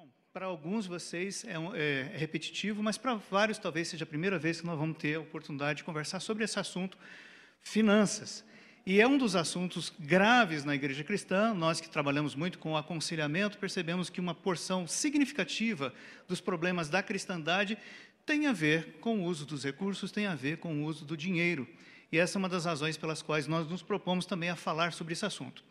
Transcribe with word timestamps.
Bom, 0.00 0.08
para 0.32 0.46
alguns 0.46 0.84
de 0.84 0.88
vocês 0.88 1.44
é, 1.46 1.58
um, 1.58 1.74
é, 1.74 2.04
repetitivo, 2.14 2.82
mas 2.82 2.96
para 2.96 3.16
vários 3.16 3.58
talvez 3.58 3.88
seja 3.88 4.04
a 4.04 4.06
primeira 4.06 4.38
vez 4.38 4.58
que 4.58 4.66
nós 4.66 4.78
vamos 4.78 4.96
ter 4.96 5.16
a 5.16 5.20
oportunidade 5.20 5.78
de 5.78 5.84
conversar 5.84 6.20
sobre 6.20 6.42
esse 6.42 6.58
assunto, 6.58 6.96
finanças. 7.60 8.42
E 8.86 8.98
é 8.98 9.06
um 9.06 9.18
dos 9.18 9.36
assuntos 9.36 9.92
graves 10.00 10.64
na 10.64 10.74
igreja 10.74 11.04
cristã. 11.04 11.52
Nós 11.52 11.82
que 11.82 11.90
trabalhamos 11.90 12.34
muito 12.34 12.58
com 12.58 12.78
aconselhamento, 12.78 13.58
percebemos 13.58 14.08
que 14.08 14.20
uma 14.20 14.34
porção 14.34 14.86
significativa 14.86 15.92
dos 16.26 16.40
problemas 16.40 16.88
da 16.88 17.02
cristandade 17.02 17.76
tem 18.24 18.46
a 18.46 18.54
ver 18.54 19.00
com 19.00 19.20
o 19.20 19.24
uso 19.24 19.44
dos 19.44 19.64
recursos, 19.64 20.10
tem 20.10 20.24
a 20.24 20.34
ver 20.34 20.56
com 20.56 20.80
o 20.80 20.86
uso 20.86 21.04
do 21.04 21.14
dinheiro. 21.14 21.68
E 22.10 22.16
essa 22.18 22.38
é 22.38 22.40
uma 22.40 22.48
das 22.48 22.64
razões 22.64 22.96
pelas 22.96 23.20
quais 23.20 23.46
nós 23.46 23.68
nos 23.68 23.82
propomos 23.82 24.24
também 24.24 24.48
a 24.48 24.56
falar 24.56 24.94
sobre 24.94 25.12
esse 25.12 25.26
assunto. 25.26 25.62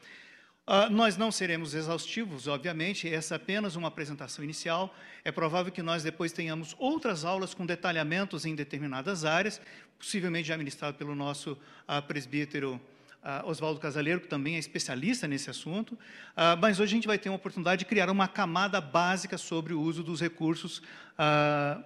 Uh, 0.70 0.88
nós 0.92 1.18
não 1.18 1.32
seremos 1.32 1.74
exaustivos, 1.74 2.48
obviamente, 2.48 3.12
essa 3.12 3.34
é 3.34 3.38
apenas 3.38 3.76
uma 3.76 3.88
apresentação 3.88 4.44
inicial. 4.44 4.94
É 5.26 5.32
provável 5.32 5.72
que 5.72 5.82
nós 5.82 6.04
depois 6.04 6.32
tenhamos 6.32 6.76
outras 6.78 7.26
aulas 7.26 7.56
com 7.56 7.66
detalhamentos 7.66 8.46
em 8.46 8.54
determinadas 8.54 9.26
áreas, 9.26 9.60
possivelmente 9.98 10.48
já 10.48 10.56
ministrado 10.56 10.96
pelo 10.96 11.16
nosso 11.16 11.54
uh, 11.54 12.00
presbítero 12.08 12.80
uh, 13.24 13.50
Oswaldo 13.50 13.80
Casaleiro, 13.80 14.22
que 14.22 14.28
também 14.28 14.58
é 14.58 14.60
especialista 14.60 15.28
nesse 15.28 15.50
assunto. 15.50 15.94
Uh, 15.94 16.56
mas 16.62 16.80
hoje 16.80 16.94
a 16.94 16.98
gente 16.98 17.08
vai 17.08 17.18
ter 17.18 17.30
uma 17.30 17.38
oportunidade 17.38 17.80
de 17.80 17.86
criar 17.86 18.08
uma 18.08 18.28
camada 18.28 18.80
básica 18.80 19.40
sobre 19.40 19.74
o 19.74 19.82
uso 19.82 20.04
dos 20.04 20.22
recursos 20.22 20.84
uh, 21.18 21.84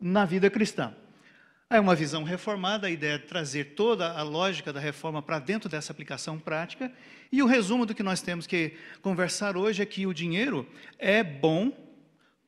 na 0.00 0.24
vida 0.24 0.50
cristã. 0.50 0.92
É 1.70 1.80
uma 1.80 1.94
visão 1.94 2.22
reformada, 2.24 2.86
a 2.86 2.90
ideia 2.90 3.14
é 3.14 3.18
trazer 3.18 3.74
toda 3.74 4.12
a 4.12 4.22
lógica 4.22 4.72
da 4.72 4.78
reforma 4.78 5.22
para 5.22 5.38
dentro 5.38 5.68
dessa 5.68 5.92
aplicação 5.92 6.38
prática. 6.38 6.92
E 7.34 7.42
o 7.42 7.46
resumo 7.46 7.84
do 7.84 7.96
que 7.96 8.02
nós 8.04 8.22
temos 8.22 8.46
que 8.46 8.74
conversar 9.02 9.56
hoje 9.56 9.82
é 9.82 9.84
que 9.84 10.06
o 10.06 10.14
dinheiro 10.14 10.64
é 11.00 11.20
bom 11.24 11.72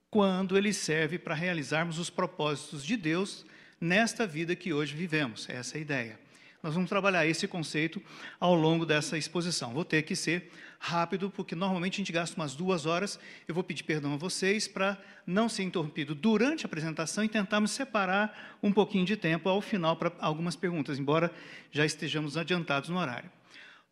quando 0.09 0.57
ele 0.57 0.73
serve 0.73 1.19
para 1.19 1.35
realizarmos 1.35 1.99
os 1.99 2.09
propósitos 2.09 2.85
de 2.85 2.97
Deus 2.97 3.45
nesta 3.81 4.29
vida 4.29 4.55
que 4.55 4.73
hoje 4.73 4.95
vivemos. 4.95 5.49
Essa 5.49 5.77
é 5.77 5.79
a 5.79 5.83
ideia. 5.83 6.21
Nós 6.63 6.75
vamos 6.75 6.89
trabalhar 6.89 7.27
esse 7.27 7.49
conceito 7.49 8.01
ao 8.39 8.55
longo 8.55 8.87
dessa 8.87 9.19
exposição. 9.19 9.75
Vou 9.75 9.85
ter 9.85 10.03
que 10.03 10.15
ser 10.15 10.53
rápido, 10.79 11.31
porque 11.31 11.57
normalmente 11.57 11.95
a 11.95 11.97
gente 11.97 12.13
gasta 12.13 12.37
umas 12.37 12.55
duas 12.55 12.87
horas. 12.87 13.19
Eu 13.49 13.57
vou 13.57 13.65
pedir 13.65 13.83
perdão 13.83 14.15
a 14.15 14.17
vocês 14.17 14.69
para 14.69 14.97
não 15.27 15.49
ser 15.49 15.65
interrompido 15.65 16.15
durante 16.15 16.65
a 16.65 16.69
apresentação 16.69 17.25
e 17.25 17.29
tentarmos 17.29 17.73
separar 17.73 18.57
um 18.63 18.71
pouquinho 18.71 19.05
de 19.05 19.17
tempo 19.17 19.49
ao 19.49 19.61
final 19.61 19.97
para 19.97 20.13
algumas 20.21 20.55
perguntas, 20.55 20.97
embora 20.97 21.33
já 21.73 21.85
estejamos 21.85 22.37
adiantados 22.37 22.89
no 22.89 22.99
horário. 22.99 23.29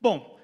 Bom, 0.00 0.34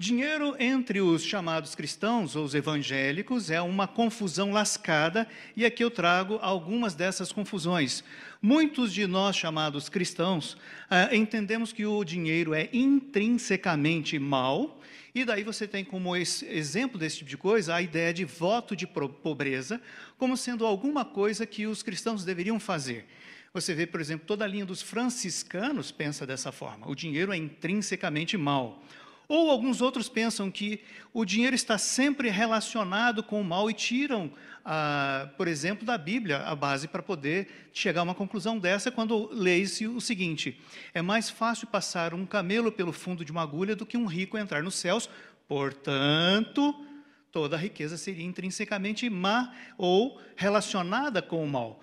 Dinheiro 0.00 0.54
entre 0.60 1.00
os 1.00 1.24
chamados 1.24 1.74
cristãos 1.74 2.36
ou 2.36 2.44
os 2.44 2.54
evangélicos 2.54 3.50
é 3.50 3.60
uma 3.60 3.88
confusão 3.88 4.52
lascada, 4.52 5.26
e 5.56 5.66
aqui 5.66 5.82
eu 5.82 5.90
trago 5.90 6.38
algumas 6.40 6.94
dessas 6.94 7.32
confusões. 7.32 8.04
Muitos 8.40 8.94
de 8.94 9.08
nós, 9.08 9.34
chamados 9.34 9.88
cristãos, 9.88 10.56
ah, 10.88 11.12
entendemos 11.12 11.72
que 11.72 11.84
o 11.84 12.04
dinheiro 12.04 12.54
é 12.54 12.68
intrinsecamente 12.72 14.20
mal, 14.20 14.80
e 15.12 15.24
daí 15.24 15.42
você 15.42 15.66
tem 15.66 15.84
como 15.84 16.14
exemplo 16.14 16.96
desse 16.96 17.16
tipo 17.16 17.30
de 17.30 17.36
coisa 17.36 17.74
a 17.74 17.82
ideia 17.82 18.14
de 18.14 18.24
voto 18.24 18.76
de 18.76 18.86
pobreza, 18.86 19.82
como 20.16 20.36
sendo 20.36 20.64
alguma 20.64 21.04
coisa 21.04 21.44
que 21.44 21.66
os 21.66 21.82
cristãos 21.82 22.24
deveriam 22.24 22.60
fazer. 22.60 23.04
Você 23.52 23.74
vê, 23.74 23.84
por 23.84 24.00
exemplo, 24.00 24.28
toda 24.28 24.44
a 24.44 24.48
linha 24.48 24.64
dos 24.64 24.80
franciscanos 24.80 25.90
pensa 25.90 26.24
dessa 26.24 26.52
forma: 26.52 26.88
o 26.88 26.94
dinheiro 26.94 27.32
é 27.32 27.36
intrinsecamente 27.36 28.36
mal. 28.36 28.80
Ou 29.28 29.50
alguns 29.50 29.82
outros 29.82 30.08
pensam 30.08 30.50
que 30.50 30.80
o 31.12 31.22
dinheiro 31.22 31.54
está 31.54 31.76
sempre 31.76 32.30
relacionado 32.30 33.22
com 33.22 33.38
o 33.38 33.44
mal 33.44 33.68
e 33.68 33.74
tiram, 33.74 34.32
ah, 34.64 35.28
por 35.36 35.46
exemplo, 35.46 35.84
da 35.84 35.98
Bíblia 35.98 36.38
a 36.38 36.56
base 36.56 36.88
para 36.88 37.02
poder 37.02 37.68
chegar 37.70 38.00
a 38.00 38.04
uma 38.04 38.14
conclusão 38.14 38.58
dessa 38.58 38.90
quando 38.90 39.28
leem-se 39.30 39.86
o 39.86 40.00
seguinte: 40.00 40.58
é 40.94 41.02
mais 41.02 41.28
fácil 41.28 41.66
passar 41.66 42.14
um 42.14 42.24
camelo 42.24 42.72
pelo 42.72 42.90
fundo 42.90 43.22
de 43.22 43.30
uma 43.30 43.42
agulha 43.42 43.76
do 43.76 43.84
que 43.84 43.98
um 43.98 44.06
rico 44.06 44.38
entrar 44.38 44.62
nos 44.62 44.76
céus, 44.76 45.10
portanto, 45.46 46.74
toda 47.30 47.54
a 47.54 47.58
riqueza 47.58 47.98
seria 47.98 48.24
intrinsecamente 48.24 49.10
má 49.10 49.54
ou 49.76 50.18
relacionada 50.36 51.20
com 51.20 51.44
o 51.44 51.48
mal. 51.48 51.82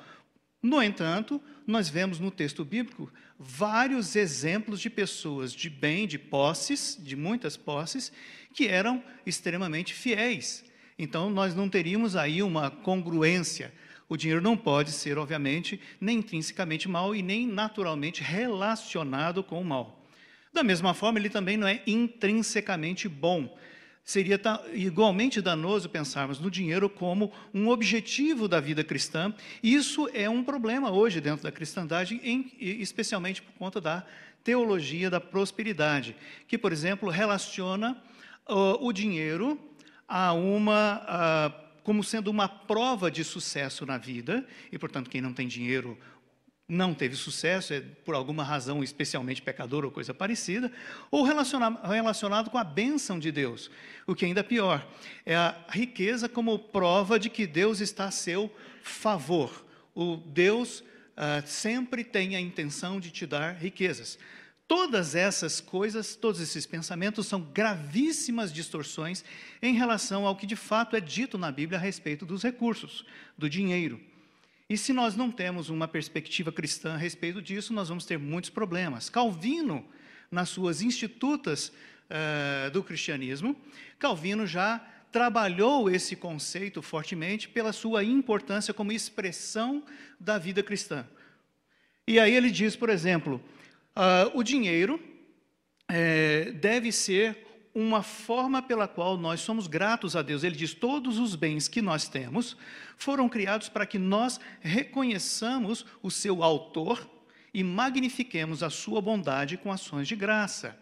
No 0.63 0.81
entanto, 0.81 1.39
nós 1.67 1.89
vemos 1.89 2.19
no 2.19 2.31
texto 2.31 2.65
bíblico 2.65 3.11
vários 3.39 4.15
exemplos 4.15 4.79
de 4.79 4.89
pessoas 4.89 5.51
de 5.53 5.69
bem, 5.69 6.07
de 6.07 6.17
posses, 6.17 6.97
de 7.01 7.15
muitas 7.15 7.57
posses, 7.57 8.11
que 8.53 8.67
eram 8.67 9.03
extremamente 9.25 9.93
fiéis. 9.93 10.63
Então, 10.97 11.29
nós 11.29 11.53
não 11.53 11.69
teríamos 11.69 12.15
aí 12.15 12.41
uma 12.41 12.71
congruência. 12.71 13.73
O 14.07 14.15
dinheiro 14.15 14.41
não 14.41 14.55
pode 14.55 14.91
ser, 14.91 15.17
obviamente, 15.17 15.79
nem 15.99 16.19
intrinsecamente 16.19 16.87
mal 16.87 17.15
e 17.15 17.21
nem 17.21 17.45
naturalmente 17.47 18.21
relacionado 18.21 19.43
com 19.43 19.59
o 19.59 19.65
mal. 19.65 20.05
Da 20.53 20.63
mesma 20.63 20.93
forma, 20.93 21.19
ele 21.19 21.29
também 21.29 21.57
não 21.57 21.67
é 21.67 21.81
intrinsecamente 21.85 23.09
bom 23.09 23.57
seria 24.05 24.39
igualmente 24.71 25.41
danoso 25.41 25.89
pensarmos 25.89 26.39
no 26.39 26.51
dinheiro 26.51 26.87
como 26.87 27.33
um 27.51 27.67
objetivo 27.69 28.47
da 28.47 28.59
vida 28.59 28.83
cristã. 28.83 29.33
Isso 29.63 30.07
é 30.13 30.29
um 30.29 30.43
problema 30.43 30.91
hoje 30.91 31.19
dentro 31.19 31.43
da 31.43 31.51
cristandade, 31.51 32.21
em, 32.23 32.51
especialmente 32.59 33.41
por 33.41 33.51
conta 33.53 33.81
da 33.81 34.05
teologia 34.43 35.09
da 35.09 35.19
prosperidade, 35.19 36.15
que, 36.47 36.55
por 36.55 36.71
exemplo, 36.71 37.09
relaciona 37.09 37.99
uh, 38.47 38.85
o 38.85 38.93
dinheiro 38.93 39.59
a 40.07 40.31
uma. 40.33 41.01
Uh, 41.59 41.65
como 41.85 42.03
sendo 42.03 42.31
uma 42.31 42.49
prova 42.49 43.11
de 43.11 43.23
sucesso 43.23 43.85
na 43.85 43.95
vida, 43.95 44.43
e 44.71 44.77
portanto, 44.77 45.07
quem 45.07 45.21
não 45.21 45.31
tem 45.31 45.47
dinheiro 45.47 45.95
não 46.67 46.93
teve 46.93 47.15
sucesso, 47.15 47.73
é 47.73 47.81
por 48.03 48.15
alguma 48.15 48.43
razão 48.43 48.83
especialmente 48.83 49.41
pecador 49.41 49.85
ou 49.85 49.91
coisa 49.91 50.13
parecida, 50.13 50.71
ou 51.11 51.23
relacionado, 51.23 51.85
relacionado 51.87 52.49
com 52.49 52.57
a 52.57 52.63
bênção 52.63 53.19
de 53.19 53.31
Deus. 53.31 53.69
O 54.07 54.15
que 54.15 54.25
ainda 54.25 54.39
é 54.39 54.43
pior, 54.43 54.87
é 55.25 55.35
a 55.35 55.55
riqueza 55.69 56.27
como 56.27 56.57
prova 56.57 57.19
de 57.19 57.29
que 57.29 57.45
Deus 57.45 57.81
está 57.81 58.05
a 58.05 58.11
seu 58.11 58.51
favor. 58.81 59.63
O 59.93 60.17
Deus 60.17 60.83
ah, 61.15 61.43
sempre 61.45 62.03
tem 62.03 62.35
a 62.35 62.41
intenção 62.41 62.99
de 62.99 63.11
te 63.11 63.25
dar 63.25 63.53
riquezas. 63.53 64.17
Todas 64.67 65.13
essas 65.13 65.61
coisas, 65.61 66.15
todos 66.15 66.41
esses 66.41 66.65
pensamentos 66.65 67.27
são 67.27 67.39
gravíssimas 67.39 68.51
distorções 68.51 69.23
em 69.61 69.75
relação 69.75 70.25
ao 70.25 70.35
que 70.35 70.47
de 70.47 70.55
fato 70.55 70.95
é 70.95 70.99
dito 70.99 71.37
na 71.37 71.51
Bíblia 71.51 71.77
a 71.77 71.81
respeito 71.81 72.25
dos 72.25 72.41
recursos, 72.41 73.05
do 73.37 73.47
dinheiro. 73.47 74.01
E 74.67 74.77
se 74.77 74.91
nós 74.93 75.15
não 75.15 75.29
temos 75.29 75.69
uma 75.69 75.87
perspectiva 75.87 76.51
cristã 76.51 76.95
a 76.95 76.97
respeito 76.97 77.39
disso, 77.39 77.71
nós 77.71 77.89
vamos 77.89 78.05
ter 78.05 78.17
muitos 78.17 78.49
problemas. 78.49 79.09
Calvino, 79.09 79.85
nas 80.31 80.49
suas 80.49 80.81
institutas 80.81 81.71
uh, 82.09 82.71
do 82.71 82.83
cristianismo, 82.83 83.55
Calvino 83.99 84.47
já 84.47 84.79
trabalhou 85.11 85.89
esse 85.89 86.15
conceito 86.15 86.81
fortemente 86.81 87.47
pela 87.47 87.71
sua 87.71 88.03
importância 88.03 88.73
como 88.73 88.91
expressão 88.91 89.83
da 90.19 90.39
vida 90.39 90.63
cristã. 90.63 91.07
E 92.07 92.19
aí 92.19 92.33
ele 92.33 92.49
diz, 92.49 92.75
por 92.75 92.89
exemplo, 92.89 93.39
uh, 93.95 94.37
o 94.37 94.43
dinheiro 94.43 94.99
é, 95.87 96.51
deve 96.53 96.91
ser 96.91 97.44
uma 97.75 98.01
forma 98.01 98.61
pela 98.61 98.87
qual 98.87 99.17
nós 99.17 99.41
somos 99.41 99.67
gratos 99.67 100.15
a 100.15 100.21
Deus. 100.21 100.45
Ele 100.45 100.55
diz: 100.55 100.73
todos 100.73 101.19
os 101.19 101.35
bens 101.35 101.67
que 101.67 101.81
nós 101.81 102.07
temos 102.07 102.55
foram 102.97 103.27
criados 103.27 103.67
para 103.67 103.85
que 103.85 103.99
nós 103.99 104.39
reconheçamos 104.61 105.85
o 106.01 106.09
seu 106.09 106.41
autor 106.41 107.07
e 107.53 107.61
magnifiquemos 107.63 108.63
a 108.63 108.69
sua 108.69 109.01
bondade 109.01 109.57
com 109.57 109.71
ações 109.71 110.07
de 110.07 110.15
graça. 110.15 110.79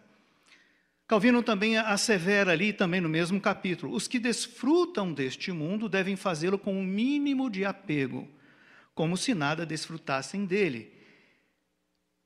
Calvino 1.08 1.44
também 1.44 1.78
assevera 1.78 2.52
ali, 2.52 2.72
também 2.72 3.02
no 3.02 3.10
mesmo 3.10 3.42
capítulo: 3.42 3.96
os 3.96 4.08
que 4.08 4.20
desfrutam 4.20 5.12
deste 5.12 5.52
mundo 5.52 5.90
devem 5.90 6.16
fazê-lo 6.16 6.60
com 6.60 6.76
o 6.76 6.80
um 6.80 6.84
mínimo 6.84 7.50
de 7.50 7.66
apego, 7.66 8.28
como 8.94 9.18
se 9.18 9.34
nada 9.34 9.66
desfrutassem 9.66 10.46
dele. 10.46 11.03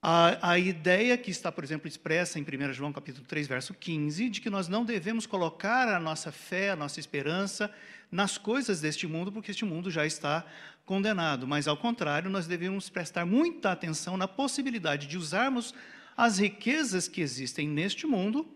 A, 0.02 0.52
a, 0.52 0.60
ideia 0.60 1.18
que 1.18 1.32
está, 1.32 1.52
por 1.52 1.64
exemplo, 1.64 1.88
expressa 1.88 2.38
em 2.38 2.44
1 2.44 2.74
João 2.74 2.94
capítulo 2.94 3.26
3, 3.26 3.48
verso 3.48 3.74
15, 3.74 4.30
de 4.30 4.42
que 4.42 4.50
nós 4.50 4.68
não 4.68 4.86
devemos 4.86 5.26
colocar 5.26 5.88
a 5.88 6.00
nossa 6.00 6.32
fé, 6.32 6.70
a 6.70 6.76
nossa 6.76 7.00
esperança 7.00 7.72
nas 8.12 8.38
coisas 8.38 8.80
deste 8.80 9.08
mundo, 9.08 9.32
porque 9.32 9.52
este 9.52 9.66
mundo 9.66 9.90
já 9.90 10.06
está 10.06 10.46
condenado. 10.86 11.48
Mas, 11.48 11.68
ao 11.68 11.76
contrário, 11.76 12.30
nós 12.30 12.46
devemos 12.46 12.90
prestar 12.90 13.26
muita 13.26 13.72
atenção 13.72 14.18
na 14.18 14.28
possibilidade 14.28 15.08
de 15.08 15.18
usarmos 15.18 15.74
as 16.16 16.38
riquezas 16.38 17.08
que 17.08 17.20
existem 17.20 17.68
neste 17.68 18.06
mundo 18.06 18.48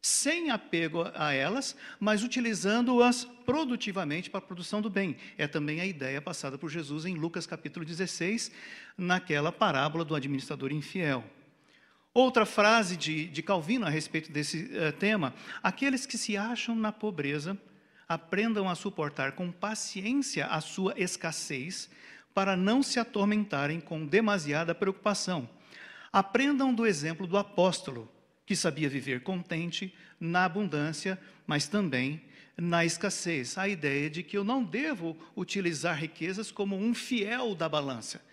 sem 0.00 0.50
apego 0.50 1.04
a 1.14 1.32
elas, 1.32 1.76
mas 1.98 2.22
utilizando-as 2.22 3.24
produtivamente 3.44 4.30
para 4.30 4.38
a 4.38 4.42
produção 4.42 4.80
do 4.80 4.88
bem. 4.88 5.16
É 5.36 5.46
também 5.46 5.80
a 5.80 5.86
ideia 5.86 6.20
passada 6.20 6.56
por 6.56 6.70
Jesus 6.70 7.04
em 7.04 7.14
Lucas 7.14 7.46
capítulo 7.46 7.84
16, 7.84 8.50
naquela 8.96 9.50
parábola 9.50 10.04
do 10.04 10.14
administrador 10.14 10.72
infiel. 10.72 11.24
Outra 12.14 12.46
frase 12.46 12.96
de, 12.96 13.26
de 13.26 13.42
Calvino 13.42 13.86
a 13.86 13.90
respeito 13.90 14.32
desse 14.32 14.64
uh, 14.64 14.92
tema: 14.98 15.34
aqueles 15.62 16.06
que 16.06 16.18
se 16.18 16.36
acham 16.36 16.74
na 16.74 16.90
pobreza 16.90 17.56
aprendam 18.08 18.68
a 18.68 18.74
suportar 18.74 19.32
com 19.32 19.52
paciência 19.52 20.46
a 20.46 20.60
sua 20.60 20.94
escassez, 20.96 21.90
para 22.32 22.56
não 22.56 22.82
se 22.82 22.98
atormentarem 22.98 23.80
com 23.80 24.06
demasiada 24.06 24.74
preocupação. 24.74 25.48
Aprendam 26.10 26.72
do 26.72 26.86
exemplo 26.86 27.26
do 27.26 27.36
apóstolo, 27.36 28.10
que 28.48 28.56
sabia 28.56 28.88
viver 28.88 29.20
contente 29.20 29.92
na 30.18 30.46
abundância, 30.46 31.20
mas 31.46 31.68
também 31.68 32.22
na 32.56 32.82
escassez. 32.82 33.58
A 33.58 33.68
ideia 33.68 34.08
de 34.08 34.22
que 34.22 34.38
eu 34.38 34.42
não 34.42 34.64
devo 34.64 35.14
utilizar 35.36 35.98
riquezas 35.98 36.50
como 36.50 36.74
um 36.74 36.94
fiel 36.94 37.54
da 37.54 37.68
balança, 37.68 38.24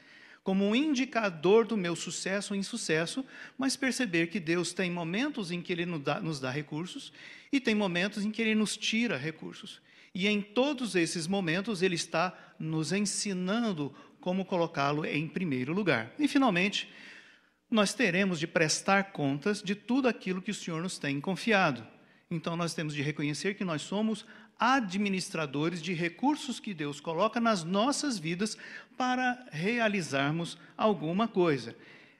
como 0.41 0.65
um 0.65 0.73
indicador 0.73 1.65
do 1.65 1.75
meu 1.75 1.97
sucesso 1.97 2.53
ou 2.53 2.57
insucesso, 2.57 3.25
mas 3.57 3.75
perceber 3.75 4.27
que 4.27 4.39
Deus 4.39 4.71
tem 4.71 4.89
momentos 4.89 5.51
em 5.51 5.61
que 5.61 5.73
Ele 5.73 5.85
nos 5.85 6.01
dá, 6.01 6.21
nos 6.21 6.39
dá 6.39 6.49
recursos 6.49 7.11
e 7.51 7.59
tem 7.59 7.75
momentos 7.75 8.23
em 8.23 8.31
que 8.31 8.41
Ele 8.41 8.55
nos 8.55 8.77
tira 8.77 9.17
recursos. 9.17 9.81
E 10.13 10.29
em 10.29 10.41
todos 10.41 10.95
esses 10.95 11.27
momentos 11.27 11.81
Ele 11.81 11.95
está 11.95 12.33
nos 12.57 12.93
ensinando 12.93 13.93
como 14.21 14.45
colocá-lo 14.45 15.03
em 15.05 15.27
primeiro 15.27 15.73
lugar. 15.73 16.13
E 16.17 16.25
finalmente, 16.25 16.87
nós 17.69 17.93
teremos 17.93 18.39
de 18.39 18.47
prestar 18.47 19.11
contas 19.11 19.61
de 19.61 19.75
tudo 19.75 20.07
aquilo 20.07 20.41
que 20.41 20.51
o 20.51 20.55
Senhor 20.55 20.81
nos 20.81 20.97
tem 20.97 21.19
confiado. 21.19 21.85
Então 22.29 22.55
nós 22.55 22.73
temos 22.73 22.93
de 22.93 23.01
reconhecer 23.01 23.55
que 23.55 23.63
nós 23.63 23.81
somos 23.81 24.25
administradores 24.57 25.81
de 25.81 25.93
recursos 25.93 26.59
que 26.59 26.73
Deus 26.73 26.99
coloca 26.99 27.39
nas 27.39 27.63
nossas 27.63 28.17
vidas 28.17 28.57
para 28.97 29.45
realizarmos 29.51 30.57
alguma 30.77 31.27
coisa. 31.27 31.75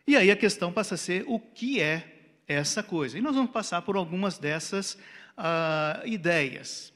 E 0.06 0.15
aí 0.15 0.30
a 0.30 0.36
questão 0.36 0.71
passa 0.71 0.95
a 0.95 0.97
ser 0.97 1.24
o 1.27 1.39
que 1.39 1.81
é 1.81 2.15
essa 2.48 2.83
coisa. 2.83 3.18
E 3.18 3.21
nós 3.21 3.36
vamos 3.36 3.51
passar 3.51 3.81
por 3.81 3.95
algumas 3.95 4.38
dessas 4.38 4.94
uh, 5.38 6.06
ideias. 6.06 6.94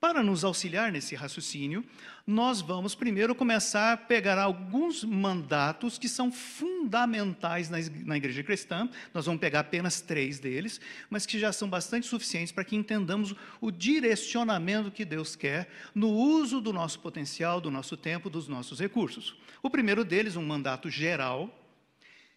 Para 0.00 0.22
nos 0.22 0.44
auxiliar 0.44 0.92
nesse 0.92 1.14
raciocínio, 1.14 1.84
nós 2.26 2.60
vamos 2.60 2.92
primeiro 2.96 3.36
começar 3.36 3.92
a 3.92 3.96
pegar 3.96 4.36
alguns 4.36 5.04
mandatos 5.04 5.96
que 5.96 6.08
são 6.08 6.32
fundamentais 6.32 7.70
na, 7.70 8.16
igreja 8.16 8.42
cristã. 8.42 8.88
Nós 9.14 9.26
vamos 9.26 9.40
pegar 9.40 9.60
apenas 9.60 10.00
três 10.00 10.40
deles, 10.40 10.80
mas 11.08 11.24
que 11.24 11.38
já 11.38 11.52
são 11.52 11.68
bastante 11.68 12.04
suficientes 12.04 12.50
para 12.50 12.64
que 12.64 12.74
entendamos 12.74 13.32
o 13.60 13.70
direcionamento 13.70 14.90
que 14.90 15.04
Deus 15.04 15.36
quer 15.36 15.68
no 15.94 16.08
uso 16.08 16.60
do 16.60 16.72
nosso 16.72 16.98
potencial, 16.98 17.60
do 17.60 17.70
nosso 17.70 17.96
tempo, 17.96 18.28
dos 18.28 18.48
nossos 18.48 18.80
recursos. 18.80 19.36
O 19.62 19.70
primeiro 19.70 20.04
deles, 20.04 20.34
um 20.34 20.44
mandato 20.44 20.90
geral, 20.90 21.65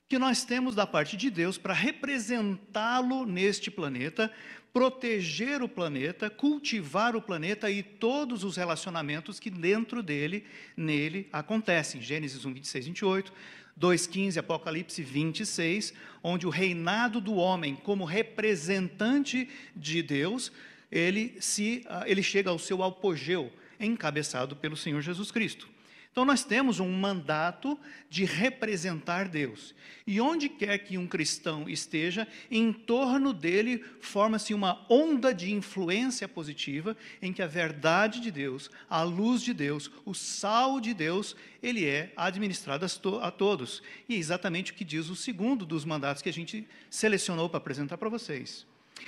que 0.10 0.18
nós 0.18 0.44
temos 0.44 0.74
da 0.74 0.88
parte 0.88 1.16
de 1.16 1.30
Deus 1.30 1.60
para 1.60 1.72
representá-lo 1.72 3.28
neste 3.28 3.70
planeta, 3.70 4.32
proteger 4.74 5.62
o 5.62 5.70
planeta, 5.70 6.32
cultivar 6.32 7.16
o 7.16 7.22
planeta 7.22 7.70
e 7.70 7.84
todos 7.84 8.44
os 8.44 8.58
relacionamentos 8.58 9.40
que 9.40 9.52
dentro 9.52 10.02
dele, 10.02 10.44
nele, 10.76 11.30
acontecem. 11.32 12.02
Gênesis 12.02 12.44
1, 12.44 12.54
26, 12.54 12.86
28, 12.88 13.34
2,15, 13.80 14.38
Apocalipse 14.38 15.04
26, 15.04 15.94
onde 16.24 16.48
o 16.48 16.50
reinado 16.50 17.22
do 17.22 17.36
homem, 17.36 17.76
como 17.76 18.04
representante 18.04 19.48
de 19.76 20.02
Deus, 20.02 20.52
ele, 20.92 21.38
se, 21.40 21.86
ah, 21.88 22.04
ele 22.08 22.24
chega 22.24 22.50
ao 22.50 22.58
seu 22.58 22.82
apogeu, 22.82 23.54
encabeçado 23.80 24.56
pelo 24.56 24.76
Senhor 24.76 25.02
Jesus 25.02 25.30
Cristo. 25.30 25.70
Então, 26.12 26.26
nós 26.26 26.44
temos 26.44 26.80
um 26.80 26.92
mandato 26.92 27.80
de 28.10 28.26
representar 28.26 29.28
Deus. 29.28 29.76
E 30.08 30.20
onde 30.20 30.50
quer 30.50 30.80
que 30.80 30.98
um 30.98 31.06
cristão 31.06 31.70
esteja, 31.70 32.28
em 32.50 32.74
torno 32.74 33.32
dele 33.32 33.86
forma-se 34.02 34.54
uma 34.54 34.86
onda 34.90 35.32
de 35.34 35.54
influência 35.54 36.28
positiva, 36.28 36.98
em 37.22 37.32
que 37.32 37.44
a 37.44 37.48
verdade 37.48 38.20
de 38.20 38.32
Deus, 38.32 38.72
a 38.90 39.04
luz 39.04 39.44
de 39.44 39.54
Deus, 39.54 39.92
o 40.04 40.16
sal 40.16 40.82
de 40.82 40.96
Deus, 40.96 41.36
ele 41.62 41.86
é 41.86 42.12
administrado 42.18 42.86
a 43.22 43.32
todos. 43.32 43.84
E 44.10 44.16
é 44.16 44.18
exatamente 44.18 44.72
o 44.72 44.76
que 44.76 44.84
diz 44.84 45.10
o 45.10 45.16
segundo 45.16 45.64
dos 45.64 45.86
mandatos 45.86 46.24
que 46.24 46.30
a 46.30 46.34
gente 46.34 46.68
selecionou 46.90 47.48
para 47.48 47.60
apresentar 47.60 48.00
para 48.00 48.10
vocês. 48.10 48.66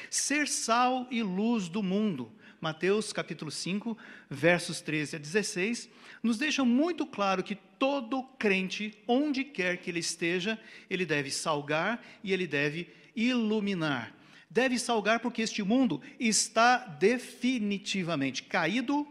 Ser 0.10 0.48
sal 0.48 1.08
e 1.10 1.24
luz 1.24 1.68
do 1.68 1.82
mundo. 1.82 2.32
Mateus 2.62 3.12
capítulo 3.12 3.50
5, 3.50 3.98
versos 4.30 4.82
13 4.82 5.16
a 5.16 5.20
16 5.20 5.90
nos 6.22 6.38
deixam 6.38 6.64
muito 6.64 7.08
claro 7.08 7.44
que 7.44 7.56
todo 7.56 8.22
crente, 8.38 8.96
onde 9.08 9.44
quer 9.44 9.78
que 9.78 9.90
ele 9.90 10.00
esteja, 10.00 10.60
ele 10.88 11.04
deve 11.04 11.32
salgar 11.32 12.00
e 12.24 12.32
ele 12.32 12.46
deve 12.46 12.88
iluminar. 13.16 14.16
Deve 14.48 14.78
salgar 14.78 15.20
porque 15.22 15.42
este 15.42 15.64
mundo 15.64 16.00
está 16.20 16.78
definitivamente 16.78 18.44
caído, 18.44 19.08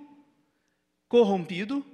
corrompido 1.09 1.85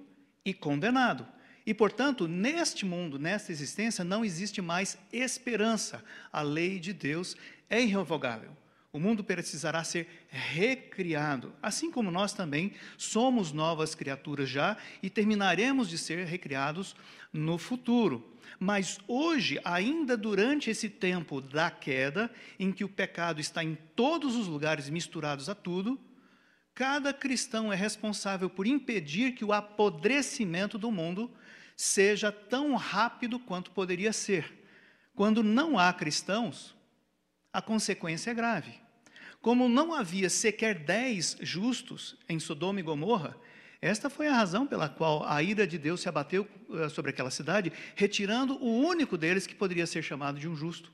e 0.44 0.52
condenado. 0.52 1.26
E, 1.64 1.72
portanto, 1.72 2.28
neste 2.28 2.84
mundo, 2.84 3.18
nesta 3.18 3.50
existência, 3.50 4.04
não 4.04 4.24
existe 4.24 4.60
mais 4.60 4.98
esperança. 5.10 6.04
A 6.30 6.42
lei 6.42 6.78
de 6.78 6.92
Deus 6.92 7.34
é 7.70 7.80
irrevogável. 7.80 8.54
O 8.96 8.98
mundo 8.98 9.22
precisará 9.22 9.84
ser 9.84 10.08
recriado, 10.30 11.52
assim 11.62 11.90
como 11.90 12.10
nós 12.10 12.32
também 12.32 12.72
somos 12.96 13.52
novas 13.52 13.94
criaturas 13.94 14.48
já 14.48 14.74
e 15.02 15.10
terminaremos 15.10 15.90
de 15.90 15.98
ser 15.98 16.24
recriados 16.24 16.96
no 17.30 17.58
futuro. 17.58 18.26
Mas 18.58 18.98
hoje, 19.06 19.60
ainda 19.62 20.16
durante 20.16 20.70
esse 20.70 20.88
tempo 20.88 21.42
da 21.42 21.70
queda, 21.70 22.30
em 22.58 22.72
que 22.72 22.84
o 22.84 22.88
pecado 22.88 23.38
está 23.38 23.62
em 23.62 23.74
todos 23.94 24.34
os 24.34 24.46
lugares 24.46 24.88
misturados 24.88 25.50
a 25.50 25.54
tudo, 25.54 26.00
cada 26.74 27.12
cristão 27.12 27.70
é 27.70 27.76
responsável 27.76 28.48
por 28.48 28.66
impedir 28.66 29.32
que 29.32 29.44
o 29.44 29.52
apodrecimento 29.52 30.78
do 30.78 30.90
mundo 30.90 31.30
seja 31.76 32.32
tão 32.32 32.74
rápido 32.76 33.38
quanto 33.38 33.72
poderia 33.72 34.14
ser. 34.14 34.66
Quando 35.14 35.44
não 35.44 35.78
há 35.78 35.92
cristãos, 35.92 36.74
a 37.52 37.60
consequência 37.60 38.30
é 38.30 38.34
grave. 38.34 38.85
Como 39.46 39.68
não 39.68 39.94
havia 39.94 40.28
sequer 40.28 40.74
dez 40.74 41.36
justos 41.40 42.16
em 42.28 42.40
Sodoma 42.40 42.80
e 42.80 42.82
Gomorra, 42.82 43.36
esta 43.80 44.10
foi 44.10 44.26
a 44.26 44.34
razão 44.34 44.66
pela 44.66 44.88
qual 44.88 45.24
a 45.24 45.40
ira 45.40 45.64
de 45.64 45.78
Deus 45.78 46.00
se 46.00 46.08
abateu 46.08 46.48
eh, 46.74 46.88
sobre 46.88 47.12
aquela 47.12 47.30
cidade, 47.30 47.72
retirando 47.94 48.60
o 48.60 48.80
único 48.80 49.16
deles 49.16 49.46
que 49.46 49.54
poderia 49.54 49.86
ser 49.86 50.02
chamado 50.02 50.40
de 50.40 50.48
um 50.48 50.56
justo. 50.56 50.90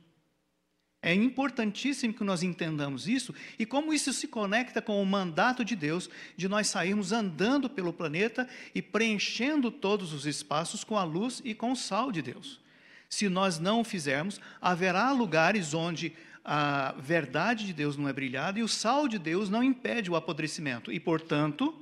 É 1.00 1.14
importantíssimo 1.14 2.12
que 2.12 2.22
nós 2.22 2.42
entendamos 2.42 3.08
isso 3.08 3.34
e 3.58 3.64
como 3.64 3.90
isso 3.94 4.12
se 4.12 4.28
conecta 4.28 4.82
com 4.82 5.02
o 5.02 5.06
mandato 5.06 5.64
de 5.64 5.74
Deus 5.74 6.10
de 6.36 6.46
nós 6.46 6.66
sairmos 6.66 7.10
andando 7.10 7.70
pelo 7.70 7.90
planeta 7.90 8.46
e 8.74 8.82
preenchendo 8.82 9.70
todos 9.70 10.12
os 10.12 10.26
espaços 10.26 10.84
com 10.84 10.98
a 10.98 11.04
luz 11.04 11.40
e 11.42 11.54
com 11.54 11.72
o 11.72 11.76
sal 11.76 12.12
de 12.12 12.20
Deus. 12.20 12.60
Se 13.08 13.30
nós 13.30 13.58
não 13.58 13.80
o 13.80 13.84
fizermos, 13.84 14.38
haverá 14.60 15.10
lugares 15.10 15.72
onde 15.72 16.14
a 16.44 16.92
verdade 16.98 17.66
de 17.66 17.72
Deus 17.72 17.96
não 17.96 18.08
é 18.08 18.12
brilhada 18.12 18.58
e 18.58 18.62
o 18.62 18.68
sal 18.68 19.06
de 19.06 19.18
Deus 19.18 19.48
não 19.48 19.62
impede 19.62 20.10
o 20.10 20.16
apodrecimento. 20.16 20.90
E, 20.90 20.98
portanto, 20.98 21.74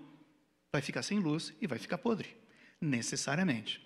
vai 0.72 0.82
ficar 0.82 1.02
sem 1.02 1.18
luz 1.18 1.52
e 1.60 1.66
vai 1.66 1.78
ficar 1.78 1.98
podre, 1.98 2.36
necessariamente. 2.80 3.80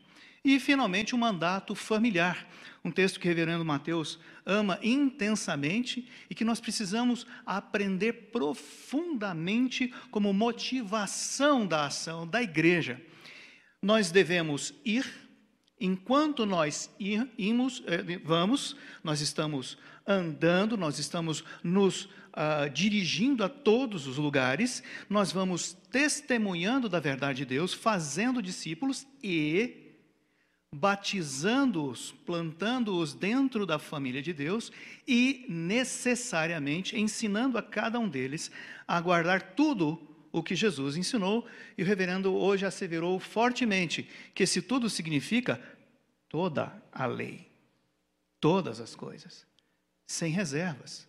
E, 0.45 0.61
finalmente, 0.61 1.15
o 1.15 1.19
mandato 1.19 1.75
familiar, 1.75 2.47
um 2.85 2.91
texto 2.91 3.19
que 3.19 3.27
o 3.27 3.31
reverendo 3.31 3.65
Mateus 3.65 4.19
ama 4.45 4.79
intensamente 4.83 6.07
e 6.29 6.35
que 6.35 6.45
nós 6.45 6.61
precisamos 6.61 7.27
aprender 7.47 8.31
profundamente 8.31 9.95
como 10.11 10.35
motivação 10.35 11.67
da 11.67 11.87
ação 11.87 12.27
da 12.27 12.43
igreja. 12.43 13.01
Nós 13.81 14.11
devemos 14.11 14.75
ir, 14.85 15.11
enquanto 15.81 16.45
nós 16.45 16.91
irmos, 17.01 17.83
eh, 17.87 18.21
vamos, 18.23 18.77
nós 19.03 19.23
estamos 19.23 19.79
andando, 20.07 20.77
nós 20.77 20.99
estamos 20.99 21.45
nos 21.63 22.05
uh, 22.05 22.69
dirigindo 22.73 23.43
a 23.43 23.49
todos 23.49 24.07
os 24.07 24.19
lugares, 24.19 24.83
nós 25.09 25.33
vamos 25.33 25.73
testemunhando 25.91 26.89
da 26.89 27.01
verdade 27.01 27.39
de 27.39 27.47
Deus, 27.47 27.73
fazendo 27.73 28.43
discípulos 28.43 29.07
e 29.23 29.83
batizando-os, 30.75 32.13
plantando-os 32.27 33.15
dentro 33.15 33.65
da 33.65 33.79
família 33.79 34.21
de 34.21 34.33
Deus 34.33 34.73
e 35.07 35.47
necessariamente 35.49 36.99
ensinando 36.99 37.57
a 37.57 37.63
cada 37.63 37.99
um 37.99 38.09
deles 38.09 38.51
a 38.87 39.01
guardar 39.01 39.55
tudo 39.55 40.11
o 40.33 40.43
que 40.43 40.57
Jesus 40.57 40.97
ensinou, 40.97 41.47
e 41.79 41.83
o 41.85 41.87
reverendo 41.87 42.35
hoje 42.35 42.67
asseverou 42.67 43.21
fortemente 43.21 44.09
que 44.35 44.43
esse 44.43 44.61
tudo 44.61 44.91
significa 44.91 45.63
toda 46.29 46.83
a 46.91 47.07
lei, 47.07 47.49
todas 48.41 48.81
as 48.81 48.97
coisas 48.97 49.47
sem 50.07 50.33
reservas. 50.33 51.07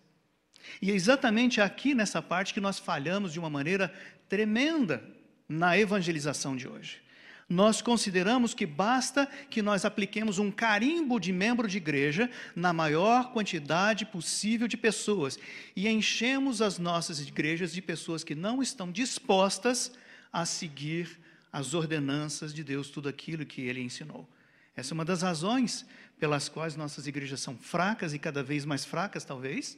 E 0.82 0.92
é 0.92 0.96
exatamente 0.96 1.62
aqui 1.62 1.94
nessa 1.94 2.22
parte 2.22 2.54
que 2.54 2.62
nós 2.62 2.80
falhamos 2.80 3.34
de 3.34 3.40
uma 3.40 3.50
maneira 3.50 3.94
tremenda 4.28 5.04
na 5.48 5.78
evangelização 5.78 6.56
de 6.56 6.68
hoje. 6.68 7.06
Nós 7.48 7.80
consideramos 7.80 8.56
que 8.56 8.66
basta 8.66 9.28
que 9.52 9.62
nós 9.62 9.86
apliquemos 9.86 10.40
um 10.40 10.50
carimbo 10.50 11.20
de 11.20 11.32
membro 11.32 11.68
de 11.68 11.78
igreja 11.78 12.28
na 12.56 12.74
maior 12.74 13.32
quantidade 13.32 14.04
possível 14.04 14.68
de 14.68 14.76
pessoas 14.76 15.38
e 15.76 15.88
enchemos 15.88 16.60
as 16.60 16.80
nossas 16.80 17.20
igrejas 17.20 17.72
de 17.72 17.84
pessoas 17.84 18.24
que 18.24 18.34
não 18.34 18.64
estão 18.64 18.92
dispostas 18.92 19.92
a 20.34 20.44
seguir 20.44 21.20
as 21.54 21.76
ordenanças 21.76 22.52
de 22.52 22.64
Deus, 22.64 22.90
tudo 22.90 23.08
aquilo 23.08 23.46
que 23.46 23.62
ele 23.62 23.80
ensinou. 23.80 24.28
Essa 24.76 24.94
é 24.94 24.96
uma 24.96 25.06
das 25.06 25.22
razões 25.22 25.86
pelas 26.20 26.50
quais 26.50 26.76
nossas 26.76 27.08
igrejas 27.08 27.42
são 27.42 27.58
fracas 27.58 28.14
e 28.14 28.20
cada 28.20 28.42
vez 28.44 28.66
mais 28.66 28.86
fracas, 28.86 29.26
talvez. 29.26 29.78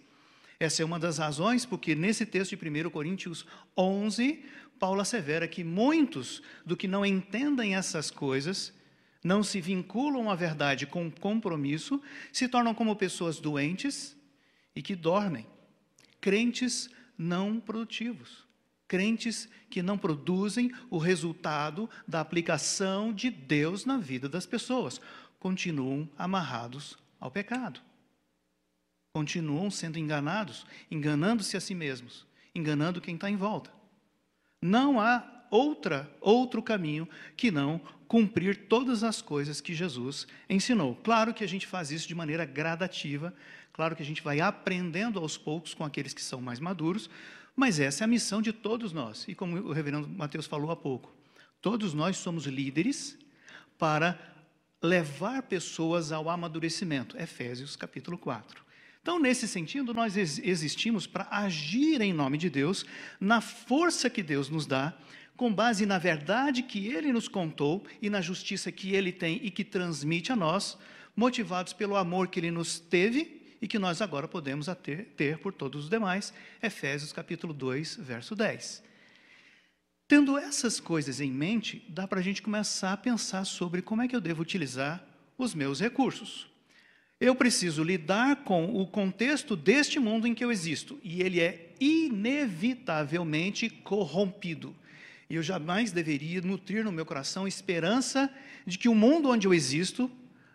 Essa 0.60 0.82
é 0.82 0.86
uma 0.86 1.00
das 1.00 1.17
razões 1.17 1.65
porque 1.65 1.94
nesse 1.94 2.25
texto 2.25 2.56
de 2.56 2.70
1 2.70 2.89
Coríntios 2.89 3.46
11, 3.77 4.44
Paulo 4.79 5.01
assevera 5.01 5.48
que 5.48 5.63
muitos 5.63 6.41
do 6.65 6.75
que 6.75 6.88
não 6.88 7.06
entendem 7.06 7.75
essas 7.75 8.10
coisas, 8.10 8.74
não 9.24 9.44
se 9.44 9.60
vinculam 9.60 10.29
à 10.29 10.36
verdade 10.36 10.88
com 10.88 11.12
compromisso, 11.12 12.01
se 12.32 12.48
tornam 12.48 12.74
como 12.74 12.96
pessoas 12.96 13.39
doentes 13.39 14.15
e 14.75 14.82
que 14.82 14.96
dormem. 14.96 15.46
Crentes 16.22 16.89
não 17.17 17.60
produtivos. 17.60 18.48
Crentes 18.88 19.50
que 19.70 19.82
não 19.82 19.98
produzem 19.98 20.72
o 20.89 20.98
resultado 20.98 21.89
da 22.08 22.22
aplicação 22.22 23.12
de 23.12 23.29
Deus 23.29 23.86
na 23.86 23.98
vida 23.98 24.29
das 24.29 24.46
pessoas. 24.46 25.01
Continuam 25.48 26.10
amarrados 26.18 26.98
ao 27.22 27.32
pecado. 27.32 27.80
Continuam 29.13 29.72
sendo 29.72 29.98
enganados, 29.98 30.66
enganando-se 30.92 31.56
a 31.56 31.62
si 31.62 31.74
mesmos, 31.74 32.27
enganando 32.54 33.00
quem 33.00 33.16
está 33.16 33.30
em 33.30 33.38
volta. 33.38 33.72
Não 34.62 35.00
há 35.00 35.46
outra 35.50 36.13
outro 36.20 36.62
caminho 36.62 37.08
que 37.38 37.50
não 37.50 37.80
cumprir 38.10 38.68
todas 38.68 39.06
as 39.06 39.22
coisas 39.22 39.62
que 39.62 39.74
Jesus 39.74 40.27
ensinou. 40.50 40.98
Claro 40.98 41.34
que 41.34 41.46
a 41.46 41.48
gente 41.48 41.66
faz 41.66 41.92
isso 41.92 42.10
de 42.10 42.13
maneira 42.13 42.44
gradativa, 42.44 43.34
claro 43.72 43.96
que 43.96 44.04
a 44.04 44.06
gente 44.06 44.22
vai 44.22 44.42
aprendendo 44.42 45.18
aos 45.18 45.38
poucos 45.38 45.74
com 45.74 45.86
aqueles 45.86 46.13
que 46.13 46.22
são 46.22 46.42
mais 46.42 46.60
maduros, 46.60 47.10
mas 47.56 47.80
essa 47.80 48.04
é 48.04 48.06
a 48.06 48.08
missão 48.08 48.42
de 48.42 48.51
todos 48.51 48.92
nós. 48.92 49.24
E 49.30 49.34
como 49.34 49.56
o 49.56 49.72
reverendo 49.72 50.10
Mateus 50.10 50.46
falou 50.46 50.72
há 50.72 50.75
pouco, 50.75 51.16
todos 51.62 51.94
nós 51.94 52.18
somos 52.18 52.46
líderes 52.48 53.18
para 53.77 54.36
levar 54.81 55.43
pessoas 55.43 56.12
ao 56.12 56.29
amadurecimento. 56.29 57.17
Efésios 57.17 57.75
capítulo 57.75 58.17
4. 58.17 58.65
Então, 59.01 59.19
nesse 59.19 59.48
sentido, 59.48 59.93
nós 59.93 60.17
existimos 60.17 61.07
para 61.07 61.27
agir 61.31 62.01
em 62.01 62.12
nome 62.12 62.38
de 62.38 62.50
Deus, 62.50 62.86
na 63.19 63.39
força 63.39 64.10
que 64.10 64.22
Deus 64.22 64.50
nos 64.50 64.65
dá, 64.65 64.93
com 65.38 65.53
base 65.53 65.86
na 65.86 65.98
verdade 65.98 66.62
que 66.62 66.88
Ele 66.88 67.13
nos 67.13 67.27
contou 67.27 67.86
e 68.01 68.10
na 68.10 68.19
justiça 68.19 68.72
que 68.72 68.93
Ele 68.93 69.12
tem 69.12 69.39
e 69.41 69.50
que 69.50 69.63
transmite 69.63 70.31
a 70.31 70.36
nós, 70.36 70.77
motivados 71.15 71.72
pelo 71.72 71.96
amor 71.96 72.27
que 72.27 72.39
Ele 72.39 72.51
nos 72.51 72.79
teve 72.79 73.55
e 73.62 73.67
que 73.67 73.79
nós 73.79 74.01
agora 74.01 74.27
podemos 74.27 74.67
ter, 74.84 75.05
ter 75.15 75.38
por 75.38 75.53
todos 75.53 75.86
os 75.86 75.89
demais. 75.89 76.34
Efésios 76.62 77.13
capítulo 77.13 77.53
2, 77.53 77.96
verso 78.01 78.36
10. 78.36 78.84
Tendo 80.07 80.37
essas 80.37 80.79
coisas 80.79 81.19
em 81.19 81.29
mente, 81.29 81.83
dá 81.89 82.07
para 82.07 82.21
a 82.21 82.23
gente 82.23 82.41
começar 82.41 82.93
a 82.93 82.97
pensar 82.97 83.43
sobre 83.43 83.81
como 83.81 84.01
é 84.01 84.07
que 84.07 84.15
eu 84.15 84.21
devo 84.21 84.41
utilizar 84.41 85.03
os 85.37 85.53
meus 85.53 85.81
recursos. 85.81 86.47
Eu 87.19 87.35
preciso 87.35 87.83
lidar 87.83 88.37
com 88.45 88.73
o 88.79 88.87
contexto 88.87 89.53
deste 89.53 89.99
mundo 89.99 90.25
em 90.25 90.33
que 90.33 90.45
eu 90.45 90.51
existo, 90.51 90.97
e 91.03 91.21
ele 91.21 91.41
é 91.41 91.73
inevitavelmente 91.77 93.69
corrompido. 93.69 94.73
E 95.29 95.35
eu 95.35 95.43
jamais 95.43 95.91
deveria 95.91 96.41
nutrir 96.41 96.85
no 96.85 96.91
meu 96.91 97.05
coração 97.05 97.45
esperança 97.45 98.33
de 98.65 98.77
que 98.77 98.87
o 98.87 98.95
mundo 98.95 99.29
onde 99.29 99.45
eu 99.45 99.53
existo 99.53 100.09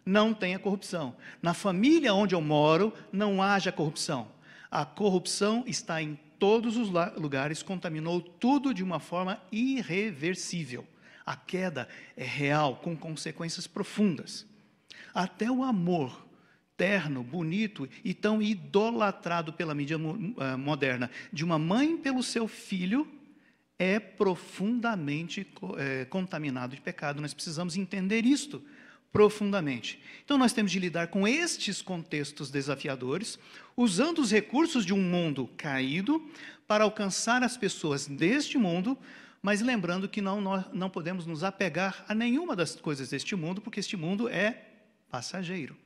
não 0.07 0.33
tenha 0.33 0.59
corrupção. 0.59 1.15
Na 1.43 1.53
família 1.53 2.15
onde 2.15 2.35
eu 2.35 2.41
moro 2.41 2.91
não 3.13 3.43
haja 3.43 3.71
corrupção. 3.71 4.29
A 4.71 4.87
corrupção 4.87 5.63
está 5.67 6.01
em 6.01 6.19
todos 6.43 6.77
os 6.77 6.89
lugares, 7.17 7.63
contaminou 7.63 8.21
tudo 8.21 8.75
de 8.75 8.83
uma 8.83 8.99
forma 8.99 9.41
irreversível. 9.53 10.85
A 11.25 11.37
queda 11.37 11.89
é 12.17 12.25
real, 12.25 12.79
com 12.79 12.97
consequências 12.97 13.69
profundas. 13.69 14.45
Até 15.15 15.49
o 15.49 15.63
amor 15.63 16.27
terno, 16.77 17.23
bonito 17.23 17.89
e 18.03 18.13
tão 18.13 18.43
idolatrado 18.43 19.53
pela 19.53 19.73
mídia 19.73 19.95
eh, 19.95 20.57
moderna, 20.57 21.13
de 21.33 21.45
uma 21.45 21.61
mãe 21.61 21.97
pelo 21.97 22.25
seu 22.25 22.49
filho, 22.49 23.07
é 23.79 24.01
profundamente 24.01 25.47
é, 25.77 26.05
contaminado 26.07 26.75
de 26.75 26.83
pecado. 26.83 27.23
Nós 27.23 27.33
precisamos 27.33 27.77
entender 27.77 28.27
isto 28.27 28.61
profundamente. 29.13 30.01
Então, 30.25 30.39
nós 30.39 30.53
temos 30.53 30.73
de 30.73 30.79
lidar 30.79 31.09
com 31.09 31.29
estes 31.29 31.83
contextos 31.83 32.51
desafiadores, 32.51 33.39
usando 33.77 34.21
os 34.21 34.31
recursos 34.31 34.87
de 34.87 34.95
um 34.95 35.01
mundo 35.01 35.51
caído 35.57 36.27
para 36.67 36.85
alcançar 36.85 37.43
as 37.43 37.57
pessoas 37.57 38.07
deste 38.07 38.57
mundo, 38.57 38.97
mas 39.43 39.61
lembrando 39.61 40.09
que 40.09 40.23
não, 40.23 40.41
não 40.73 40.89
podemos 40.89 41.27
nos 41.27 41.45
apegar 41.45 42.05
a 42.09 42.15
nenhuma 42.15 42.57
das 42.57 42.75
coisas 42.77 43.11
deste 43.11 43.37
mundo, 43.37 43.61
porque 43.61 43.81
este 43.81 43.97
mundo 43.97 44.29
é 44.29 44.65
passageiro 45.11 45.77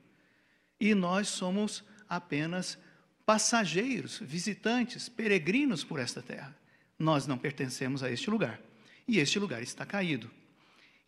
e 0.79 0.93
nós 0.93 1.27
somos 1.27 1.83
apenas 2.07 2.77
passageiros, 3.25 4.19
visitantes, 4.19 5.09
peregrinos 5.09 5.83
por 5.83 5.99
esta 5.99 6.21
terra. 6.21 6.55
Nós 6.97 7.27
não 7.27 7.37
pertencemos 7.37 8.01
a 8.03 8.11
este 8.11 8.29
lugar 8.29 8.59
e 9.07 9.19
este 9.19 9.37
lugar 9.39 9.61
está 9.61 9.85
caído. 9.85 10.29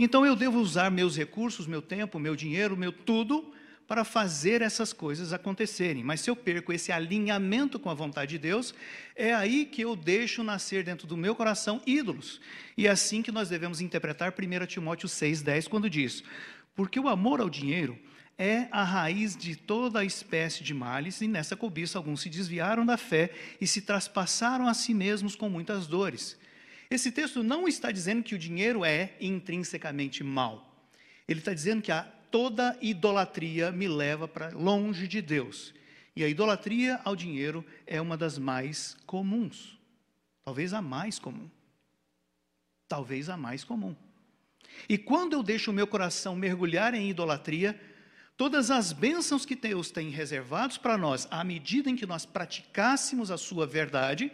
Então 0.02 0.26
eu 0.26 0.34
devo 0.34 0.60
usar 0.60 0.90
meus 0.90 1.18
recursos, 1.18 1.68
meu 1.68 1.82
tempo, 1.82 2.18
meu 2.20 2.34
dinheiro, 2.34 2.78
meu 2.78 2.90
tudo 2.90 3.54
para 3.86 4.06
fazer 4.06 4.62
essas 4.62 4.94
coisas 4.94 5.34
acontecerem. 5.34 6.04
Mas 6.04 6.22
se 6.22 6.30
eu 6.30 6.36
perco 6.38 6.72
esse 6.72 6.90
alinhamento 6.90 7.78
com 7.78 7.90
a 7.90 7.94
vontade 7.94 8.30
de 8.30 8.38
Deus, 8.38 8.74
é 9.14 9.34
aí 9.34 9.66
que 9.66 9.82
eu 9.82 9.98
deixo 9.98 10.42
nascer 10.42 10.86
dentro 10.86 11.06
do 11.06 11.18
meu 11.18 11.36
coração 11.36 11.82
ídolos. 11.86 12.40
E 12.78 12.88
é 12.88 12.92
assim 12.92 13.22
que 13.22 13.32
nós 13.32 13.50
devemos 13.50 13.82
interpretar 13.82 14.32
1 14.32 14.68
Timóteo 14.68 15.10
6,10, 15.10 15.68
quando 15.68 15.90
diz: 15.90 16.24
Porque 16.76 16.98
o 16.98 17.10
amor 17.10 17.42
ao 17.42 17.50
dinheiro 17.50 18.00
é 18.38 18.70
a 18.72 18.86
raiz 18.86 19.36
de 19.36 19.58
toda 19.58 20.00
a 20.00 20.06
espécie 20.06 20.64
de 20.64 20.74
males, 20.74 21.20
e 21.20 21.28
nessa 21.28 21.58
cobiça 21.58 21.98
alguns 21.98 22.22
se 22.22 22.30
desviaram 22.30 22.86
da 22.86 22.96
fé 22.96 23.32
e 23.60 23.68
se 23.68 23.82
traspassaram 23.82 24.66
a 24.66 24.74
si 24.74 24.94
mesmos 24.94 25.36
com 25.36 25.50
muitas 25.50 25.88
dores. 25.88 26.39
Esse 26.92 27.12
texto 27.12 27.44
não 27.44 27.68
está 27.68 27.92
dizendo 27.92 28.24
que 28.24 28.34
o 28.34 28.40
dinheiro 28.40 28.84
é 28.84 29.16
intrinsecamente 29.22 30.24
mal. 30.24 30.88
Ele 31.28 31.40
está 31.40 31.54
dizendo 31.54 31.84
que 31.84 31.92
a, 31.92 32.02
toda 32.32 32.76
idolatria 32.82 33.72
me 33.72 33.88
leva 33.88 34.28
para 34.28 34.50
longe 34.50 35.08
de 35.08 35.22
Deus. 35.22 35.72
E 36.16 36.24
a 36.24 36.28
idolatria 36.28 37.00
ao 37.04 37.16
dinheiro 37.16 37.64
é 37.86 38.02
uma 38.02 38.18
das 38.18 38.40
mais 38.40 38.98
comuns. 39.06 39.78
Talvez 40.44 40.74
a 40.74 40.82
mais 40.82 41.20
comum. 41.20 41.48
Talvez 42.88 43.30
a 43.30 43.38
mais 43.38 43.64
comum. 43.64 43.96
E 44.88 44.98
quando 44.98 45.34
eu 45.34 45.44
deixo 45.44 45.70
o 45.70 45.74
meu 45.74 45.86
coração 45.86 46.36
mergulhar 46.36 46.96
em 46.96 47.08
idolatria, 47.08 47.80
todas 48.36 48.72
as 48.72 48.92
bênçãos 48.92 49.46
que 49.46 49.56
Deus 49.56 49.92
tem 49.92 50.10
reservados 50.10 50.80
para 50.80 50.98
nós, 50.98 51.28
à 51.30 51.44
medida 51.44 51.88
em 51.88 51.96
que 51.96 52.08
nós 52.08 52.26
praticássemos 52.26 53.30
a 53.30 53.38
sua 53.38 53.68
verdade, 53.68 54.32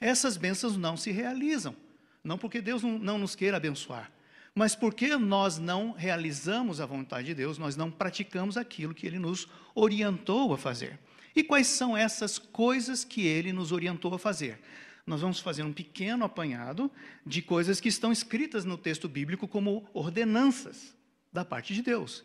essas 0.00 0.36
bênçãos 0.36 0.76
não 0.76 0.96
se 0.96 1.10
realizam. 1.10 1.74
Não 2.22 2.38
porque 2.38 2.60
Deus 2.60 2.82
não, 2.82 2.98
não 2.98 3.18
nos 3.18 3.34
queira 3.34 3.56
abençoar, 3.56 4.10
mas 4.54 4.74
porque 4.74 5.16
nós 5.16 5.58
não 5.58 5.92
realizamos 5.92 6.80
a 6.80 6.86
vontade 6.86 7.28
de 7.28 7.34
Deus, 7.34 7.58
nós 7.58 7.76
não 7.76 7.90
praticamos 7.90 8.56
aquilo 8.56 8.94
que 8.94 9.06
Ele 9.06 9.18
nos 9.18 9.48
orientou 9.74 10.52
a 10.52 10.58
fazer. 10.58 10.98
E 11.34 11.44
quais 11.44 11.68
são 11.68 11.96
essas 11.96 12.38
coisas 12.38 13.04
que 13.04 13.26
Ele 13.26 13.52
nos 13.52 13.70
orientou 13.70 14.12
a 14.14 14.18
fazer? 14.18 14.58
Nós 15.06 15.20
vamos 15.20 15.40
fazer 15.40 15.62
um 15.62 15.72
pequeno 15.72 16.24
apanhado 16.24 16.90
de 17.24 17.40
coisas 17.40 17.80
que 17.80 17.88
estão 17.88 18.12
escritas 18.12 18.64
no 18.64 18.76
texto 18.76 19.08
bíblico 19.08 19.46
como 19.46 19.88
ordenanças 19.94 20.94
da 21.32 21.44
parte 21.44 21.72
de 21.72 21.80
Deus. 21.80 22.24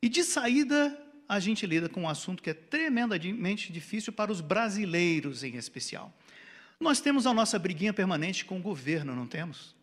E 0.00 0.08
de 0.08 0.22
saída, 0.22 0.96
a 1.28 1.40
gente 1.40 1.66
lida 1.66 1.88
com 1.88 2.02
um 2.02 2.08
assunto 2.08 2.42
que 2.42 2.50
é 2.50 2.54
tremendamente 2.54 3.72
difícil 3.72 4.12
para 4.12 4.30
os 4.30 4.40
brasileiros 4.40 5.42
em 5.42 5.56
especial. 5.56 6.14
Nós 6.82 7.00
temos 7.00 7.28
a 7.28 7.32
nossa 7.32 7.60
briguinha 7.60 7.92
permanente 7.92 8.44
com 8.44 8.58
o 8.58 8.62
governo, 8.62 9.14
não 9.14 9.26
temos? 9.26 9.76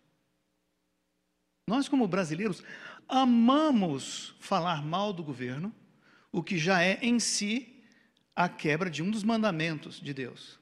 Nós, 1.65 1.87
como 1.87 2.05
brasileiros, 2.05 2.61
amamos 3.07 4.35
falar 4.41 4.83
mal 4.83 5.13
do 5.13 5.23
governo, 5.23 5.73
o 6.29 6.43
que 6.43 6.57
já 6.57 6.83
é 6.83 6.99
em 7.01 7.17
si 7.17 7.81
a 8.35 8.49
quebra 8.49 8.89
de 8.89 9.01
um 9.01 9.09
dos 9.09 9.23
mandamentos 9.23 9.97
de 9.97 10.13
Deus. 10.13 10.59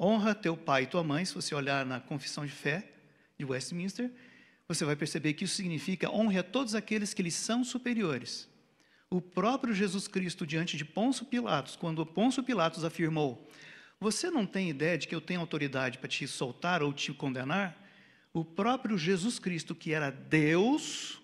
Honra 0.00 0.34
teu 0.34 0.56
pai 0.56 0.84
e 0.84 0.86
tua 0.86 1.04
mãe, 1.04 1.22
se 1.26 1.34
você 1.34 1.54
olhar 1.54 1.84
na 1.84 2.00
confissão 2.00 2.46
de 2.46 2.52
fé 2.52 2.90
de 3.38 3.44
Westminster, 3.44 4.10
você 4.66 4.86
vai 4.86 4.96
perceber 4.96 5.34
que 5.34 5.44
isso 5.44 5.54
significa 5.54 6.10
honre 6.10 6.38
a 6.38 6.42
todos 6.42 6.74
aqueles 6.74 7.12
que 7.12 7.22
lhes 7.22 7.34
são 7.34 7.62
superiores. 7.62 8.48
O 9.10 9.20
próprio 9.20 9.74
Jesus 9.74 10.08
Cristo, 10.08 10.46
diante 10.46 10.78
de 10.78 10.84
Pôncio 10.84 11.26
Pilatos, 11.26 11.76
quando 11.76 12.06
Pôncio 12.06 12.42
Pilatos 12.42 12.84
afirmou: 12.84 13.46
Você 14.00 14.30
não 14.30 14.46
tem 14.46 14.70
ideia 14.70 14.96
de 14.96 15.06
que 15.06 15.14
eu 15.14 15.20
tenho 15.20 15.40
autoridade 15.40 15.98
para 15.98 16.08
te 16.08 16.26
soltar 16.26 16.82
ou 16.82 16.92
te 16.92 17.12
condenar? 17.12 17.80
o 18.32 18.44
próprio 18.44 18.96
Jesus 18.96 19.38
Cristo, 19.38 19.74
que 19.74 19.92
era 19.92 20.10
Deus, 20.10 21.20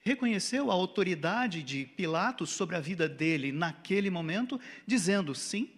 reconheceu 0.00 0.70
a 0.70 0.74
autoridade 0.74 1.62
de 1.62 1.84
Pilatos 1.84 2.50
sobre 2.50 2.76
a 2.76 2.80
vida 2.80 3.08
dele 3.08 3.50
naquele 3.50 4.08
momento, 4.10 4.60
dizendo: 4.86 5.34
sim, 5.34 5.70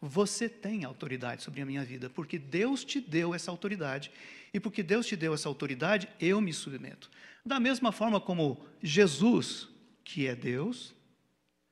você 0.00 0.48
tem 0.48 0.84
autoridade 0.84 1.42
sobre 1.42 1.62
a 1.62 1.66
minha 1.66 1.84
vida, 1.84 2.10
porque 2.10 2.38
Deus 2.38 2.84
te 2.84 3.00
deu 3.00 3.34
essa 3.34 3.50
autoridade. 3.50 4.10
E 4.54 4.60
porque 4.60 4.82
Deus 4.82 5.06
te 5.06 5.16
deu 5.16 5.32
essa 5.32 5.48
autoridade, 5.48 6.06
eu 6.20 6.38
me 6.38 6.52
submeto. 6.52 7.10
Da 7.44 7.58
mesma 7.58 7.90
forma 7.90 8.20
como 8.20 8.62
Jesus, 8.82 9.66
que 10.04 10.26
é 10.26 10.36
Deus, 10.36 10.94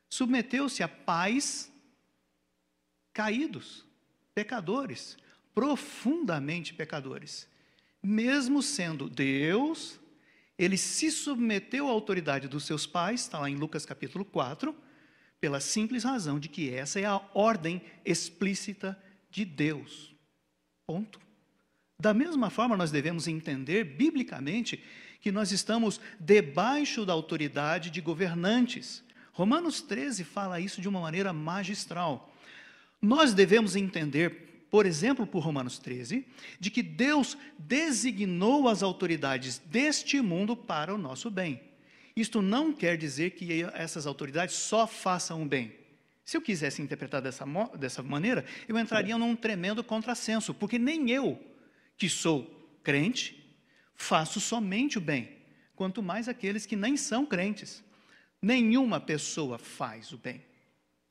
submeteu-se 0.08 0.82
a 0.82 0.88
pais 0.88 1.70
caídos, 3.12 3.84
pecadores, 4.34 5.16
profundamente 5.54 6.74
pecadores. 6.74 7.48
Mesmo 8.02 8.62
sendo 8.62 9.08
Deus, 9.08 10.00
ele 10.58 10.76
se 10.76 11.10
submeteu 11.10 11.88
à 11.88 11.90
autoridade 11.90 12.48
dos 12.48 12.64
seus 12.64 12.86
pais, 12.86 13.22
está 13.22 13.38
lá 13.38 13.50
em 13.50 13.56
Lucas 13.56 13.84
capítulo 13.84 14.24
4, 14.24 14.74
pela 15.40 15.60
simples 15.60 16.04
razão 16.04 16.38
de 16.38 16.48
que 16.48 16.72
essa 16.72 17.00
é 17.00 17.04
a 17.04 17.20
ordem 17.34 17.82
explícita 18.04 18.98
de 19.30 19.44
Deus. 19.44 20.14
Ponto. 20.86 21.20
Da 21.98 22.14
mesma 22.14 22.50
forma, 22.50 22.76
nós 22.76 22.90
devemos 22.90 23.28
entender 23.28 23.84
biblicamente 23.84 24.82
que 25.20 25.30
nós 25.30 25.52
estamos 25.52 26.00
debaixo 26.18 27.04
da 27.04 27.12
autoridade 27.12 27.90
de 27.90 28.00
governantes. 28.00 29.04
Romanos 29.32 29.82
13 29.82 30.24
fala 30.24 30.60
isso 30.60 30.80
de 30.80 30.88
uma 30.88 31.00
maneira 31.00 31.32
magistral. 31.32 32.29
Nós 33.00 33.32
devemos 33.32 33.76
entender, 33.76 34.66
por 34.70 34.84
exemplo, 34.84 35.26
por 35.26 35.40
Romanos 35.40 35.78
13, 35.78 36.26
de 36.58 36.70
que 36.70 36.82
Deus 36.82 37.36
designou 37.58 38.68
as 38.68 38.82
autoridades 38.82 39.58
deste 39.58 40.20
mundo 40.20 40.54
para 40.54 40.94
o 40.94 40.98
nosso 40.98 41.30
bem. 41.30 41.60
Isto 42.14 42.42
não 42.42 42.72
quer 42.72 42.98
dizer 42.98 43.30
que 43.30 43.62
essas 43.74 44.06
autoridades 44.06 44.54
só 44.54 44.86
façam 44.86 45.42
o 45.42 45.46
bem. 45.46 45.72
Se 46.24 46.36
eu 46.36 46.42
quisesse 46.42 46.82
interpretar 46.82 47.22
dessa, 47.22 47.44
dessa 47.78 48.02
maneira, 48.02 48.44
eu 48.68 48.78
entraria 48.78 49.16
num 49.16 49.34
tremendo 49.34 49.82
contrassenso, 49.82 50.52
porque 50.52 50.78
nem 50.78 51.10
eu, 51.10 51.40
que 51.96 52.08
sou 52.08 52.78
crente, 52.82 53.42
faço 53.94 54.40
somente 54.40 54.98
o 54.98 55.00
bem, 55.00 55.38
quanto 55.74 56.02
mais 56.02 56.28
aqueles 56.28 56.66
que 56.66 56.76
nem 56.76 56.96
são 56.96 57.24
crentes. 57.24 57.82
Nenhuma 58.40 59.00
pessoa 59.00 59.58
faz 59.58 60.12
o 60.12 60.18
bem. 60.18 60.42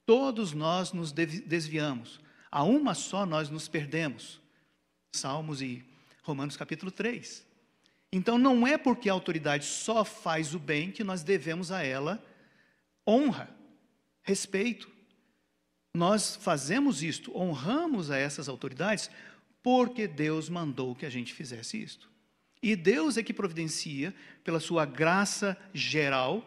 Todos 0.10 0.54
nós 0.54 0.92
nos 0.92 1.12
desviamos, 1.12 2.20
a 2.50 2.64
uma 2.64 2.96
só 2.96 3.28
nós 3.28 3.48
nos 3.48 3.68
perdemos. 3.68 4.42
Salmos 5.14 5.62
e 5.62 5.86
Romanos 6.24 6.58
capítulo 6.58 6.90
3. 6.90 7.46
Então 8.12 8.36
não 8.40 8.66
é 8.66 8.76
porque 8.76 9.08
a 9.08 9.14
autoridade 9.14 9.66
só 9.66 10.04
faz 10.04 10.56
o 10.56 10.60
bem 10.60 10.92
que 10.92 11.04
nós 11.04 11.22
devemos 11.22 11.72
a 11.72 11.84
ela 11.84 12.26
honra, 13.08 13.56
respeito. 14.24 14.90
Nós 15.96 16.36
fazemos 16.38 17.04
isto, 17.04 17.32
honramos 17.38 18.10
a 18.10 18.18
essas 18.18 18.50
autoridades 18.50 19.12
porque 19.62 20.08
Deus 20.08 20.50
mandou 20.50 20.96
que 20.96 21.06
a 21.06 21.10
gente 21.12 21.36
fizesse 21.36 21.80
isto. 21.84 22.10
E 22.64 22.76
Deus 22.76 23.16
é 23.16 23.22
que 23.22 23.32
providencia, 23.32 24.12
pela 24.44 24.60
sua 24.60 24.88
graça 24.88 25.56
geral, 25.72 26.44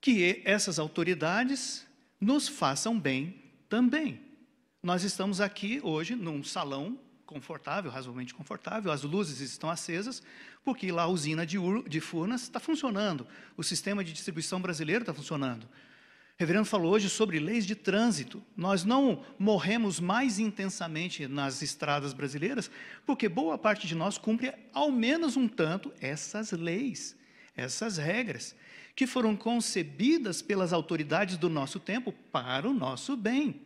que 0.00 0.40
essas 0.46 0.78
autoridades 0.78 1.85
nos 2.20 2.48
façam 2.48 2.98
bem 2.98 3.42
também. 3.68 4.20
Nós 4.82 5.02
estamos 5.02 5.40
aqui 5.40 5.80
hoje 5.82 6.14
num 6.14 6.42
salão 6.42 6.98
confortável, 7.24 7.90
razoavelmente 7.90 8.32
confortável, 8.32 8.92
as 8.92 9.02
luzes 9.02 9.40
estão 9.40 9.68
acesas, 9.68 10.22
porque 10.64 10.92
lá 10.92 11.02
a 11.02 11.08
usina 11.08 11.44
de, 11.44 11.58
de 11.88 12.00
Furnas 12.00 12.42
está 12.42 12.60
funcionando, 12.60 13.26
o 13.56 13.64
sistema 13.64 14.04
de 14.04 14.12
distribuição 14.12 14.60
brasileiro 14.60 15.02
está 15.02 15.12
funcionando 15.12 15.68
reverendo 16.38 16.66
falou 16.66 16.92
hoje 16.92 17.08
sobre 17.08 17.38
leis 17.38 17.66
de 17.66 17.74
trânsito. 17.74 18.42
Nós 18.56 18.84
não 18.84 19.24
morremos 19.38 19.98
mais 19.98 20.38
intensamente 20.38 21.26
nas 21.26 21.62
estradas 21.62 22.12
brasileiras, 22.12 22.70
porque 23.06 23.28
boa 23.28 23.56
parte 23.56 23.86
de 23.86 23.94
nós 23.94 24.18
cumpre 24.18 24.52
ao 24.72 24.92
menos 24.92 25.36
um 25.36 25.48
tanto 25.48 25.92
essas 26.00 26.52
leis, 26.52 27.16
essas 27.56 27.96
regras, 27.96 28.54
que 28.96 29.06
foram 29.06 29.36
concebidas 29.36 30.40
pelas 30.40 30.72
autoridades 30.72 31.36
do 31.36 31.50
nosso 31.50 31.78
tempo 31.78 32.12
para 32.32 32.66
o 32.66 32.72
nosso 32.72 33.14
bem. 33.14 33.60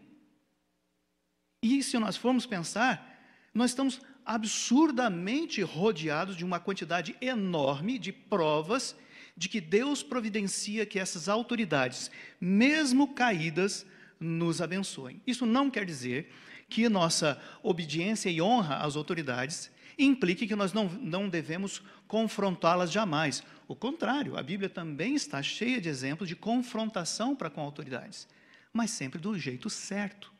E 1.62 1.82
se 1.84 1.96
nós 2.00 2.16
formos 2.16 2.46
pensar, 2.46 3.16
nós 3.54 3.70
estamos 3.70 4.00
absurdamente 4.26 5.62
rodeados 5.62 6.36
de 6.36 6.44
uma 6.44 6.58
quantidade 6.58 7.16
enorme 7.20 7.96
de 7.96 8.12
provas 8.12 8.96
de 9.36 9.48
que 9.48 9.60
Deus 9.60 10.02
providencia 10.02 10.84
que 10.84 10.98
essas 10.98 11.28
autoridades, 11.28 12.10
mesmo 12.40 13.14
caídas, 13.14 13.86
nos 14.18 14.60
abençoem. 14.60 15.22
Isso 15.26 15.46
não 15.46 15.70
quer 15.70 15.84
dizer 15.86 16.30
que 16.68 16.88
nossa 16.88 17.40
obediência 17.62 18.28
e 18.28 18.42
honra 18.42 18.78
às 18.78 18.96
autoridades 18.96 19.70
implique 19.96 20.46
que 20.46 20.56
nós 20.56 20.72
não, 20.72 20.88
não 20.88 21.28
devemos 21.28 21.82
confrontá-las 22.08 22.90
jamais. 22.90 23.42
O 23.70 23.76
contrário, 23.76 24.36
a 24.36 24.42
Bíblia 24.42 24.68
também 24.68 25.14
está 25.14 25.40
cheia 25.40 25.80
de 25.80 25.88
exemplos 25.88 26.28
de 26.28 26.34
confrontação 26.34 27.36
para 27.36 27.48
com 27.48 27.60
autoridades, 27.60 28.26
mas 28.72 28.90
sempre 28.90 29.20
do 29.20 29.38
jeito 29.38 29.70
certo 29.70 30.32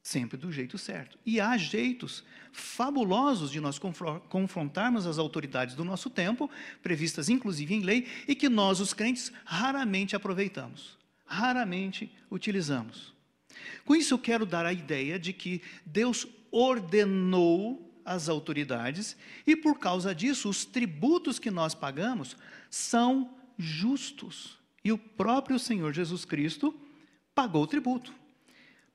sempre 0.00 0.38
do 0.38 0.50
jeito 0.50 0.78
certo. 0.78 1.18
E 1.26 1.40
há 1.40 1.58
jeitos 1.58 2.24
fabulosos 2.52 3.50
de 3.50 3.60
nós 3.60 3.80
confrontarmos 4.28 5.06
as 5.06 5.18
autoridades 5.18 5.74
do 5.74 5.84
nosso 5.84 6.08
tempo, 6.08 6.48
previstas 6.82 7.28
inclusive 7.28 7.74
em 7.74 7.82
lei, 7.82 8.06
e 8.26 8.34
que 8.34 8.48
nós, 8.48 8.80
os 8.80 8.94
crentes, 8.94 9.30
raramente 9.44 10.16
aproveitamos, 10.16 10.96
raramente 11.26 12.10
utilizamos. 12.30 13.12
Com 13.84 13.94
isso, 13.94 14.14
eu 14.14 14.18
quero 14.18 14.46
dar 14.46 14.64
a 14.64 14.72
ideia 14.72 15.18
de 15.18 15.32
que 15.32 15.60
Deus 15.84 16.26
ordenou 16.50 17.87
as 18.08 18.28
autoridades 18.28 19.16
e, 19.46 19.54
por 19.54 19.78
causa 19.78 20.14
disso, 20.14 20.48
os 20.48 20.64
tributos 20.64 21.38
que 21.38 21.50
nós 21.50 21.74
pagamos 21.74 22.36
são 22.70 23.34
justos. 23.56 24.58
E 24.84 24.92
o 24.92 24.98
próprio 24.98 25.58
Senhor 25.58 25.92
Jesus 25.92 26.24
Cristo 26.24 26.74
pagou 27.34 27.62
o 27.62 27.66
tributo 27.66 28.12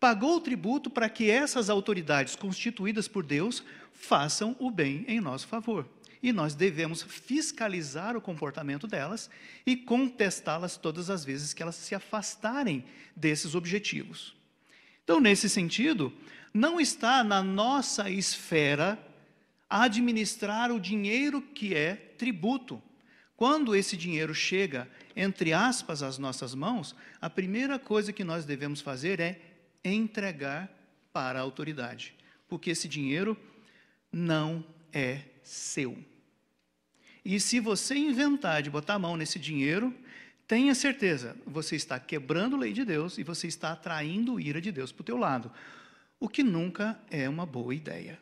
pagou 0.03 0.35
o 0.35 0.41
tributo 0.41 0.89
para 0.89 1.07
que 1.07 1.31
essas 1.31 1.69
autoridades 1.69 2.35
constituídas 2.35 3.07
por 3.07 3.23
Deus 3.23 3.63
façam 3.93 4.53
o 4.59 4.69
bem 4.69 5.05
em 5.07 5.21
nosso 5.21 5.47
favor. 5.47 5.87
E 6.21 6.33
nós 6.33 6.53
devemos 6.53 7.01
fiscalizar 7.01 8.17
o 8.17 8.21
comportamento 8.21 8.85
delas 8.85 9.29
e 9.65 9.77
contestá-las 9.77 10.75
todas 10.75 11.09
as 11.09 11.23
vezes 11.23 11.53
que 11.53 11.63
elas 11.63 11.75
se 11.75 11.95
afastarem 11.95 12.83
desses 13.15 13.55
objetivos. 13.55 14.35
Então, 15.05 15.21
nesse 15.21 15.49
sentido, 15.49 16.11
não 16.53 16.79
está 16.79 17.23
na 17.23 17.41
nossa 17.41 18.09
esfera 18.09 18.99
administrar 19.69 20.71
o 20.71 20.79
dinheiro 20.79 21.41
que 21.41 21.73
é 21.73 21.95
tributo. 21.95 22.81
Quando 23.35 23.75
esse 23.75 23.97
dinheiro 23.97 24.35
chega, 24.35 24.87
entre 25.15 25.51
aspas, 25.51 26.03
às 26.03 26.19
nossas 26.19 26.53
mãos, 26.53 26.95
a 27.19 27.29
primeira 27.29 27.79
coisa 27.79 28.13
que 28.13 28.23
nós 28.23 28.45
devemos 28.45 28.81
fazer 28.81 29.19
é 29.19 29.41
entregar 29.83 30.71
para 31.11 31.39
a 31.39 31.41
autoridade, 31.41 32.13
porque 32.47 32.69
esse 32.69 32.87
dinheiro 32.87 33.35
não 34.11 34.63
é 34.93 35.21
seu. 35.41 35.97
E 37.25 37.39
se 37.39 37.59
você 37.59 37.95
inventar 37.95 38.61
de 38.61 38.69
botar 38.69 38.95
a 38.95 38.99
mão 38.99 39.17
nesse 39.17 39.39
dinheiro, 39.39 39.93
tenha 40.47 40.75
certeza, 40.75 41.35
você 41.45 41.75
está 41.75 41.99
quebrando 41.99 42.55
a 42.55 42.59
lei 42.59 42.73
de 42.73 42.85
Deus 42.85 43.17
e 43.17 43.23
você 43.23 43.47
está 43.47 43.71
atraindo 43.71 44.39
ira 44.39 44.61
de 44.61 44.71
Deus 44.71 44.91
para 44.91 45.01
o 45.01 45.05
teu 45.05 45.17
lado, 45.17 45.51
o 46.23 46.29
que 46.29 46.41
nunca 46.41 46.97
é 47.11 47.27
uma 47.27 47.45
boa 47.45 47.75
ideia. 47.75 48.17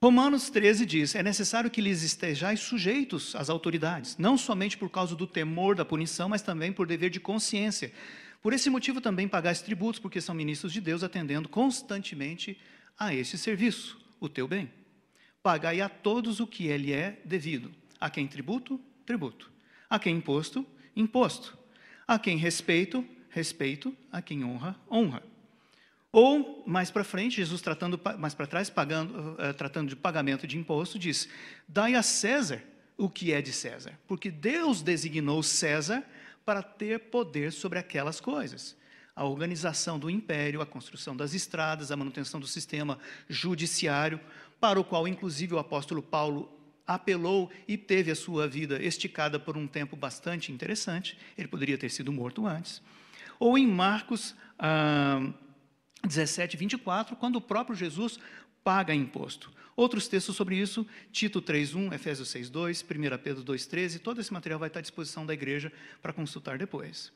Romanos 0.00 0.48
13 0.48 0.86
diz: 0.86 1.16
é 1.16 1.24
necessário 1.24 1.68
que 1.68 1.80
lhes 1.80 2.04
estejais 2.04 2.60
sujeitos 2.60 3.34
às 3.34 3.50
autoridades, 3.50 4.16
não 4.16 4.38
somente 4.38 4.78
por 4.78 4.88
causa 4.88 5.16
do 5.16 5.26
temor 5.26 5.74
da 5.74 5.84
punição, 5.84 6.28
mas 6.28 6.40
também 6.40 6.72
por 6.72 6.86
dever 6.86 7.10
de 7.10 7.18
consciência, 7.18 7.92
por 8.40 8.52
esse 8.52 8.70
motivo 8.70 9.00
também 9.00 9.26
pagais 9.26 9.60
tributos, 9.60 9.98
porque 9.98 10.20
são 10.20 10.36
ministros 10.36 10.72
de 10.72 10.80
Deus, 10.80 11.02
atendendo 11.02 11.48
constantemente 11.48 12.56
a 12.96 13.12
este 13.12 13.36
serviço, 13.36 13.98
o 14.20 14.28
teu 14.28 14.46
bem. 14.46 14.70
Pagai 15.42 15.80
a 15.80 15.88
todos 15.88 16.38
o 16.38 16.46
que 16.46 16.68
ele 16.68 16.92
é 16.92 17.20
devido. 17.24 17.72
A 18.00 18.08
quem 18.08 18.28
tributo, 18.28 18.80
tributo. 19.04 19.50
A 19.90 19.98
quem 19.98 20.14
imposto, 20.14 20.64
imposto. 20.94 21.58
A 22.06 22.20
quem 22.20 22.36
respeito, 22.36 23.04
respeito. 23.30 23.92
A 24.12 24.22
quem 24.22 24.44
honra, 24.44 24.78
honra. 24.88 25.35
Ou, 26.18 26.64
mais 26.66 26.90
para 26.90 27.04
frente, 27.04 27.36
Jesus 27.36 27.60
tratando, 27.60 28.00
mais 28.18 28.32
para 28.32 28.46
trás, 28.46 28.70
pagando, 28.70 29.32
uh, 29.32 29.52
tratando 29.52 29.90
de 29.90 29.94
pagamento 29.94 30.46
de 30.46 30.56
imposto, 30.56 30.98
diz: 30.98 31.28
Dai 31.68 31.94
a 31.94 32.02
César 32.02 32.62
o 32.96 33.10
que 33.10 33.34
é 33.34 33.42
de 33.42 33.52
César, 33.52 33.92
porque 34.08 34.30
Deus 34.30 34.80
designou 34.80 35.42
César 35.42 36.02
para 36.42 36.62
ter 36.62 37.00
poder 37.10 37.52
sobre 37.52 37.78
aquelas 37.78 38.18
coisas. 38.18 38.74
a 39.14 39.26
organização 39.26 39.98
do 39.98 40.08
império, 40.08 40.62
a 40.62 40.66
construção 40.66 41.14
das 41.14 41.34
estradas, 41.34 41.92
a 41.92 41.96
manutenção 41.96 42.40
do 42.40 42.46
sistema 42.46 42.98
judiciário, 43.28 44.18
para 44.58 44.80
o 44.80 44.84
qual, 44.84 45.06
inclusive, 45.06 45.52
o 45.52 45.58
apóstolo 45.58 46.02
Paulo 46.02 46.50
apelou 46.86 47.50
e 47.68 47.76
teve 47.76 48.10
a 48.10 48.16
sua 48.16 48.48
vida 48.48 48.82
esticada 48.82 49.38
por 49.38 49.54
um 49.54 49.66
tempo 49.66 49.94
bastante 49.94 50.50
interessante. 50.50 51.18
Ele 51.36 51.48
poderia 51.48 51.76
ter 51.76 51.90
sido 51.90 52.10
morto 52.10 52.46
antes. 52.46 52.80
Ou 53.38 53.58
em 53.58 53.66
Marcos 53.66 54.34
ah, 54.58 55.20
17, 56.04 56.56
24, 56.56 57.16
quando 57.16 57.36
o 57.36 57.40
próprio 57.40 57.76
Jesus 57.76 58.18
paga 58.62 58.94
imposto. 58.94 59.52
Outros 59.76 60.08
textos 60.08 60.34
sobre 60.34 60.56
isso, 60.56 60.86
Tito 61.12 61.42
3.1, 61.42 61.92
Efésios 61.92 62.28
6.2, 62.30 62.82
1 62.82 63.18
Pedro 63.18 63.44
2.13, 63.44 64.00
todo 64.00 64.20
esse 64.20 64.32
material 64.32 64.58
vai 64.58 64.68
estar 64.68 64.80
à 64.80 64.82
disposição 64.82 65.26
da 65.26 65.34
igreja 65.34 65.70
para 66.00 66.12
consultar 66.12 66.56
depois. 66.56 67.12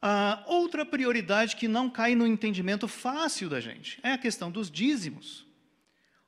Ah, 0.00 0.42
outra 0.46 0.86
prioridade 0.86 1.56
que 1.56 1.68
não 1.68 1.90
cai 1.90 2.14
no 2.14 2.26
entendimento 2.26 2.88
fácil 2.88 3.48
da 3.48 3.60
gente 3.60 3.98
é 4.02 4.12
a 4.12 4.18
questão 4.18 4.50
dos 4.50 4.70
dízimos. 4.70 5.46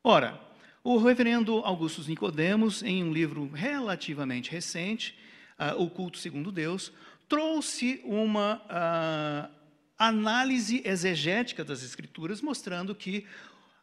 Ora, 0.03 0.41
o 0.83 0.99
reverendo 0.99 1.59
Augusto 1.59 2.03
Nicodemos, 2.09 2.83
em 2.83 3.05
um 3.05 3.13
livro 3.13 3.49
relativamente 3.53 4.51
recente, 4.51 5.17
uh, 5.59 5.81
O 5.81 5.91
Culto 5.91 6.19
Segundo 6.19 6.51
Deus, 6.51 6.93
trouxe 7.29 8.01
uma 8.03 8.57
uh, 8.65 9.60
análise 10.01 10.83
exegética 10.85 11.63
das 11.63 11.83
Escrituras, 11.83 12.41
mostrando 12.41 12.95
que 12.95 13.27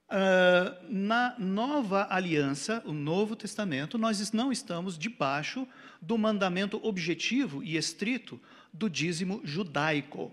Uh, 0.10 0.72
na 0.90 1.38
nova 1.38 2.08
aliança, 2.10 2.82
o 2.86 2.94
Novo 2.94 3.36
Testamento, 3.36 3.98
nós 3.98 4.32
não 4.32 4.54
estamos 4.54 4.98
debaixo 4.98 5.68
do 6.02 6.18
mandamento 6.18 6.80
objetivo 6.82 7.62
e 7.62 7.76
estrito 7.76 8.40
do 8.72 8.90
dízimo 8.90 9.42
judaico. 9.44 10.32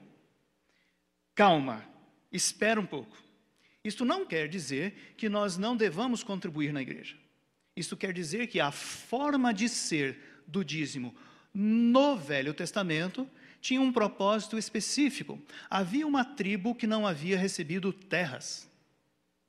Calma, 1.35 1.85
espera 2.31 2.81
um 2.81 2.87
pouco. 2.87 3.17
Isto 3.83 4.05
não 4.05 4.25
quer 4.25 4.49
dizer 4.49 5.15
que 5.17 5.29
nós 5.29 5.59
não 5.59 5.77
devamos 5.77 6.23
contribuir 6.23 6.73
na 6.73 6.81
igreja. 6.81 7.17
Isso 7.77 7.97
quer 7.97 8.13
dizer 8.13 8.47
que 8.47 8.61
a 8.61 8.71
forma 8.71 9.53
de 9.53 9.69
ser 9.69 10.17
do 10.47 10.65
dízimo 10.65 11.13
no 11.53 12.17
Velho 12.17 12.55
Testamento 12.55 13.29
tinha 13.65 13.81
um 13.81 13.91
propósito 13.91 14.59
específico. 14.59 15.41
Havia 15.71 16.07
uma 16.07 16.23
tribo 16.23 16.75
que 16.75 16.87
não 16.87 17.07
havia 17.07 17.39
recebido 17.39 17.95
terras. 17.95 18.71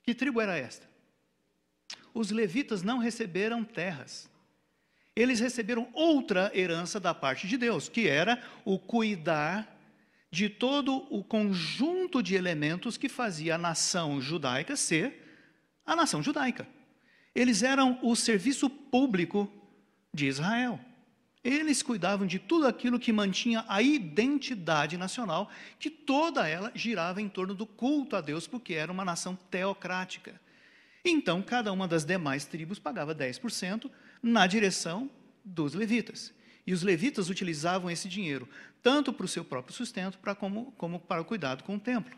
Que 0.02 0.14
tribo 0.14 0.40
era 0.40 0.56
esta? 0.56 0.88
Os 2.14 2.30
levitas 2.30 2.82
não 2.82 2.96
receberam 2.96 3.62
terras. 3.62 4.26
Eles 5.14 5.38
receberam 5.38 5.90
outra 5.92 6.50
herança 6.54 6.98
da 6.98 7.12
parte 7.12 7.46
de 7.46 7.58
Deus, 7.58 7.90
que 7.90 8.08
era 8.08 8.42
o 8.64 8.78
cuidar 8.78 9.78
de 10.30 10.48
todo 10.48 11.06
o 11.14 11.22
conjunto 11.22 12.22
de 12.22 12.34
elementos 12.34 12.96
que 12.96 13.10
fazia 13.10 13.56
a 13.56 13.58
nação 13.58 14.18
judaica 14.18 14.76
ser 14.76 15.22
a 15.84 15.94
nação 15.94 16.22
judaica. 16.22 16.66
Eles 17.34 17.62
eram 17.62 17.98
o 18.02 18.16
serviço 18.16 18.70
público 18.70 19.52
de 20.12 20.26
Israel. 20.26 20.80
Eles 21.46 21.80
cuidavam 21.80 22.26
de 22.26 22.40
tudo 22.40 22.66
aquilo 22.66 22.98
que 22.98 23.12
mantinha 23.12 23.64
a 23.68 23.80
identidade 23.80 24.96
nacional, 24.96 25.48
que 25.78 25.88
toda 25.88 26.48
ela 26.48 26.72
girava 26.74 27.22
em 27.22 27.28
torno 27.28 27.54
do 27.54 27.64
culto 27.64 28.16
a 28.16 28.20
Deus, 28.20 28.48
porque 28.48 28.74
era 28.74 28.90
uma 28.90 29.04
nação 29.04 29.38
teocrática. 29.48 30.40
Então, 31.04 31.40
cada 31.40 31.72
uma 31.72 31.86
das 31.86 32.04
demais 32.04 32.46
tribos 32.46 32.80
pagava 32.80 33.14
10% 33.14 33.88
na 34.20 34.44
direção 34.48 35.08
dos 35.44 35.72
levitas. 35.72 36.34
E 36.66 36.72
os 36.72 36.82
levitas 36.82 37.30
utilizavam 37.30 37.88
esse 37.88 38.08
dinheiro 38.08 38.48
tanto 38.82 39.12
para 39.12 39.26
o 39.26 39.28
seu 39.28 39.44
próprio 39.44 39.72
sustento 39.72 40.18
como 40.76 40.98
para 40.98 41.22
o 41.22 41.24
cuidado 41.24 41.62
com 41.62 41.76
o 41.76 41.80
templo. 41.80 42.16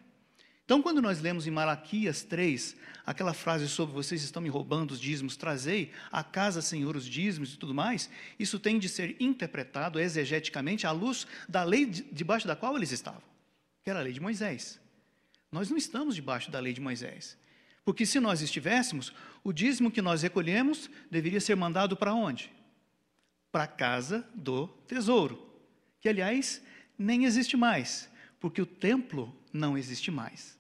Então, 0.69 0.83
quando 0.83 1.01
nós 1.01 1.23
lemos 1.23 1.47
em 1.47 1.51
Malaquias 1.51 2.23
3, 2.25 2.77
aquela 3.07 3.33
frase 3.33 3.67
sobre 3.71 3.95
vocês 3.95 4.23
estão 4.23 4.43
me 4.43 4.51
roubando 4.51 4.91
os 4.91 5.01
dízimos, 5.01 5.35
trazei 5.35 5.93
a 6.13 6.23
casa, 6.23 6.61
Senhor, 6.61 6.95
os 6.95 7.07
dízimos 7.07 7.55
e 7.55 7.57
tudo 7.57 7.73
mais, 7.75 8.11
isso 8.39 8.59
tem 8.59 8.79
de 8.79 8.87
ser 8.87 9.17
interpretado 9.19 9.99
exegeticamente 9.99 10.87
à 10.87 10.91
luz 10.91 11.27
da 11.49 11.65
lei 11.65 11.87
debaixo 11.87 12.47
da 12.47 12.55
qual 12.55 12.77
eles 12.77 12.93
estavam, 12.93 13.23
que 13.83 13.89
era 13.89 14.01
a 14.01 14.03
lei 14.03 14.13
de 14.13 14.21
Moisés. 14.21 14.79
Nós 15.51 15.71
não 15.71 15.79
estamos 15.79 16.15
debaixo 16.15 16.51
da 16.51 16.61
lei 16.61 16.75
de 16.75 16.83
Moisés. 16.83 17.39
Porque 17.83 18.05
se 18.05 18.21
nós 18.21 18.43
estivéssemos, 18.43 19.15
o 19.43 19.55
dízimo 19.55 19.91
que 19.91 20.03
nós 20.03 20.21
recolhemos 20.21 20.91
deveria 21.11 21.41
ser 21.41 21.55
mandado 21.55 21.97
para 21.97 22.13
onde? 22.13 22.53
Para 23.51 23.65
a 23.65 23.69
casa 23.69 24.29
do 24.35 24.69
tesouro, 24.87 25.51
que 25.99 26.11
aliás 26.11 26.61
nem 26.99 27.25
existe 27.25 27.57
mais, 27.57 28.11
porque 28.39 28.61
o 28.61 28.67
templo 28.67 29.35
não 29.51 29.79
existe 29.79 30.11
mais. 30.11 30.58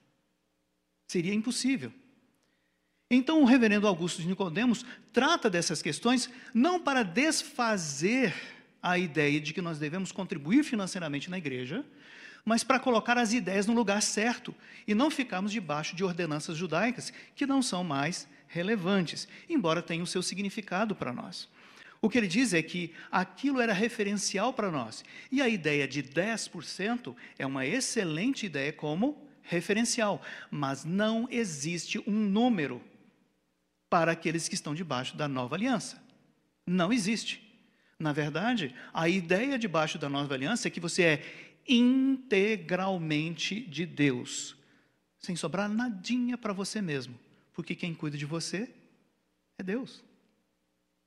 Seria 1.08 1.32
impossível. 1.32 1.90
Então, 3.10 3.42
o 3.42 3.46
reverendo 3.46 3.86
Augusto 3.86 4.20
de 4.20 4.28
Nicodemos 4.28 4.84
trata 5.14 5.48
dessas 5.48 5.80
questões 5.80 6.30
não 6.52 6.78
para 6.78 7.02
desfazer 7.02 8.34
a 8.82 8.98
ideia 8.98 9.40
de 9.40 9.54
que 9.54 9.62
nós 9.62 9.78
devemos 9.78 10.12
contribuir 10.12 10.62
financeiramente 10.62 11.30
na 11.30 11.38
igreja, 11.38 11.82
mas 12.44 12.62
para 12.62 12.78
colocar 12.78 13.16
as 13.16 13.32
ideias 13.32 13.66
no 13.66 13.72
lugar 13.72 14.02
certo 14.02 14.54
e 14.86 14.94
não 14.94 15.10
ficarmos 15.10 15.50
debaixo 15.50 15.96
de 15.96 16.04
ordenanças 16.04 16.56
judaicas 16.56 17.10
que 17.34 17.46
não 17.46 17.62
são 17.62 17.82
mais 17.82 18.28
relevantes, 18.46 19.26
embora 19.48 19.82
tenham 19.82 20.04
o 20.04 20.06
seu 20.06 20.22
significado 20.22 20.94
para 20.94 21.12
nós. 21.12 21.48
O 22.02 22.08
que 22.10 22.18
ele 22.18 22.28
diz 22.28 22.52
é 22.52 22.62
que 22.62 22.92
aquilo 23.10 23.60
era 23.60 23.72
referencial 23.72 24.52
para 24.52 24.70
nós. 24.70 25.02
E 25.32 25.40
a 25.40 25.48
ideia 25.48 25.88
de 25.88 26.02
10% 26.02 27.16
é 27.38 27.46
uma 27.46 27.66
excelente 27.66 28.46
ideia 28.46 28.72
como 28.72 29.27
referencial, 29.48 30.22
mas 30.50 30.84
não 30.84 31.26
existe 31.30 31.98
um 32.06 32.12
número 32.12 32.82
para 33.88 34.12
aqueles 34.12 34.48
que 34.48 34.54
estão 34.54 34.74
debaixo 34.74 35.16
da 35.16 35.26
nova 35.26 35.56
aliança. 35.56 36.00
Não 36.66 36.92
existe. 36.92 37.42
Na 37.98 38.12
verdade, 38.12 38.74
a 38.92 39.08
ideia 39.08 39.58
debaixo 39.58 39.98
da 39.98 40.08
nova 40.08 40.34
aliança 40.34 40.68
é 40.68 40.70
que 40.70 40.78
você 40.78 41.02
é 41.02 41.24
integralmente 41.66 43.60
de 43.60 43.84
Deus, 43.84 44.56
sem 45.18 45.34
sobrar 45.34 45.68
nadinha 45.68 46.38
para 46.38 46.52
você 46.52 46.80
mesmo, 46.80 47.18
porque 47.52 47.74
quem 47.74 47.94
cuida 47.94 48.16
de 48.16 48.24
você 48.24 48.70
é 49.58 49.62
Deus. 49.62 50.04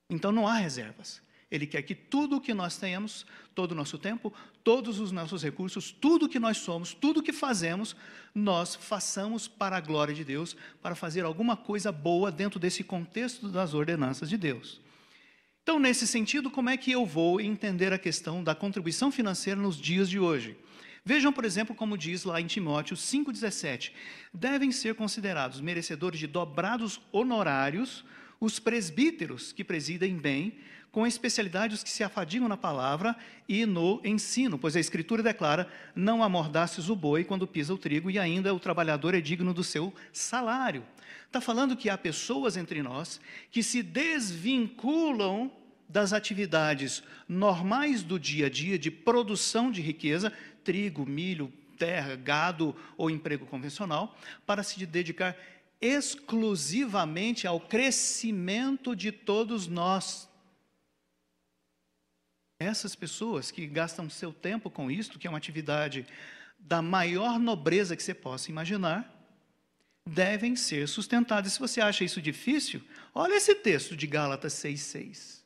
Então 0.10 0.32
não 0.32 0.48
há 0.48 0.56
reservas. 0.56 1.22
Ele 1.52 1.68
quer 1.68 1.82
que 1.82 1.94
tudo 1.94 2.38
o 2.38 2.42
que 2.42 2.54
nós 2.54 2.78
tenhamos, 2.78 3.26
todo 3.54 3.74
o 3.74 3.76
nosso 3.76 3.98
tempo, 3.98 4.34
todos 4.64 5.00
os 5.00 5.12
nossos 5.12 5.44
recursos, 5.44 5.92
tudo 5.92 6.26
o 6.26 6.30
que 6.30 6.40
nós 6.40 6.58
somos, 6.58 6.94
tudo 6.94 7.20
o 7.20 7.24
que 7.24 7.34
fazemos, 7.34 7.94
nós 8.34 8.74
façamos 8.74 9.50
para 9.50 9.76
a 9.76 9.82
glória 9.82 10.14
de 10.14 10.24
Deus, 10.24 10.56
para 10.82 10.96
fazer 10.96 11.26
alguma 11.26 11.58
coisa 11.58 11.92
boa 11.92 12.32
dentro 12.32 12.58
desse 12.58 12.86
contexto 12.86 13.50
das 13.50 13.74
ordenanças 13.74 14.30
de 14.30 14.38
Deus. 14.38 14.80
Então, 15.62 15.78
nesse 15.78 16.08
sentido, 16.08 16.50
como 16.50 16.70
é 16.70 16.78
que 16.78 16.92
eu 16.92 17.06
vou 17.06 17.42
entender 17.42 17.92
a 17.92 18.00
questão 18.00 18.42
da 18.42 18.56
contribuição 18.56 19.12
financeira 19.12 19.60
nos 19.60 19.78
dias 19.80 20.10
de 20.10 20.18
hoje? 20.18 20.58
Vejam, 21.04 21.34
por 21.34 21.44
exemplo, 21.44 21.76
como 21.76 21.98
diz 21.98 22.24
lá 22.24 22.40
em 22.40 22.48
Timóteo 22.48 22.96
5,17: 22.96 23.92
devem 24.34 24.72
ser 24.72 24.96
considerados 24.96 25.60
merecedores 25.60 26.20
de 26.20 26.28
dobrados 26.28 27.02
honorários 27.12 28.06
os 28.40 28.60
presbíteros 28.60 29.52
que 29.52 29.64
presidem 29.64 30.18
bem, 30.18 30.58
com 30.92 31.08
especialidade 31.08 31.74
os 31.74 31.84
que 31.84 31.90
se 31.90 32.04
afadigam 32.04 32.48
na 32.48 32.58
palavra 32.58 33.16
e 33.48 33.66
no 33.66 34.02
ensino, 34.04 34.58
pois 34.58 34.76
a 34.76 34.80
Escritura 34.80 35.24
declara: 35.24 35.68
não 35.96 36.24
amordaces 36.24 36.90
o 36.90 36.96
boi 36.96 37.24
quando 37.24 37.48
pisa 37.48 37.74
o 37.74 37.78
trigo, 37.78 38.12
e 38.12 38.20
ainda 38.20 38.54
o 38.54 38.60
trabalhador 38.60 39.16
é 39.16 39.22
digno 39.22 39.54
do 39.54 39.64
seu 39.64 39.94
salário. 40.12 40.84
Está 41.26 41.40
falando 41.40 41.78
que 41.78 41.90
há 41.90 41.98
pessoas 41.98 42.58
entre 42.58 42.84
nós 42.84 43.22
que 43.50 43.64
se 43.64 43.82
desvinculam 43.82 45.52
das 45.88 46.14
atividades 46.14 47.04
normais 47.28 48.04
do 48.04 48.20
dia 48.20 48.48
a 48.48 48.50
dia 48.50 48.78
de 48.78 48.92
produção 48.92 49.72
de 49.72 49.82
riqueza, 49.82 50.32
trigo, 50.64 51.06
milho, 51.06 51.52
terra, 51.78 52.16
gado 52.16 52.76
ou 52.98 53.10
emprego 53.10 53.46
convencional, 53.46 54.18
para 54.46 54.62
se 54.62 54.86
dedicar 54.86 55.36
exclusivamente 55.82 57.48
ao 57.48 57.60
crescimento 57.60 58.96
de 58.96 59.12
todos 59.12 59.68
nós, 59.68 60.30
essas 62.62 62.96
pessoas 62.96 63.52
que 63.52 63.66
gastam 63.66 64.10
seu 64.10 64.32
tempo 64.32 64.70
com 64.70 64.90
isto, 64.92 65.18
que 65.18 65.28
é 65.28 65.30
uma 65.30 65.38
atividade 65.38 66.06
da 66.60 66.82
maior 66.82 67.40
nobreza 67.40 67.96
que 67.96 68.04
você 68.04 68.14
possa 68.14 68.52
imaginar, 68.52 69.22
devem 70.06 70.56
ser 70.56 70.88
sustentadas. 70.88 71.54
Se 71.54 71.60
você 71.60 71.82
acha 71.82 72.04
isso 72.04 72.22
difícil, 72.22 72.82
olha 73.14 73.36
esse 73.36 73.56
texto 73.56 73.96
de 73.96 74.08
Gálatas 74.08 74.54
6,6. 74.54 75.42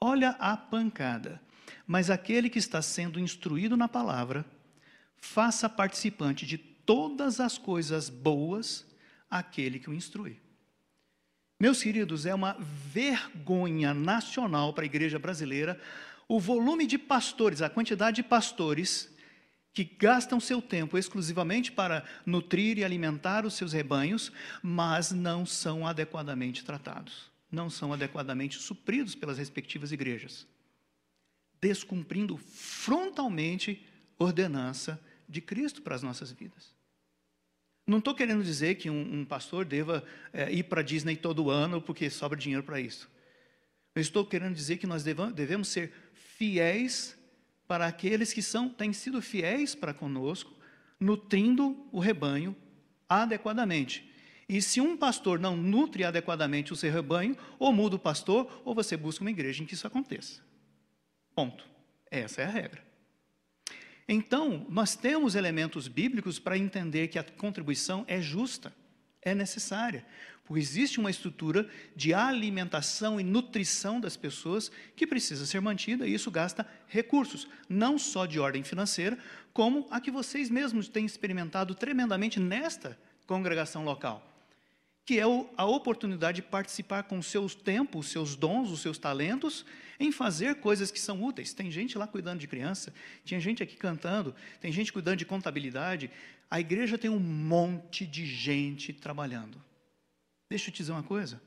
Olha 0.00 0.30
a 0.38 0.56
pancada. 0.56 1.40
Mas 1.86 2.10
aquele 2.10 2.50
que 2.50 2.58
está 2.58 2.82
sendo 2.82 3.18
instruído 3.18 3.76
na 3.76 3.88
palavra, 3.88 4.44
faça 5.16 5.68
participante 5.68 6.46
de 6.46 6.58
todas 6.58 7.40
as 7.40 7.58
coisas 7.58 8.08
boas 8.08 8.86
aquele 9.30 9.78
que 9.78 9.90
o 9.90 9.94
instrui. 9.94 10.40
Meus 11.60 11.82
queridos, 11.82 12.24
é 12.24 12.34
uma 12.34 12.56
vergonha 12.58 13.92
nacional 13.92 14.72
para 14.72 14.84
a 14.84 14.86
igreja 14.86 15.18
brasileira 15.18 15.80
o 16.28 16.38
volume 16.38 16.86
de 16.86 16.98
pastores, 16.98 17.62
a 17.62 17.70
quantidade 17.70 18.16
de 18.16 18.22
pastores 18.22 19.10
que 19.72 19.84
gastam 19.84 20.38
seu 20.38 20.60
tempo 20.60 20.98
exclusivamente 20.98 21.72
para 21.72 22.04
nutrir 22.26 22.78
e 22.78 22.84
alimentar 22.84 23.46
os 23.46 23.54
seus 23.54 23.72
rebanhos, 23.72 24.30
mas 24.62 25.10
não 25.10 25.46
são 25.46 25.86
adequadamente 25.86 26.64
tratados, 26.64 27.30
não 27.50 27.70
são 27.70 27.92
adequadamente 27.92 28.58
supridos 28.58 29.14
pelas 29.14 29.38
respectivas 29.38 29.90
igrejas, 29.90 30.46
descumprindo 31.60 32.36
frontalmente 32.36 33.86
ordenança 34.18 35.00
de 35.28 35.40
Cristo 35.40 35.80
para 35.80 35.94
as 35.94 36.02
nossas 36.02 36.30
vidas. 36.32 36.76
Não 37.86 37.98
estou 37.98 38.14
querendo 38.14 38.42
dizer 38.42 38.74
que 38.74 38.90
um, 38.90 39.20
um 39.20 39.24
pastor 39.24 39.64
deva 39.64 40.04
é, 40.32 40.52
ir 40.52 40.64
para 40.64 40.80
a 40.80 40.84
Disney 40.84 41.16
todo 41.16 41.50
ano 41.50 41.80
porque 41.80 42.10
sobra 42.10 42.38
dinheiro 42.38 42.62
para 42.62 42.78
isso. 42.80 43.08
Eu 43.94 44.02
estou 44.02 44.26
querendo 44.26 44.54
dizer 44.54 44.76
que 44.76 44.86
nós 44.86 45.02
devemos 45.02 45.68
ser 45.68 45.92
fiéis 46.38 47.18
para 47.66 47.86
aqueles 47.86 48.32
que 48.32 48.40
são, 48.40 48.68
têm 48.68 48.92
sido 48.92 49.20
fiéis 49.20 49.74
para 49.74 49.92
conosco, 49.92 50.56
nutrindo 50.98 51.86
o 51.90 51.98
rebanho 51.98 52.54
adequadamente. 53.08 54.08
E 54.48 54.62
se 54.62 54.80
um 54.80 54.96
pastor 54.96 55.38
não 55.38 55.56
nutre 55.56 56.04
adequadamente 56.04 56.72
o 56.72 56.76
seu 56.76 56.90
rebanho, 56.90 57.36
ou 57.58 57.72
muda 57.72 57.96
o 57.96 57.98
pastor, 57.98 58.62
ou 58.64 58.74
você 58.74 58.96
busca 58.96 59.22
uma 59.22 59.30
igreja 59.30 59.62
em 59.62 59.66
que 59.66 59.74
isso 59.74 59.86
aconteça. 59.86 60.40
Ponto. 61.34 61.66
Essa 62.10 62.40
é 62.40 62.44
a 62.44 62.50
regra. 62.50 62.82
Então, 64.08 64.64
nós 64.70 64.96
temos 64.96 65.34
elementos 65.34 65.88
bíblicos 65.88 66.38
para 66.38 66.56
entender 66.56 67.08
que 67.08 67.18
a 67.18 67.24
contribuição 67.24 68.04
é 68.08 68.22
justa, 68.22 68.72
é 69.28 69.34
necessária, 69.34 70.04
porque 70.44 70.60
existe 70.60 70.98
uma 70.98 71.10
estrutura 71.10 71.68
de 71.94 72.14
alimentação 72.14 73.20
e 73.20 73.24
nutrição 73.24 74.00
das 74.00 74.16
pessoas 74.16 74.70
que 74.96 75.06
precisa 75.06 75.44
ser 75.46 75.60
mantida 75.60 76.06
e 76.06 76.14
isso 76.14 76.30
gasta 76.30 76.66
recursos, 76.86 77.48
não 77.68 77.98
só 77.98 78.26
de 78.26 78.40
ordem 78.40 78.62
financeira, 78.62 79.18
como 79.52 79.86
a 79.90 80.00
que 80.00 80.10
vocês 80.10 80.48
mesmos 80.48 80.88
têm 80.88 81.04
experimentado 81.04 81.74
tremendamente 81.74 82.40
nesta 82.40 82.98
congregação 83.26 83.84
local 83.84 84.37
que 85.08 85.18
é 85.18 85.22
a 85.56 85.64
oportunidade 85.64 86.42
de 86.42 86.46
participar 86.46 87.04
com 87.04 87.18
o 87.18 87.22
seu 87.22 87.48
tempo, 87.48 87.98
os 87.98 88.08
seus 88.08 88.36
dons, 88.36 88.70
os 88.70 88.80
seus 88.80 88.98
talentos, 88.98 89.64
em 89.98 90.12
fazer 90.12 90.56
coisas 90.56 90.90
que 90.90 91.00
são 91.00 91.24
úteis. 91.24 91.54
Tem 91.54 91.70
gente 91.70 91.96
lá 91.96 92.06
cuidando 92.06 92.40
de 92.40 92.46
criança, 92.46 92.92
tinha 93.24 93.40
gente 93.40 93.62
aqui 93.62 93.74
cantando, 93.74 94.34
tem 94.60 94.70
gente 94.70 94.92
cuidando 94.92 95.16
de 95.16 95.24
contabilidade. 95.24 96.10
A 96.50 96.60
igreja 96.60 96.98
tem 96.98 97.08
um 97.08 97.18
monte 97.18 98.04
de 98.04 98.26
gente 98.26 98.92
trabalhando. 98.92 99.58
Deixa 100.50 100.68
eu 100.68 100.74
te 100.74 100.76
dizer 100.76 100.92
uma 100.92 101.02
coisa. 101.02 101.40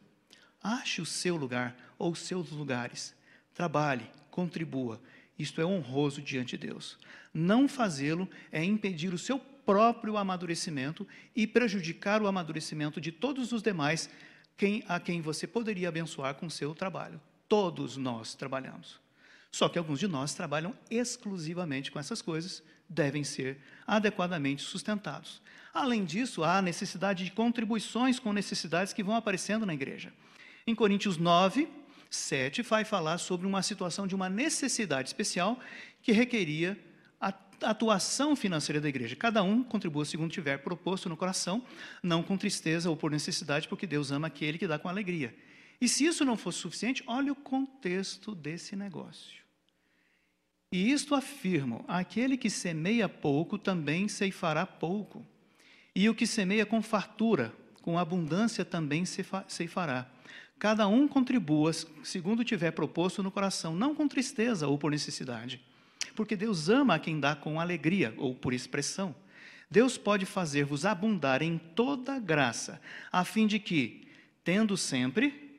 Ache 0.63 1.00
o 1.00 1.06
seu 1.06 1.36
lugar 1.36 1.78
ou 2.00 2.13
os 2.13 2.19
seus 2.21 2.50
lugares. 2.50 3.13
Trabalhe, 3.54 4.10
contribua. 4.32 5.00
Isto 5.38 5.62
é 5.62 5.65
honroso 5.67 6.19
diante 6.19 6.58
de 6.58 6.65
Deus. 6.65 6.97
Não 7.32 7.67
fazê-lo 7.67 8.28
é 8.52 8.63
impedir 8.63 9.13
o 9.13 9.19
seu 9.19 9.38
próprio 9.65 10.17
amadurecimento 10.17 11.08
e 11.36 11.45
prejudicar 11.45 12.21
o 12.21 12.28
amadurecimento 12.28 13.00
de 13.00 13.12
todos 13.12 13.52
os 13.52 13.62
demais 13.62 14.10
quem, 14.58 14.84
a 14.88 15.00
quem 15.00 15.21
você 15.21 15.47
poderia 15.47 15.89
abençoar 15.89 16.36
com 16.36 16.50
seu 16.50 16.76
trabalho. 16.76 17.19
Todos 17.47 17.97
nós 17.97 18.36
trabalhamos. 18.36 19.00
Só 19.52 19.67
que 19.67 19.78
alguns 19.78 20.00
de 20.00 20.08
nós 20.08 20.34
trabalham 20.34 20.74
exclusivamente 20.89 21.91
com 21.91 22.00
essas 22.00 22.21
coisas, 22.21 22.63
devem 22.88 23.24
ser 23.24 23.58
adequadamente 23.86 24.62
sustentados. 24.62 25.41
Além 25.74 26.06
disso, 26.06 26.43
há 26.43 26.62
necessidade 26.62 27.26
de 27.26 27.32
contribuições 27.32 28.19
com 28.19 28.32
necessidades 28.34 28.93
que 28.93 29.04
vão 29.04 29.15
aparecendo 29.15 29.65
na 29.65 29.74
igreja. 29.74 30.13
Em 30.65 30.76
Coríntios 30.76 31.17
9, 31.17 31.67
7, 32.10 32.62
vai 32.62 32.86
falar 32.86 33.17
sobre 33.17 33.47
uma 33.47 33.62
situação 33.62 34.06
de 34.06 34.13
uma 34.13 34.30
necessidade 34.30 35.10
especial 35.10 35.60
que 36.02 36.12
requeria 36.12 36.78
atuação 37.63 38.36
financeira 38.36 38.82
da 38.82 38.89
igreja. 38.89 39.15
Cada 39.15 39.43
um 39.43 39.63
contribua 39.63 40.06
segundo 40.06 40.32
tiver 40.32 40.58
proposto 40.60 41.08
no 41.08 41.17
coração, 41.17 41.63
não 42.02 42.24
com 42.24 42.38
tristeza 42.38 42.89
ou 42.89 42.97
por 42.97 43.12
necessidade, 43.12 43.67
porque 43.67 43.88
Deus 43.88 44.12
ama 44.12 44.28
aquele 44.28 44.58
que 44.58 44.67
dá 44.67 44.80
com 44.80 44.89
alegria. 44.89 45.36
E 45.80 45.88
se 45.88 46.06
isso 46.06 46.24
não 46.24 46.38
fosse 46.38 46.60
suficiente, 46.60 47.04
olha 47.08 47.32
o 47.32 47.36
contexto 47.36 48.36
desse 48.36 48.76
negócio. 48.76 49.41
E 50.71 50.91
isto 50.91 51.15
afirmo: 51.15 51.84
aquele 51.88 52.38
que 52.38 52.50
semeia 52.50 53.10
pouco 53.10 53.58
também 53.58 54.08
ceifará 54.08 54.65
pouco. 54.65 55.26
E 55.95 56.08
o 56.10 56.15
que 56.15 56.26
semeia 56.26 56.65
com 56.65 56.82
fartura, 56.82 57.54
com 57.82 58.00
abundância 58.00 58.63
também 58.63 59.04
ceifará. 59.47 60.10
Cada 60.58 60.88
um 60.88 61.08
contribua 61.08 61.74
segundo 62.04 62.43
tiver 62.43 62.71
proposto 62.71 63.24
no 63.24 63.32
coração, 63.32 63.76
não 63.76 63.95
com 63.95 64.08
tristeza 64.08 64.67
ou 64.67 64.78
por 64.78 64.91
necessidade 64.91 65.60
porque 66.22 66.36
Deus 66.36 66.70
ama 66.70 66.94
a 66.94 67.00
quem 67.00 67.20
dá 67.20 67.36
com 67.36 67.60
alegria 67.60 68.14
ou 68.16 68.36
por 68.36 68.54
expressão. 68.54 69.16
Deus 69.72 69.98
pode 69.98 70.24
fazer-vos 70.24 70.86
abundar 70.86 71.42
em 71.42 71.58
toda 71.58 72.20
graça, 72.20 72.80
a 73.12 73.26
fim 73.26 73.48
de 73.48 73.58
que, 73.58 74.08
tendo 74.44 74.78
sempre 74.78 75.58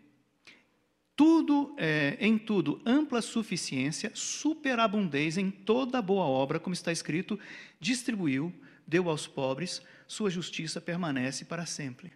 tudo 1.17 1.75
é, 1.77 2.17
em 2.21 2.39
tudo 2.39 2.81
ampla 2.87 3.21
suficiência, 3.21 4.13
superabundez 4.15 5.37
em 5.37 5.51
toda 5.51 6.01
boa 6.01 6.27
obra, 6.27 6.61
como 6.61 6.75
está 6.75 6.93
escrito, 6.93 7.37
distribuiu, 7.81 8.55
deu 8.87 9.11
aos 9.11 9.27
pobres, 9.27 9.83
sua 10.07 10.31
justiça 10.31 10.81
permanece 10.81 11.45
para 11.45 11.67
sempre. 11.67 12.13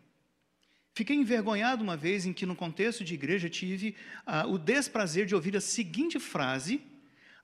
Fiquei 0.94 1.16
envergonhado 1.16 1.82
uma 1.82 1.96
vez 1.96 2.24
em 2.24 2.32
que, 2.32 2.46
no 2.46 2.54
contexto 2.54 3.02
de 3.02 3.12
igreja, 3.12 3.50
tive 3.50 3.96
ah, 4.24 4.46
o 4.46 4.56
desprazer 4.56 5.26
de 5.26 5.34
ouvir 5.34 5.56
a 5.56 5.60
seguinte 5.60 6.20
frase 6.20 6.80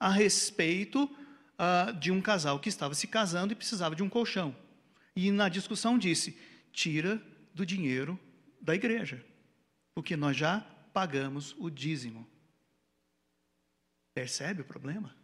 a 0.03 0.09
respeito 0.09 1.05
uh, 1.05 1.93
de 1.93 2.11
um 2.11 2.21
casal 2.21 2.59
que 2.59 2.69
estava 2.69 2.93
se 2.93 3.07
casando 3.07 3.53
e 3.53 3.57
precisava 3.57 3.95
de 3.95 4.03
um 4.03 4.09
colchão. 4.09 4.55
E 5.15 5.31
na 5.31 5.49
discussão 5.49 5.97
disse: 5.97 6.37
tira 6.73 7.23
do 7.55 7.65
dinheiro 7.65 8.19
da 8.61 8.75
igreja, 8.75 9.25
porque 9.95 10.17
nós 10.17 10.37
já 10.37 10.61
pagamos 10.93 11.55
o 11.57 11.71
dízimo. 11.71 12.27
Percebe 14.12 14.62
o 14.62 14.65
problema? 14.65 15.15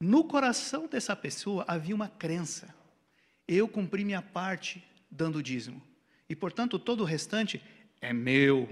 No 0.00 0.24
coração 0.24 0.88
dessa 0.88 1.14
pessoa 1.14 1.64
havia 1.68 1.94
uma 1.94 2.08
crença. 2.08 2.74
Eu 3.46 3.68
cumpri 3.68 4.04
minha 4.04 4.20
parte 4.20 4.84
dando 5.08 5.36
o 5.36 5.42
dízimo. 5.42 5.80
E, 6.28 6.34
portanto, 6.34 6.80
todo 6.80 7.02
o 7.02 7.06
restante 7.06 7.62
é 8.00 8.12
meu. 8.12 8.68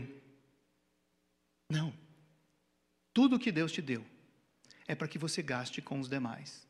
Não. 1.71 1.95
Tudo 3.13 3.39
que 3.39 3.53
Deus 3.53 3.71
te 3.71 3.81
deu 3.81 4.05
é 4.87 4.95
para 4.95 5.09
que 5.09 5.19
você 5.19 5.43
gaste 5.43 5.81
com 5.81 5.99
os 5.99 6.09
demais. 6.09 6.67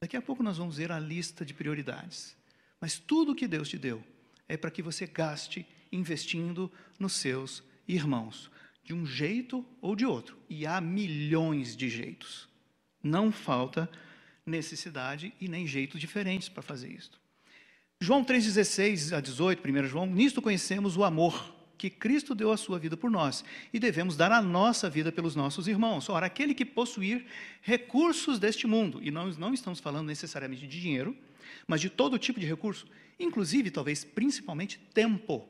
Daqui 0.00 0.16
a 0.16 0.22
pouco 0.22 0.42
nós 0.42 0.58
vamos 0.58 0.76
ver 0.76 0.92
a 0.92 0.98
lista 0.98 1.44
de 1.44 1.54
prioridades. 1.54 2.36
Mas 2.80 2.98
tudo 2.98 3.34
que 3.34 3.48
Deus 3.48 3.68
te 3.68 3.76
deu 3.76 4.04
é 4.48 4.56
para 4.56 4.70
que 4.70 4.82
você 4.82 5.06
gaste 5.06 5.66
investindo 5.90 6.70
nos 6.98 7.14
seus 7.14 7.62
irmãos, 7.86 8.50
de 8.84 8.94
um 8.94 9.04
jeito 9.04 9.66
ou 9.80 9.96
de 9.96 10.06
outro. 10.06 10.38
E 10.48 10.66
há 10.66 10.80
milhões 10.80 11.76
de 11.76 11.88
jeitos. 11.88 12.48
Não 13.02 13.32
falta 13.32 13.90
necessidade 14.46 15.34
e 15.40 15.48
nem 15.48 15.66
jeitos 15.66 16.00
diferentes 16.00 16.48
para 16.48 16.62
fazer 16.62 16.92
isso. 16.92 17.20
João 18.00 18.24
3,16 18.24 19.16
a 19.16 19.20
18, 19.20 19.68
1 19.68 19.84
João, 19.86 20.06
nisto 20.06 20.40
conhecemos 20.40 20.96
o 20.96 21.02
amor 21.02 21.57
que 21.78 21.88
Cristo 21.88 22.34
deu 22.34 22.50
a 22.50 22.56
sua 22.56 22.78
vida 22.78 22.96
por 22.96 23.08
nós 23.08 23.44
e 23.72 23.78
devemos 23.78 24.16
dar 24.16 24.32
a 24.32 24.42
nossa 24.42 24.90
vida 24.90 25.12
pelos 25.12 25.36
nossos 25.36 25.68
irmãos. 25.68 26.08
Ora, 26.08 26.26
aquele 26.26 26.52
que 26.52 26.64
possuir 26.64 27.24
recursos 27.62 28.38
deste 28.38 28.66
mundo, 28.66 28.98
e 29.00 29.12
nós 29.12 29.38
não 29.38 29.54
estamos 29.54 29.78
falando 29.78 30.08
necessariamente 30.08 30.66
de 30.66 30.80
dinheiro, 30.80 31.16
mas 31.66 31.80
de 31.80 31.88
todo 31.88 32.18
tipo 32.18 32.40
de 32.40 32.46
recurso, 32.46 32.86
inclusive, 33.18 33.70
talvez, 33.70 34.02
principalmente, 34.02 34.78
tempo. 34.92 35.48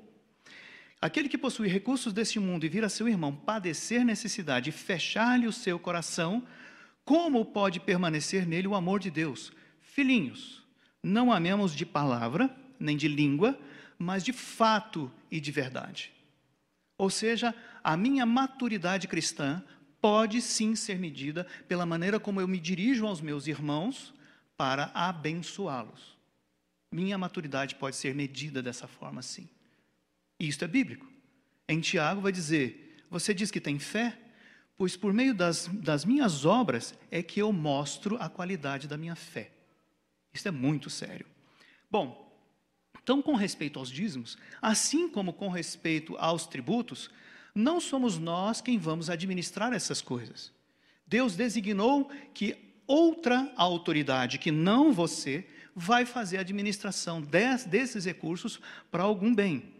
Aquele 1.00 1.28
que 1.28 1.38
possui 1.38 1.68
recursos 1.68 2.12
deste 2.12 2.38
mundo 2.38 2.66
e 2.66 2.68
vir 2.68 2.84
a 2.84 2.88
seu 2.88 3.08
irmão 3.08 3.34
padecer 3.34 4.04
necessidade 4.04 4.68
e 4.68 4.72
fechar-lhe 4.72 5.46
o 5.46 5.52
seu 5.52 5.78
coração, 5.78 6.44
como 7.04 7.44
pode 7.44 7.80
permanecer 7.80 8.46
nele 8.46 8.68
o 8.68 8.74
amor 8.74 9.00
de 9.00 9.10
Deus? 9.10 9.50
Filhinhos, 9.80 10.62
não 11.02 11.32
amemos 11.32 11.74
de 11.74 11.86
palavra, 11.86 12.54
nem 12.78 12.96
de 12.96 13.08
língua, 13.08 13.58
mas 13.98 14.22
de 14.22 14.32
fato 14.32 15.10
e 15.30 15.40
de 15.40 15.50
verdade. 15.50 16.12
Ou 16.98 17.08
seja, 17.08 17.54
a 17.82 17.96
minha 17.96 18.26
maturidade 18.26 19.06
cristã 19.06 19.62
pode 20.00 20.42
sim 20.42 20.74
ser 20.74 20.98
medida 20.98 21.46
pela 21.68 21.86
maneira 21.86 22.18
como 22.18 22.40
eu 22.40 22.48
me 22.48 22.58
dirijo 22.58 23.06
aos 23.06 23.20
meus 23.20 23.46
irmãos 23.46 24.12
para 24.56 24.90
abençoá-los. 24.92 26.18
Minha 26.90 27.16
maturidade 27.16 27.76
pode 27.76 27.94
ser 27.94 28.14
medida 28.14 28.60
dessa 28.60 28.88
forma, 28.88 29.22
sim. 29.22 29.48
Isto 30.40 30.64
é 30.64 30.68
bíblico. 30.68 31.06
Em 31.68 31.80
Tiago 31.80 32.20
vai 32.20 32.32
dizer: 32.32 33.04
Você 33.10 33.32
diz 33.32 33.50
que 33.50 33.60
tem 33.60 33.78
fé? 33.78 34.18
Pois 34.76 34.96
por 34.96 35.12
meio 35.12 35.34
das, 35.34 35.66
das 35.68 36.04
minhas 36.04 36.44
obras 36.44 36.94
é 37.10 37.22
que 37.22 37.40
eu 37.40 37.52
mostro 37.52 38.16
a 38.20 38.28
qualidade 38.28 38.88
da 38.88 38.96
minha 38.96 39.16
fé. 39.16 39.50
Isso 40.32 40.46
é 40.46 40.50
muito 40.50 40.88
sério. 40.88 41.26
Bom, 41.90 42.27
então, 43.08 43.22
com 43.22 43.34
respeito 43.34 43.78
aos 43.78 43.88
dízimos, 43.88 44.36
assim 44.60 45.08
como 45.08 45.32
com 45.32 45.48
respeito 45.48 46.14
aos 46.18 46.46
tributos, 46.46 47.08
não 47.54 47.80
somos 47.80 48.18
nós 48.18 48.60
quem 48.60 48.76
vamos 48.76 49.08
administrar 49.08 49.72
essas 49.72 50.02
coisas. 50.02 50.52
Deus 51.06 51.34
designou 51.34 52.10
que 52.34 52.54
outra 52.86 53.50
autoridade, 53.56 54.36
que 54.36 54.50
não 54.50 54.92
você, 54.92 55.46
vai 55.74 56.04
fazer 56.04 56.36
a 56.36 56.40
administração 56.42 57.22
des, 57.22 57.64
desses 57.64 58.04
recursos 58.04 58.60
para 58.90 59.04
algum 59.04 59.34
bem. 59.34 59.72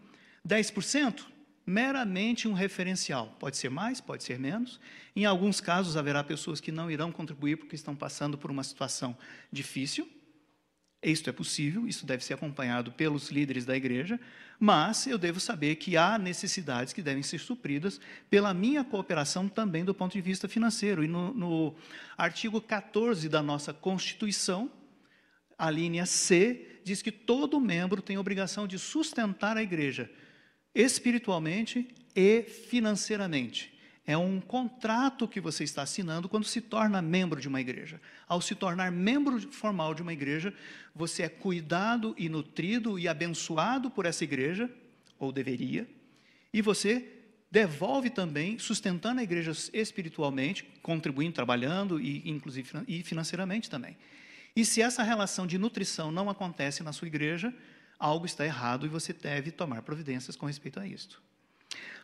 10%? 0.43 1.23
Meramente 1.67 2.47
um 2.47 2.53
referencial. 2.53 3.37
Pode 3.39 3.57
ser 3.57 3.69
mais, 3.69 4.01
pode 4.01 4.23
ser 4.23 4.39
menos. 4.39 4.79
Em 5.15 5.25
alguns 5.25 5.61
casos, 5.61 5.95
haverá 5.95 6.23
pessoas 6.23 6.59
que 6.59 6.71
não 6.71 6.89
irão 6.89 7.11
contribuir 7.11 7.57
porque 7.57 7.75
estão 7.75 7.95
passando 7.95 8.39
por 8.39 8.49
uma 8.49 8.63
situação 8.63 9.15
difícil. 9.51 10.09
Isto 11.01 11.29
é 11.29 11.33
possível, 11.33 11.87
isso 11.87 12.05
deve 12.05 12.23
ser 12.23 12.33
acompanhado 12.33 12.91
pelos 12.91 13.29
líderes 13.29 13.65
da 13.65 13.75
igreja, 13.75 14.19
mas 14.59 15.07
eu 15.07 15.17
devo 15.17 15.39
saber 15.39 15.77
que 15.77 15.95
há 15.95 16.17
necessidades 16.17 16.91
que 16.91 17.01
devem 17.01 17.23
ser 17.23 17.39
supridas 17.39 18.01
pela 18.29 18.53
minha 18.53 18.83
cooperação 18.83 19.47
também 19.47 19.85
do 19.85 19.93
ponto 19.93 20.11
de 20.11 20.21
vista 20.21 20.47
financeiro. 20.47 21.01
E 21.01 21.07
no, 21.07 21.33
no 21.33 21.75
artigo 22.17 22.59
14 22.59 23.29
da 23.29 23.41
nossa 23.41 23.73
Constituição, 23.73 24.69
a 25.57 25.71
linha 25.71 26.05
C 26.05 26.81
diz 26.83 27.01
que 27.01 27.11
todo 27.11 27.61
membro 27.61 28.01
tem 28.01 28.17
obrigação 28.17 28.67
de 28.67 28.77
sustentar 28.77 29.55
a 29.55 29.63
igreja 29.63 30.11
espiritualmente 30.75 31.87
e 32.15 32.43
financeiramente. 32.43 33.78
É 34.09 34.17
um 34.17 34.41
contrato 34.41 35.27
que 35.27 35.39
você 35.39 35.63
está 35.63 35.83
assinando 35.83 36.27
quando 36.27 36.43
se 36.43 36.61
torna 36.61 36.99
membro 36.99 37.39
de 37.39 37.47
uma 37.47 37.61
igreja. 37.61 38.01
Ao 38.27 38.41
se 38.41 38.55
tornar 38.55 38.91
membro 38.91 39.39
formal 39.51 39.93
de 39.93 40.01
uma 40.01 40.11
igreja, 40.11 40.51
você 40.95 41.21
é 41.21 41.29
cuidado 41.29 42.15
e 42.17 42.27
nutrido 42.27 42.97
e 42.97 43.07
abençoado 43.07 43.91
por 43.91 44.07
essa 44.07 44.23
igreja, 44.23 44.67
ou 45.19 45.31
deveria, 45.31 45.87
e 46.51 46.59
você 46.59 47.07
devolve 47.51 48.09
também, 48.09 48.57
sustentando 48.57 49.19
a 49.19 49.23
igreja 49.23 49.51
espiritualmente, 49.71 50.63
contribuindo, 50.81 51.35
trabalhando 51.35 52.01
e 52.01 52.27
inclusive 52.27 52.67
e 52.87 53.03
financeiramente 53.03 53.69
também. 53.69 53.95
E 54.55 54.65
se 54.65 54.81
essa 54.81 55.03
relação 55.03 55.45
de 55.45 55.59
nutrição 55.59 56.11
não 56.11 56.31
acontece 56.31 56.81
na 56.81 56.91
sua 56.91 57.07
igreja, 57.07 57.53
algo 57.99 58.25
está 58.25 58.43
errado 58.43 58.87
e 58.87 58.89
você 58.89 59.13
deve 59.13 59.51
tomar 59.51 59.83
providências 59.83 60.35
com 60.35 60.47
respeito 60.47 60.79
a 60.79 60.87
isto. 60.87 61.21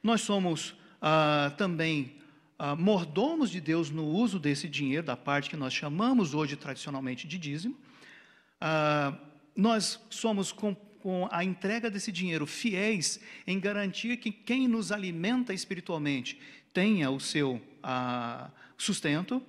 Nós 0.04 0.22
somos 0.22 0.76
ah, 1.02 1.54
também 1.58 2.16
ah, 2.58 2.76
mordomos 2.76 3.50
de 3.50 3.60
Deus 3.60 3.90
no 3.90 4.06
uso 4.06 4.40
desse 4.40 4.68
dinheiro, 4.68 5.06
da 5.06 5.18
parte 5.18 5.50
que 5.50 5.58
nós 5.58 5.74
chamamos 5.74 6.34
hoje 6.34 6.56
tradicionalmente 6.56 7.28
de 7.28 7.38
dízimo. 7.38 7.78
Ah, 8.60 9.14
nós 9.56 10.00
somos 10.10 10.52
com, 10.52 10.76
com 11.02 11.28
a 11.32 11.44
entrega 11.44 11.90
desse 11.90 12.12
dinheiro 12.12 12.46
fiéis 12.46 13.20
em 13.46 13.60
garantir 13.60 14.18
que 14.18 14.32
quem 14.32 14.68
nos 14.68 14.92
alimenta 14.92 15.54
espiritualmente 15.54 16.40
tenha 16.74 17.10
o 17.10 17.20
seu 17.20 17.62
ah, 17.82 18.50
sustento. 18.78 19.42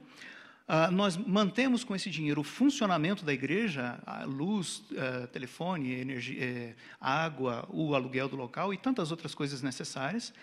Uh, 0.68 0.90
nós 0.90 1.16
mantemos 1.16 1.84
com 1.84 1.94
esse 1.94 2.10
dinheiro 2.10 2.40
o 2.40 2.44
funcionamento 2.44 3.24
da 3.24 3.32
igreja, 3.32 4.00
a 4.04 4.24
luz, 4.24 4.82
uh, 4.90 5.28
telefone, 5.28 5.92
energia, 5.92 6.42
eh, 6.42 6.74
água, 7.00 7.64
o 7.68 7.94
aluguel 7.94 8.28
do 8.28 8.34
local 8.34 8.74
e 8.74 8.76
tantas 8.76 9.12
outras 9.12 9.32
coisas 9.32 9.62
necessárias. 9.62 10.34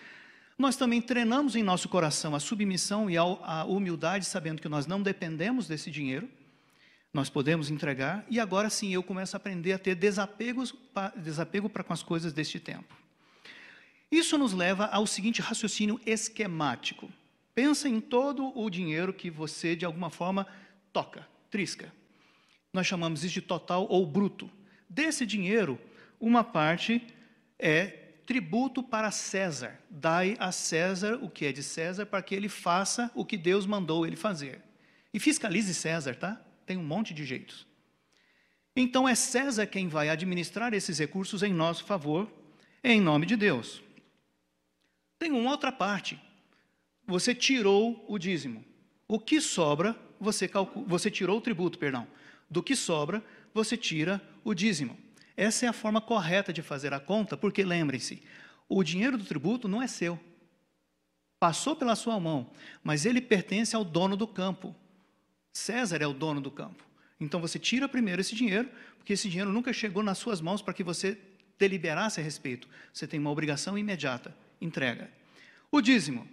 Nós 0.56 0.76
também 0.76 1.02
treinamos 1.02 1.56
em 1.56 1.62
nosso 1.62 1.88
coração 1.88 2.34
a 2.34 2.40
submissão 2.40 3.10
e 3.10 3.16
a 3.16 3.64
humildade, 3.64 4.24
sabendo 4.24 4.62
que 4.62 4.68
nós 4.68 4.86
não 4.86 5.02
dependemos 5.02 5.66
desse 5.66 5.90
dinheiro, 5.90 6.28
nós 7.12 7.28
podemos 7.28 7.70
entregar, 7.70 8.24
e 8.28 8.40
agora 8.40 8.70
sim 8.70 8.92
eu 8.92 9.02
começo 9.02 9.36
a 9.36 9.38
aprender 9.38 9.72
a 9.72 9.78
ter 9.78 9.94
desapegos, 9.94 10.74
desapego 11.16 11.68
para 11.68 11.84
com 11.84 11.92
as 11.92 12.02
coisas 12.02 12.32
deste 12.32 12.58
tempo. 12.58 12.96
Isso 14.10 14.38
nos 14.38 14.52
leva 14.52 14.86
ao 14.86 15.06
seguinte 15.06 15.40
raciocínio 15.40 16.00
esquemático. 16.06 17.10
Pensa 17.54 17.88
em 17.88 18.00
todo 18.00 18.56
o 18.56 18.68
dinheiro 18.68 19.12
que 19.12 19.30
você, 19.30 19.74
de 19.74 19.84
alguma 19.84 20.10
forma, 20.10 20.46
toca, 20.92 21.26
trisca. 21.50 21.92
Nós 22.72 22.86
chamamos 22.86 23.22
isso 23.24 23.34
de 23.34 23.42
total 23.42 23.86
ou 23.88 24.04
bruto. 24.06 24.50
Desse 24.88 25.24
dinheiro, 25.24 25.80
uma 26.20 26.44
parte 26.44 27.04
é 27.58 28.03
tributo 28.26 28.82
para 28.82 29.10
César. 29.10 29.78
Dai 29.90 30.36
a 30.38 30.50
César 30.52 31.18
o 31.22 31.28
que 31.28 31.46
é 31.46 31.52
de 31.52 31.62
César, 31.62 32.06
para 32.06 32.22
que 32.22 32.34
ele 32.34 32.48
faça 32.48 33.10
o 33.14 33.24
que 33.24 33.36
Deus 33.36 33.66
mandou 33.66 34.06
ele 34.06 34.16
fazer. 34.16 34.60
E 35.12 35.20
fiscalize 35.20 35.72
César, 35.74 36.14
tá? 36.14 36.40
Tem 36.66 36.76
um 36.76 36.84
monte 36.84 37.12
de 37.12 37.24
jeitos. 37.24 37.66
Então 38.76 39.08
é 39.08 39.14
César 39.14 39.66
quem 39.66 39.88
vai 39.88 40.08
administrar 40.08 40.74
esses 40.74 40.98
recursos 40.98 41.42
em 41.42 41.52
nosso 41.52 41.84
favor, 41.84 42.30
em 42.82 43.00
nome 43.00 43.26
de 43.26 43.36
Deus. 43.36 43.82
Tem 45.18 45.30
uma 45.30 45.50
outra 45.50 45.70
parte. 45.70 46.20
Você 47.06 47.34
tirou 47.34 48.04
o 48.08 48.18
dízimo. 48.18 48.64
O 49.06 49.20
que 49.20 49.40
sobra, 49.40 49.96
você, 50.18 50.48
calcula, 50.48 50.86
você 50.86 51.10
tirou 51.10 51.38
o 51.38 51.40
tributo, 51.40 51.78
perdão. 51.78 52.06
Do 52.50 52.62
que 52.62 52.74
sobra, 52.74 53.22
você 53.52 53.76
tira 53.76 54.20
o 54.42 54.54
dízimo. 54.54 54.98
Essa 55.36 55.66
é 55.66 55.68
a 55.68 55.72
forma 55.72 56.00
correta 56.00 56.52
de 56.52 56.62
fazer 56.62 56.92
a 56.94 57.00
conta, 57.00 57.36
porque 57.36 57.64
lembrem-se, 57.64 58.22
o 58.68 58.82
dinheiro 58.82 59.18
do 59.18 59.24
tributo 59.24 59.68
não 59.68 59.82
é 59.82 59.86
seu. 59.86 60.18
Passou 61.38 61.76
pela 61.76 61.96
sua 61.96 62.18
mão, 62.18 62.50
mas 62.82 63.04
ele 63.04 63.20
pertence 63.20 63.74
ao 63.74 63.84
dono 63.84 64.16
do 64.16 64.26
campo. 64.26 64.74
César 65.52 66.00
é 66.00 66.06
o 66.06 66.14
dono 66.14 66.40
do 66.40 66.50
campo. 66.50 66.84
Então 67.20 67.40
você 67.40 67.58
tira 67.58 67.88
primeiro 67.88 68.20
esse 68.20 68.34
dinheiro, 68.34 68.68
porque 68.96 69.12
esse 69.12 69.28
dinheiro 69.28 69.52
nunca 69.52 69.72
chegou 69.72 70.02
nas 70.02 70.18
suas 70.18 70.40
mãos 70.40 70.62
para 70.62 70.74
que 70.74 70.82
você 70.82 71.18
deliberasse 71.58 72.20
a 72.20 72.22
respeito. 72.22 72.68
Você 72.92 73.06
tem 73.06 73.20
uma 73.20 73.30
obrigação 73.30 73.76
imediata, 73.76 74.34
entrega. 74.60 75.10
O 75.70 75.80
dízimo, 75.80 76.28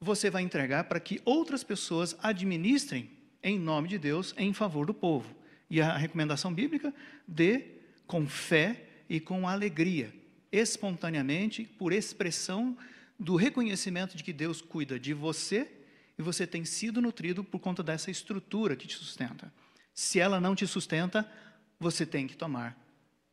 você 0.00 0.30
vai 0.30 0.42
entregar 0.42 0.84
para 0.84 1.00
que 1.00 1.20
outras 1.24 1.64
pessoas 1.64 2.16
administrem 2.22 3.10
em 3.42 3.58
nome 3.58 3.88
de 3.88 3.98
Deus 3.98 4.34
em 4.36 4.52
favor 4.52 4.86
do 4.86 4.94
povo. 4.94 5.34
E 5.68 5.80
a 5.80 5.96
recomendação 5.96 6.52
bíblica 6.52 6.94
dê 7.26 7.73
com 8.06 8.26
fé 8.26 8.84
e 9.08 9.20
com 9.20 9.48
alegria, 9.48 10.14
espontaneamente, 10.50 11.64
por 11.64 11.92
expressão 11.92 12.76
do 13.18 13.36
reconhecimento 13.36 14.16
de 14.16 14.24
que 14.24 14.32
Deus 14.32 14.60
cuida 14.60 14.98
de 14.98 15.14
você 15.14 15.70
e 16.18 16.22
você 16.22 16.46
tem 16.46 16.64
sido 16.64 17.00
nutrido 17.00 17.42
por 17.42 17.58
conta 17.58 17.82
dessa 17.82 18.10
estrutura 18.10 18.76
que 18.76 18.86
te 18.86 18.96
sustenta. 18.96 19.52
Se 19.92 20.20
ela 20.20 20.40
não 20.40 20.54
te 20.54 20.66
sustenta, 20.66 21.30
você 21.78 22.04
tem 22.04 22.26
que 22.26 22.36
tomar 22.36 22.78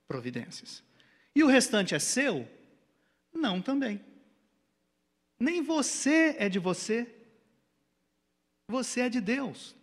providências. 0.08 0.84
E 1.36 1.44
o 1.44 1.48
restante 1.48 1.96
é 1.96 2.00
seu? 2.00 2.48
Não 3.34 3.62
também. 3.62 4.02
Nem 5.40 5.62
você 5.62 6.36
é 6.38 6.50
de 6.50 6.60
você. 6.60 7.08
Você 8.68 9.02
é 9.02 9.10
de 9.10 9.22
Deus. 9.22 9.76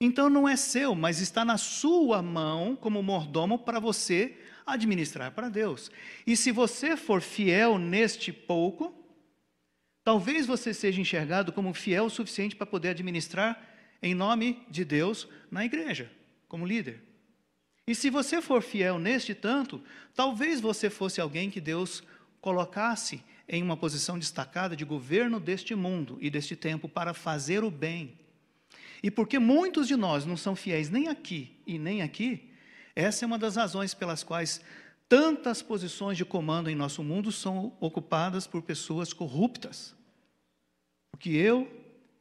Então 0.00 0.28
não 0.28 0.46
é 0.46 0.56
seu, 0.56 0.94
mas 0.94 1.20
está 1.20 1.44
na 1.44 1.56
sua 1.56 2.20
mão 2.20 2.76
como 2.76 3.02
mordomo 3.02 3.58
para 3.58 3.80
você 3.80 4.36
administrar 4.66 5.32
para 5.32 5.48
Deus. 5.48 5.90
E 6.26 6.36
se 6.36 6.52
você 6.52 6.96
for 6.96 7.22
fiel 7.22 7.78
neste 7.78 8.32
pouco, 8.32 8.94
talvez 10.04 10.46
você 10.46 10.74
seja 10.74 11.00
enxergado 11.00 11.52
como 11.52 11.72
fiel 11.72 12.06
o 12.06 12.10
suficiente 12.10 12.54
para 12.54 12.66
poder 12.66 12.90
administrar 12.90 13.74
em 14.02 14.14
nome 14.14 14.62
de 14.68 14.84
Deus 14.84 15.26
na 15.50 15.64
igreja, 15.64 16.10
como 16.46 16.66
líder. 16.66 17.02
E 17.86 17.94
se 17.94 18.10
você 18.10 18.42
for 18.42 18.62
fiel 18.62 18.98
neste 18.98 19.34
tanto, 19.34 19.82
talvez 20.14 20.60
você 20.60 20.90
fosse 20.90 21.20
alguém 21.20 21.50
que 21.50 21.60
Deus 21.60 22.02
colocasse 22.40 23.22
em 23.48 23.62
uma 23.62 23.76
posição 23.76 24.18
destacada 24.18 24.76
de 24.76 24.84
governo 24.84 25.40
deste 25.40 25.74
mundo 25.74 26.18
e 26.20 26.28
deste 26.28 26.54
tempo 26.54 26.88
para 26.88 27.14
fazer 27.14 27.64
o 27.64 27.70
bem 27.70 28.18
e 29.02 29.10
porque 29.10 29.38
muitos 29.38 29.86
de 29.86 29.96
nós 29.96 30.24
não 30.24 30.36
são 30.36 30.56
fiéis 30.56 30.90
nem 30.90 31.08
aqui 31.08 31.56
e 31.66 31.78
nem 31.78 32.02
aqui, 32.02 32.50
essa 32.94 33.24
é 33.24 33.26
uma 33.26 33.38
das 33.38 33.56
razões 33.56 33.94
pelas 33.94 34.22
quais 34.22 34.60
tantas 35.08 35.62
posições 35.62 36.16
de 36.16 36.24
comando 36.24 36.70
em 36.70 36.74
nosso 36.74 37.02
mundo 37.02 37.30
são 37.30 37.76
ocupadas 37.80 38.46
por 38.46 38.62
pessoas 38.62 39.12
corruptas. 39.12 39.94
Porque 41.10 41.30
eu 41.30 41.70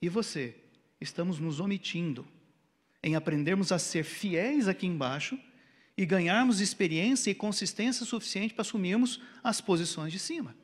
e 0.01 0.09
você 0.09 0.55
estamos 0.99 1.39
nos 1.39 1.59
omitindo 1.59 2.27
em 3.01 3.15
aprendermos 3.15 3.71
a 3.71 3.79
ser 3.79 4.03
fiéis 4.03 4.67
aqui 4.67 4.88
embaixo 4.88 5.39
e 5.97 6.05
ganharmos 6.05 6.59
experiência 6.59 7.31
e 7.31 7.35
consistência 7.35 8.05
suficiente 8.05 8.53
para 8.53 8.63
assumirmos 8.63 9.21
as 9.43 9.61
posições 9.61 10.11
de 10.11 10.19
cima. 10.19 10.55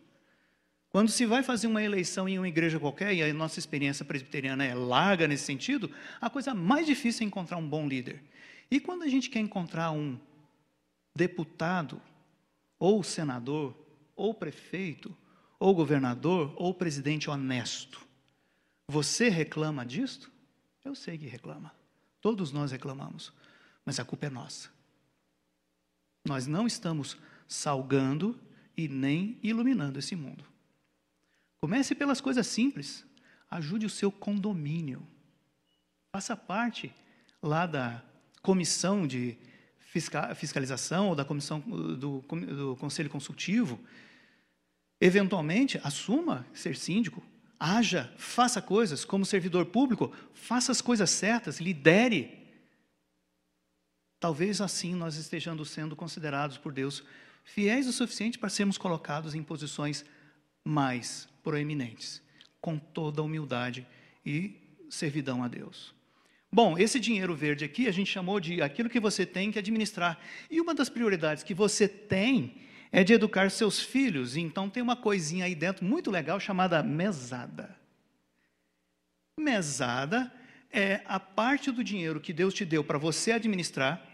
Quando 0.92 1.10
se 1.10 1.26
vai 1.26 1.42
fazer 1.42 1.68
uma 1.68 1.82
eleição 1.82 2.28
em 2.28 2.38
uma 2.38 2.50
igreja 2.50 2.80
qualquer, 2.80 3.14
e 3.14 3.24
a 3.24 3.34
nossa 3.34 3.58
experiência 3.58 4.04
presbiteriana 4.04 4.66
é 4.66 4.76
larga 4.76 5.26
nesse 5.26 5.46
sentido, 5.46 5.90
a 6.20 6.30
coisa 6.30 6.54
mais 6.54 6.86
difícil 6.86 7.24
é 7.24 7.28
encontrar 7.28 7.58
um 7.58 7.68
bom 7.68 7.88
líder. 7.88 8.22
E 8.70 8.80
quando 8.80 9.04
a 9.04 9.08
gente 9.08 9.30
quer 9.30 9.40
encontrar 9.40 9.92
um 9.92 10.20
deputado, 11.16 12.02
ou 12.78 13.04
senador, 13.04 13.74
ou 14.18 14.34
prefeito, 14.34 15.16
ou 15.58 15.74
governador, 15.74 16.54
ou 16.58 16.74
presidente 16.74 17.30
honesto, 17.30 18.06
você 18.86 19.30
reclama 19.30 19.86
disto? 19.86 20.30
Eu 20.84 20.94
sei 20.94 21.18
que 21.18 21.26
reclama. 21.26 21.74
Todos 22.20 22.52
nós 22.52 22.72
reclamamos. 22.72 23.32
Mas 23.86 23.98
a 23.98 24.04
culpa 24.04 24.26
é 24.26 24.30
nossa. 24.30 24.70
Nós 26.28 26.48
não 26.48 26.68
estamos 26.68 27.18
salgando 27.48 28.38
e 28.76 28.88
nem 28.90 29.40
iluminando 29.42 29.98
esse 29.98 30.16
mundo. 30.16 30.51
Comece 31.62 31.94
pelas 31.94 32.20
coisas 32.20 32.48
simples. 32.48 33.06
Ajude 33.50 33.86
o 33.86 33.90
seu 33.90 34.12
condomínio. 34.12 35.08
Faça 36.12 36.36
parte 36.36 36.92
lá 37.42 37.68
da 37.68 38.04
comissão 38.42 39.06
de 39.06 39.38
fiscalização 40.36 41.10
ou 41.10 41.16
da 41.16 41.26
comissão 41.26 41.60
do, 41.60 42.22
do 42.22 42.76
conselho 42.80 43.10
consultivo, 43.10 43.80
eventualmente 45.00 45.80
assuma 45.84 46.46
ser 46.54 46.78
síndico, 46.78 47.22
haja, 47.60 48.12
faça 48.18 48.62
coisas 48.62 49.04
como 49.04 49.26
servidor 49.26 49.66
público, 49.66 50.14
faça 50.34 50.72
as 50.72 50.82
coisas 50.82 51.10
certas, 51.10 51.60
lidere. 51.60 52.40
Talvez 54.20 54.62
assim 54.62 54.96
nós 54.96 55.16
estejamos 55.16 55.70
sendo 55.70 55.96
considerados 55.96 56.58
por 56.58 56.72
Deus 56.72 57.04
fiéis 57.44 57.88
o 57.88 57.94
suficiente 57.94 58.40
para 58.40 58.50
sermos 58.50 58.78
colocados 58.78 59.36
em 59.36 59.44
posições 59.44 60.06
mais 60.64 61.28
proeminentes, 61.44 62.22
com 62.60 62.78
toda 62.78 63.24
humildade 63.24 63.86
e 64.26 64.56
servidão 64.90 65.44
a 65.44 65.48
Deus. 65.48 65.94
Bom, 66.52 66.78
esse 66.78 67.00
dinheiro 67.00 67.34
verde 67.34 67.64
aqui 67.64 67.88
a 67.88 67.92
gente 67.92 68.12
chamou 68.12 68.40
de 68.40 68.62
aquilo 68.62 68.90
que 68.90 69.00
você 69.00 69.26
tem 69.26 69.52
que 69.52 69.60
administrar. 69.60 70.20
E 70.50 70.60
uma 70.60 70.76
das 70.76 70.90
prioridades 70.90 71.44
que 71.44 71.54
você 71.54 71.88
tem 71.88 72.56
é 72.92 73.04
de 73.04 73.14
educar 73.14 73.50
seus 73.50 73.80
filhos. 73.80 74.36
Então 74.36 74.70
tem 74.70 74.84
uma 74.84 74.98
coisinha 74.98 75.46
aí 75.46 75.56
dentro 75.56 75.86
muito 75.86 76.12
legal 76.12 76.40
chamada 76.40 76.84
mesada. 76.84 77.74
Mesada 79.40 80.32
é 80.70 81.02
a 81.06 81.20
parte 81.20 81.72
do 81.72 81.84
dinheiro 81.84 82.20
que 82.20 82.34
Deus 82.34 82.54
te 82.54 82.66
deu 82.66 82.84
para 82.84 82.98
você 82.98 83.32
administrar, 83.32 84.06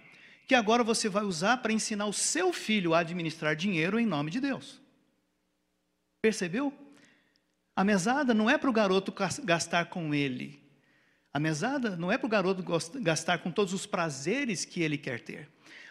que 0.48 0.54
agora 0.54 0.84
você 0.84 1.10
vai 1.10 1.24
usar 1.24 1.58
para 1.58 1.74
ensinar 1.74 2.06
o 2.06 2.14
seu 2.14 2.54
filho 2.54 2.93
a 2.93 3.00
administrar 3.00 3.56
dinheiro 3.56 4.00
em 4.00 4.06
nome 4.06 4.30
de 4.30 4.39
Deus. 4.39 4.80
Percebeu? 6.22 6.74
A 7.76 7.84
mesada 7.84 8.34
não 8.34 8.49
é 8.49 8.57
para 8.57 8.70
o 8.70 8.74
garoto 8.74 9.13
gastar 9.43 9.86
com 9.86 10.13
ele. 10.13 10.59
A 11.32 11.39
mesada 11.39 11.95
não 11.95 12.11
é 12.11 12.18
para 12.18 12.26
o 12.26 12.30
garoto 12.30 12.63
gastar 13.01 13.38
com 13.39 13.51
todos 13.51 13.74
os 13.74 13.86
prazeres 13.86 14.65
que 14.65 14.82
ele 14.82 14.97
quer 14.97 15.20
ter. 15.20 15.47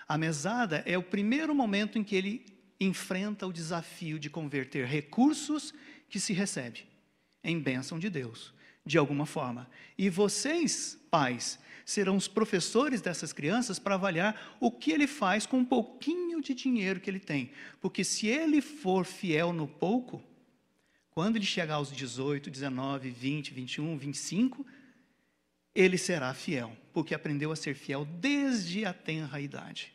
A 0.08 0.18
mesada 0.18 0.82
é 0.86 0.98
o 0.98 1.02
primeiro 1.02 1.54
momento 1.54 1.98
em 1.98 2.04
que 2.04 2.16
ele 2.16 2.44
enfrenta 2.80 3.46
o 3.46 3.52
desafio 3.52 4.18
de 4.18 4.28
converter 4.28 4.86
recursos 4.86 5.72
que 6.08 6.18
se 6.18 6.32
recebe 6.32 6.84
em 7.42 7.60
bênção 7.60 7.98
de 7.98 8.10
Deus, 8.10 8.52
de 8.84 8.98
alguma 8.98 9.24
forma. 9.24 9.68
E 9.96 10.10
vocês, 10.10 10.98
pais, 11.10 11.58
serão 11.87 12.16
os 12.16 12.26
professores 12.26 13.01
dessas 13.01 13.32
crianças 13.32 13.78
para 13.78 13.95
avaliar 13.95 14.57
o 14.59 14.72
que 14.72 14.91
ele 14.91 15.07
faz 15.07 15.47
com 15.47 15.59
um 15.59 15.64
pouquinho 15.64 16.43
de 16.43 16.53
dinheiro 16.53 16.99
que 16.99 17.09
ele 17.09 17.20
tem. 17.20 17.53
Porque 17.80 18.03
se 18.03 18.26
ele 18.26 18.61
for 18.61 19.07
fiel 19.07 19.53
no 19.53 19.68
pouco, 19.68 20.20
quando 21.11 21.37
ele 21.37 21.47
chegar 21.47 21.76
aos 21.76 21.93
18, 21.93 22.51
19, 22.51 23.09
20, 23.09 23.55
21, 23.55 23.97
25, 23.99 24.66
ele 25.72 25.97
será 25.97 26.34
fiel, 26.34 26.76
porque 26.93 27.14
aprendeu 27.14 27.53
a 27.53 27.57
ser 27.57 27.76
fiel 27.76 28.05
desde 28.05 28.84
a 28.84 28.93
tenra 28.93 29.41
idade. 29.41 29.95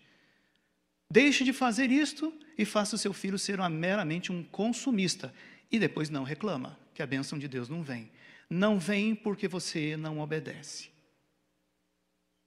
Deixe 1.12 1.44
de 1.44 1.52
fazer 1.52 1.92
isto 1.92 2.34
e 2.58 2.64
faça 2.64 2.96
o 2.96 3.00
seu 3.00 3.12
filho 3.12 3.38
ser 3.38 3.60
uma, 3.60 3.68
meramente 3.68 4.32
um 4.32 4.42
consumista. 4.46 5.34
E 5.70 5.78
depois 5.78 6.10
não 6.10 6.24
reclama, 6.24 6.80
que 6.94 7.02
a 7.02 7.06
bênção 7.06 7.38
de 7.38 7.50
Deus 7.50 7.68
não 7.68 7.84
vem. 7.84 8.10
Não 8.50 8.80
vem 8.80 9.14
porque 9.14 9.46
você 9.46 9.98
não 9.98 10.20
obedece. 10.20 10.89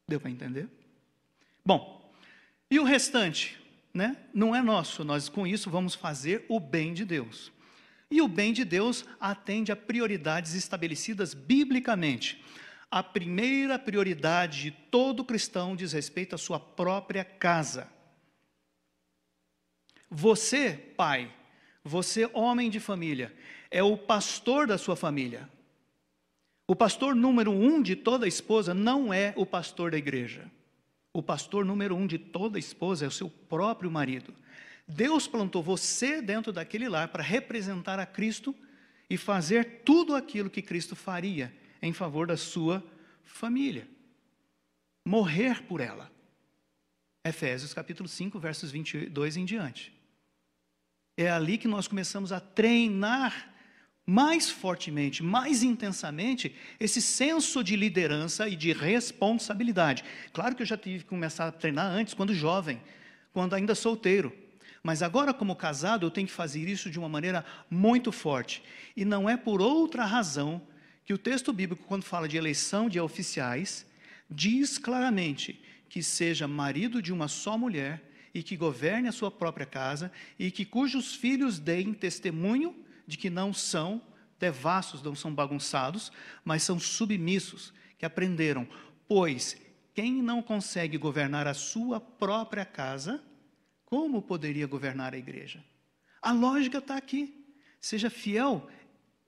Deu 0.06 0.20
para 0.20 0.30
entender? 0.30 0.68
Bom, 1.64 2.12
e 2.70 2.78
o 2.78 2.84
restante? 2.84 3.58
Né? 3.92 4.16
Não 4.34 4.54
é 4.54 4.60
nosso, 4.60 5.04
nós 5.04 5.28
com 5.28 5.46
isso 5.46 5.70
vamos 5.70 5.94
fazer 5.94 6.44
o 6.48 6.58
bem 6.58 6.92
de 6.92 7.04
Deus. 7.04 7.52
E 8.10 8.20
o 8.20 8.28
bem 8.28 8.52
de 8.52 8.64
Deus 8.64 9.04
atende 9.18 9.72
a 9.72 9.76
prioridades 9.76 10.54
estabelecidas 10.54 11.32
biblicamente. 11.32 12.44
A 12.90 13.02
primeira 13.02 13.78
prioridade 13.78 14.62
de 14.62 14.70
todo 14.70 15.24
cristão 15.24 15.74
diz 15.74 15.92
respeito 15.92 16.34
à 16.34 16.38
sua 16.38 16.60
própria 16.60 17.24
casa. 17.24 17.88
Você, 20.10 20.92
pai, 20.96 21.32
você, 21.82 22.30
homem 22.32 22.70
de 22.70 22.78
família, 22.78 23.34
é 23.70 23.82
o 23.82 23.96
pastor 23.96 24.66
da 24.66 24.78
sua 24.78 24.94
família. 24.94 25.48
O 26.66 26.74
pastor 26.74 27.14
número 27.14 27.50
um 27.50 27.82
de 27.82 27.94
toda 27.94 28.26
esposa 28.26 28.72
não 28.72 29.12
é 29.12 29.34
o 29.36 29.44
pastor 29.44 29.90
da 29.90 29.98
igreja. 29.98 30.50
O 31.12 31.22
pastor 31.22 31.64
número 31.64 31.94
um 31.94 32.06
de 32.06 32.18
toda 32.18 32.58
esposa 32.58 33.04
é 33.04 33.08
o 33.08 33.12
seu 33.12 33.28
próprio 33.28 33.90
marido. 33.90 34.34
Deus 34.88 35.26
plantou 35.26 35.62
você 35.62 36.22
dentro 36.22 36.52
daquele 36.52 36.88
lar 36.88 37.08
para 37.08 37.22
representar 37.22 37.98
a 37.98 38.06
Cristo 38.06 38.54
e 39.08 39.16
fazer 39.16 39.82
tudo 39.84 40.14
aquilo 40.14 40.50
que 40.50 40.62
Cristo 40.62 40.96
faria 40.96 41.54
em 41.82 41.92
favor 41.92 42.26
da 42.26 42.36
sua 42.36 42.82
família. 43.22 43.86
Morrer 45.04 45.62
por 45.64 45.80
ela. 45.80 46.10
Efésios 47.22 47.74
capítulo 47.74 48.08
5, 48.08 48.38
versos 48.38 48.70
22 48.70 49.36
em 49.36 49.44
diante. 49.44 49.92
É 51.16 51.30
ali 51.30 51.58
que 51.58 51.68
nós 51.68 51.86
começamos 51.86 52.32
a 52.32 52.40
treinar 52.40 53.53
mais 54.06 54.50
fortemente, 54.50 55.22
mais 55.22 55.62
intensamente, 55.62 56.54
esse 56.78 57.00
senso 57.00 57.64
de 57.64 57.74
liderança 57.74 58.48
e 58.48 58.54
de 58.54 58.72
responsabilidade. 58.72 60.04
Claro 60.32 60.54
que 60.54 60.62
eu 60.62 60.66
já 60.66 60.76
tive 60.76 61.04
que 61.04 61.08
começar 61.08 61.48
a 61.48 61.52
treinar 61.52 61.86
antes, 61.86 62.12
quando 62.12 62.34
jovem, 62.34 62.80
quando 63.32 63.54
ainda 63.54 63.74
solteiro. 63.74 64.32
Mas 64.82 65.02
agora, 65.02 65.32
como 65.32 65.56
casado, 65.56 66.04
eu 66.04 66.10
tenho 66.10 66.26
que 66.26 66.32
fazer 66.32 66.68
isso 66.68 66.90
de 66.90 66.98
uma 66.98 67.08
maneira 67.08 67.44
muito 67.70 68.12
forte. 68.12 68.62
E 68.94 69.04
não 69.04 69.28
é 69.28 69.36
por 69.36 69.62
outra 69.62 70.04
razão 70.04 70.60
que 71.06 71.14
o 71.14 71.18
texto 71.18 71.52
bíblico, 71.52 71.84
quando 71.86 72.04
fala 72.04 72.28
de 72.28 72.36
eleição 72.36 72.88
de 72.88 73.00
oficiais, 73.00 73.86
diz 74.30 74.76
claramente 74.76 75.58
que 75.88 76.02
seja 76.02 76.46
marido 76.46 77.00
de 77.00 77.12
uma 77.12 77.28
só 77.28 77.56
mulher 77.56 78.02
e 78.34 78.42
que 78.42 78.56
governe 78.56 79.08
a 79.08 79.12
sua 79.12 79.30
própria 79.30 79.64
casa 79.64 80.12
e 80.38 80.50
que 80.50 80.66
cujos 80.66 81.14
filhos 81.14 81.58
deem 81.58 81.94
testemunho 81.94 82.74
de 83.06 83.16
que 83.16 83.30
não 83.30 83.52
são 83.52 84.02
devassos, 84.38 85.02
não 85.02 85.14
são 85.14 85.34
bagunçados, 85.34 86.12
mas 86.44 86.62
são 86.62 86.78
submissos, 86.78 87.72
que 87.98 88.04
aprenderam. 88.04 88.68
Pois 89.06 89.56
quem 89.94 90.22
não 90.22 90.42
consegue 90.42 90.98
governar 90.98 91.46
a 91.46 91.54
sua 91.54 92.00
própria 92.00 92.64
casa, 92.64 93.22
como 93.84 94.20
poderia 94.20 94.66
governar 94.66 95.14
a 95.14 95.18
igreja? 95.18 95.64
A 96.20 96.32
lógica 96.32 96.78
está 96.78 96.96
aqui. 96.96 97.46
Seja 97.80 98.10
fiel 98.10 98.68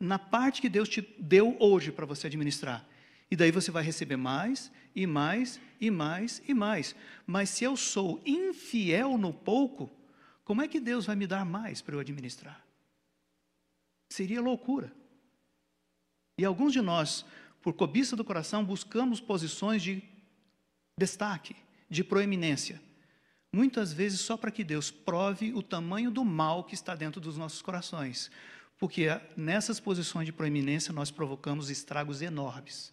na 0.00 0.18
parte 0.18 0.60
que 0.60 0.68
Deus 0.68 0.88
te 0.88 1.00
deu 1.18 1.56
hoje 1.60 1.92
para 1.92 2.04
você 2.04 2.26
administrar. 2.26 2.84
E 3.30 3.36
daí 3.36 3.50
você 3.50 3.70
vai 3.70 3.82
receber 3.82 4.16
mais, 4.16 4.72
e 4.94 5.06
mais, 5.06 5.60
e 5.80 5.90
mais, 5.90 6.42
e 6.48 6.54
mais. 6.54 6.96
Mas 7.26 7.50
se 7.50 7.64
eu 7.64 7.76
sou 7.76 8.20
infiel 8.24 9.16
no 9.16 9.32
pouco, 9.32 9.90
como 10.44 10.62
é 10.62 10.68
que 10.68 10.80
Deus 10.80 11.06
vai 11.06 11.16
me 11.16 11.26
dar 11.26 11.44
mais 11.44 11.80
para 11.80 11.94
eu 11.94 12.00
administrar? 12.00 12.65
Seria 14.08 14.40
loucura. 14.40 14.92
E 16.38 16.44
alguns 16.44 16.72
de 16.72 16.80
nós, 16.80 17.24
por 17.62 17.72
cobiça 17.72 18.14
do 18.14 18.24
coração, 18.24 18.64
buscamos 18.64 19.20
posições 19.20 19.82
de 19.82 20.02
destaque, 20.98 21.56
de 21.88 22.04
proeminência. 22.04 22.80
Muitas 23.52 23.92
vezes 23.92 24.20
só 24.20 24.36
para 24.36 24.50
que 24.50 24.62
Deus 24.62 24.90
prove 24.90 25.52
o 25.54 25.62
tamanho 25.62 26.10
do 26.10 26.24
mal 26.24 26.64
que 26.64 26.74
está 26.74 26.94
dentro 26.94 27.20
dos 27.20 27.38
nossos 27.38 27.62
corações. 27.62 28.30
Porque 28.78 29.08
nessas 29.36 29.80
posições 29.80 30.26
de 30.26 30.32
proeminência 30.32 30.92
nós 30.92 31.10
provocamos 31.10 31.70
estragos 31.70 32.20
enormes. 32.20 32.92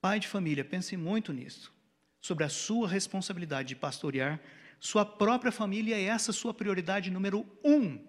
Pai 0.00 0.20
de 0.20 0.28
família, 0.28 0.64
pense 0.64 0.96
muito 0.96 1.32
nisso. 1.32 1.72
Sobre 2.20 2.44
a 2.44 2.48
sua 2.48 2.88
responsabilidade 2.88 3.68
de 3.68 3.76
pastorear 3.76 4.40
sua 4.82 5.06
própria 5.06 5.52
família 5.52 5.94
é 5.94 6.02
essa 6.02 6.32
sua 6.32 6.52
prioridade 6.52 7.08
número 7.08 7.46
um. 7.64 8.04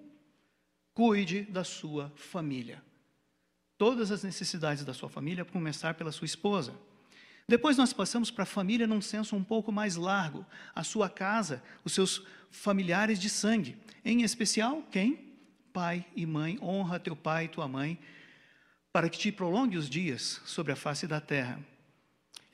Cuide 0.93 1.43
da 1.43 1.63
sua 1.63 2.11
família. 2.15 2.83
Todas 3.77 4.11
as 4.11 4.23
necessidades 4.23 4.85
da 4.85 4.93
sua 4.93 5.09
família, 5.09 5.41
a 5.41 5.45
começar 5.45 5.95
pela 5.95 6.11
sua 6.11 6.25
esposa. 6.25 6.73
Depois 7.47 7.77
nós 7.77 7.91
passamos 7.91 8.31
para 8.31 8.43
a 8.43 8.45
família 8.45 8.87
num 8.87 9.01
senso 9.01 9.35
um 9.35 9.43
pouco 9.43 9.71
mais 9.71 9.95
largo, 9.95 10.45
a 10.73 10.83
sua 10.83 11.09
casa, 11.09 11.63
os 11.83 11.93
seus 11.93 12.23
familiares 12.49 13.19
de 13.19 13.29
sangue. 13.29 13.75
Em 14.05 14.21
especial, 14.21 14.83
quem? 14.91 15.33
Pai 15.73 16.05
e 16.15 16.25
mãe, 16.25 16.57
honra 16.61 16.99
teu 16.99 17.15
pai 17.15 17.45
e 17.45 17.49
tua 17.49 17.67
mãe, 17.67 17.99
para 18.91 19.09
que 19.09 19.17
te 19.17 19.31
prolongue 19.31 19.75
os 19.75 19.89
dias 19.89 20.39
sobre 20.45 20.71
a 20.71 20.75
face 20.75 21.07
da 21.07 21.19
terra. 21.19 21.59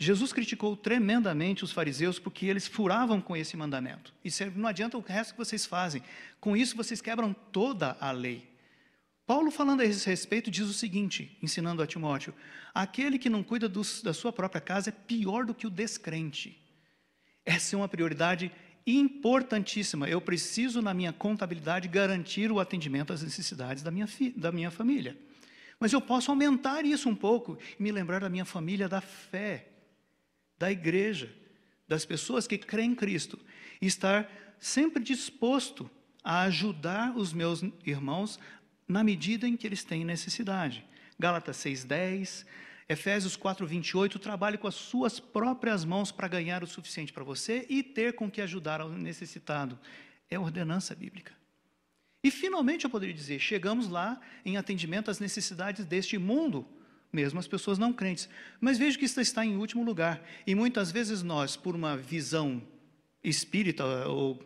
Jesus 0.02 0.32
criticou 0.32 0.78
tremendamente 0.78 1.66
os 1.66 1.74
fariseus 1.74 2.18
porque 2.18 2.46
eles 2.46 2.66
furavam 2.66 3.20
com 3.20 3.36
esse 3.36 3.58
mandamento. 3.58 4.14
E 4.24 4.30
não 4.56 4.70
adianta 4.70 4.98
o 4.98 5.02
resto 5.02 5.34
que 5.34 5.38
vocês 5.38 5.66
fazem. 5.66 6.02
Com 6.40 6.56
isso 6.56 6.78
vocês 6.78 7.02
quebram 7.02 7.34
toda 7.52 7.98
a 8.00 8.10
lei. 8.10 8.48
Paulo, 9.28 9.52
falando 9.52 9.82
a 9.82 9.86
esse 9.86 10.08
respeito, 10.08 10.50
diz 10.50 10.68
o 10.68 10.74
seguinte, 10.74 11.38
ensinando 11.44 11.84
a 11.84 11.86
Timóteo: 11.86 12.34
aquele 12.74 13.20
que 13.20 13.30
não 13.30 13.44
cuida 13.44 13.68
da 13.68 14.14
sua 14.14 14.32
própria 14.32 14.62
casa 14.62 14.90
é 14.90 14.94
pior 14.94 15.46
do 15.46 15.54
que 15.54 15.68
o 15.68 15.70
descrente. 15.70 16.58
Essa 17.46 17.76
é 17.76 17.78
uma 17.78 17.90
prioridade 17.90 18.50
importantíssima. 18.88 20.08
Eu 20.08 20.22
preciso, 20.22 20.82
na 20.82 20.94
minha 20.94 21.12
contabilidade, 21.12 21.90
garantir 21.90 22.54
o 22.54 22.60
atendimento 22.60 23.12
às 23.12 23.22
necessidades 23.22 23.84
da 23.84 23.92
minha, 23.92 24.08
da 24.38 24.52
minha 24.52 24.72
família. 24.72 25.18
Mas 25.78 25.92
eu 25.92 26.00
posso 26.00 26.32
aumentar 26.32 26.86
isso 26.86 27.10
um 27.10 27.16
pouco 27.16 27.58
e 27.78 27.84
me 27.84 27.92
lembrar 27.92 28.22
da 28.22 28.30
minha 28.30 28.46
família 28.46 28.88
da 28.88 29.02
fé, 29.02 29.68
da 30.60 30.72
igreja, 30.72 31.34
das 31.88 32.06
pessoas 32.06 32.46
que 32.46 32.58
creem 32.58 32.92
em 32.92 32.96
Cristo, 32.96 33.40
estar 33.82 34.30
sempre 34.60 35.02
disposto 35.02 35.90
a 36.24 36.42
ajudar 36.42 37.18
os 37.18 37.32
meus 37.34 37.64
irmãos 37.86 38.38
na 38.88 39.04
medida 39.04 39.48
em 39.48 39.56
que 39.56 39.66
eles 39.66 39.84
têm 39.84 40.04
necessidade. 40.04 40.86
Gálatas 41.18 41.58
6:10, 41.58 42.46
Efésios 42.88 43.38
4:28, 43.38 44.20
trabalhe 44.20 44.58
com 44.58 44.68
as 44.68 44.76
suas 44.76 45.20
próprias 45.20 45.86
mãos 45.86 46.12
para 46.12 46.28
ganhar 46.28 46.64
o 46.64 46.68
suficiente 46.68 47.14
para 47.14 47.24
você 47.24 47.66
e 47.70 47.82
ter 47.82 48.14
com 48.14 48.30
que 48.30 48.42
ajudar 48.42 48.82
ao 48.82 48.90
necessitado. 48.90 49.80
É 50.30 50.38
ordenança 50.38 50.94
bíblica. 50.94 51.34
E 52.24 52.30
finalmente 52.30 52.84
eu 52.84 52.90
poderia 52.90 53.16
dizer, 53.16 53.40
chegamos 53.40 53.88
lá 53.88 54.20
em 54.44 54.58
atendimento 54.58 55.10
às 55.10 55.20
necessidades 55.20 55.86
deste 55.86 56.18
mundo, 56.18 56.68
mesmo 57.12 57.40
as 57.40 57.48
pessoas 57.48 57.78
não 57.78 57.92
crentes. 57.92 58.30
Mas 58.60 58.78
vejo 58.78 58.98
que 58.98 59.06
isso 59.06 59.20
está 59.20 59.46
em 59.46 59.58
último 59.58 59.84
lugar. 59.84 60.22
E 60.46 60.54
muitas 60.54 60.92
vezes 60.92 61.24
nós, 61.24 61.56
por 61.56 61.76
uma 61.76 61.98
visão 61.98 62.62
espírita 63.24 63.84
ou 64.08 64.40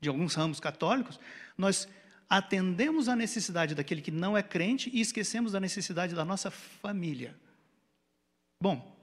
de 0.00 0.08
alguns 0.08 0.34
ramos 0.34 0.60
católicos, 0.60 1.18
nós 1.56 1.88
atendemos 2.28 3.08
à 3.08 3.16
necessidade 3.16 3.74
daquele 3.74 4.02
que 4.02 4.10
não 4.10 4.36
é 4.36 4.42
crente 4.42 4.90
e 4.92 5.00
esquecemos 5.00 5.52
da 5.52 5.60
necessidade 5.60 6.14
da 6.14 6.24
nossa 6.24 6.50
família. 6.50 7.36
Bom, 8.60 8.96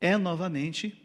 é 0.00 0.16
novamente 0.16 1.00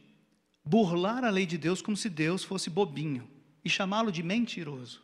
burlar 0.63 1.23
a 1.23 1.29
lei 1.29 1.45
de 1.45 1.57
Deus 1.57 1.81
como 1.81 1.97
se 1.97 2.09
Deus 2.09 2.43
fosse 2.43 2.69
bobinho 2.69 3.29
e 3.63 3.69
chamá-lo 3.69 4.11
de 4.11 4.21
mentiroso. 4.21 5.01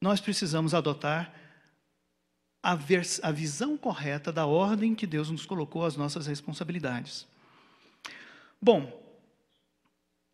Nós 0.00 0.20
precisamos 0.20 0.72
adotar 0.72 1.34
a, 2.62 2.72
a, 2.72 3.32
visão 3.32 3.76
correta 3.76 4.30
da 4.30 4.46
ordem 4.46 4.94
que 4.94 5.06
Deus 5.06 5.30
nos 5.30 5.46
colocou 5.46 5.84
às 5.84 5.96
nossas 5.96 6.26
responsabilidades. 6.26 7.26
Bom, 8.60 9.02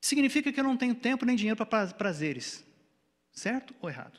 significa 0.01 0.53
que 0.53 0.59
eu 0.59 0.65
não 0.65 0.77
tenho 0.77 0.95
tempo 0.95 1.25
nem 1.25 1.37
dinheiro 1.37 1.57
para 1.57 1.87
prazeres. 1.89 2.65
Certo 3.33 3.75
ou 3.81 3.89
errado? 3.89 4.19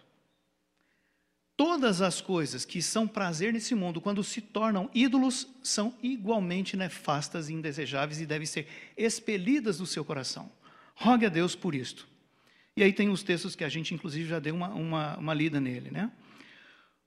Todas 1.57 2.01
as 2.01 2.21
coisas 2.21 2.63
que 2.63 2.83
são 2.83 3.07
prazer 3.07 3.51
nesse 3.51 3.73
mundo, 3.73 3.99
quando 3.99 4.23
se 4.23 4.39
tornam 4.41 4.89
ídolos, 4.93 5.47
são 5.63 5.93
igualmente 6.03 6.77
nefastas 6.77 7.49
e 7.49 7.53
indesejáveis 7.53 8.21
e 8.21 8.27
devem 8.27 8.45
ser 8.45 8.67
expelidas 8.95 9.79
do 9.79 9.87
seu 9.87 10.05
coração. 10.05 10.51
Rogue 10.95 11.25
a 11.25 11.29
Deus 11.29 11.55
por 11.55 11.73
isto. 11.73 12.07
E 12.75 12.83
aí 12.83 12.93
tem 12.93 13.09
os 13.09 13.23
textos 13.23 13.55
que 13.55 13.63
a 13.63 13.69
gente, 13.69 13.91
inclusive, 13.91 14.29
já 14.29 14.37
deu 14.37 14.53
uma, 14.53 14.69
uma, 14.69 15.17
uma 15.17 15.33
lida 15.33 15.59
nele, 15.59 15.89
né? 15.89 16.11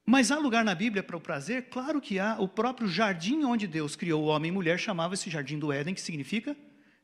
Mas 0.07 0.31
há 0.31 0.39
lugar 0.39 0.65
na 0.65 0.75
Bíblia 0.75 1.03
para 1.03 1.17
o 1.17 1.21
prazer? 1.21 1.69
Claro 1.71 2.01
que 2.01 2.19
há. 2.19 2.37
O 2.39 2.49
próprio 2.49 2.89
jardim 2.89 3.45
onde 3.45 3.67
Deus 3.67 3.95
criou 3.95 4.25
o 4.25 4.27
homem 4.27 4.49
e 4.49 4.53
mulher 4.53 4.79
chamava-se 4.79 5.31
Jardim 5.31 5.59
do 5.59 5.73
Éden, 5.73 5.95
que 5.95 6.01
significa 6.01 6.57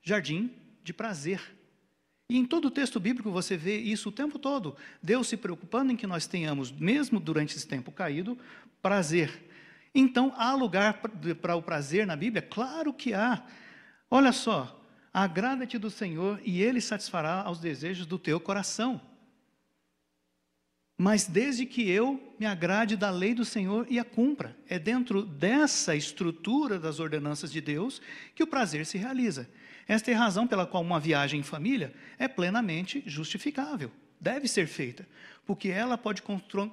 jardim 0.03 0.51
de 0.83 0.93
prazer. 0.93 1.41
E 2.29 2.37
em 2.37 2.45
todo 2.45 2.67
o 2.67 2.71
texto 2.71 2.99
bíblico 2.99 3.31
você 3.31 3.57
vê 3.57 3.79
isso 3.79 4.09
o 4.09 4.13
tempo 4.13 4.39
todo. 4.39 4.77
Deus 5.03 5.29
se 5.29 5.37
preocupando 5.37 5.93
em 5.93 5.97
que 5.97 6.07
nós 6.07 6.27
tenhamos, 6.27 6.73
mesmo 6.73 7.21
durante 7.21 7.57
esse 7.57 7.67
tempo 7.67 7.93
caído, 7.93 8.37
prazer. 8.83 9.45
Então, 9.95 10.33
há 10.37 10.55
lugar 10.55 11.01
para 11.41 11.57
o 11.57 11.63
prazer 11.63 12.07
na 12.07 12.17
Bíblia? 12.17 12.43
Claro 12.43 12.93
que 12.93 13.15
há. 13.15 13.43
Olha 14.11 14.33
só, 14.33 14.85
agrada-te 15.13 15.79
do 15.79 15.91
Senhor 15.91 16.41
e 16.45 16.61
Ele 16.61 16.81
satisfará 16.81 17.43
aos 17.43 17.59
desejos 17.59 18.07
do 18.07 18.19
teu 18.19 18.39
coração. 18.39 19.01
Mas 20.99 21.27
desde 21.27 21.67
que 21.67 21.89
eu 21.91 22.27
me 22.39 22.47
agrade 22.47 22.97
da 22.97 23.11
lei 23.11 23.35
do 23.35 23.45
Senhor 23.45 23.87
e 23.89 23.99
a 23.99 24.05
cumpra. 24.05 24.57
É 24.69 24.79
dentro 24.79 25.23
dessa 25.23 25.95
estrutura 25.95 26.79
das 26.79 27.01
ordenanças 27.01 27.51
de 27.51 27.61
Deus 27.61 28.01
que 28.35 28.43
o 28.43 28.47
prazer 28.47 28.85
se 28.87 28.99
realiza. 28.99 29.49
Esta 29.89 30.11
é 30.11 30.15
a 30.15 30.19
razão 30.19 30.47
pela 30.47 30.67
qual 30.67 30.83
uma 30.83 31.01
viagem 31.01 31.41
em 31.41 31.45
família 31.45 31.95
é 32.19 32.27
plenamente 32.27 33.03
justificável, 33.07 33.93
deve 34.21 34.49
ser 34.49 34.67
feita, 34.67 35.07
porque 35.45 35.69
ela 35.69 35.97
pode 35.97 36.23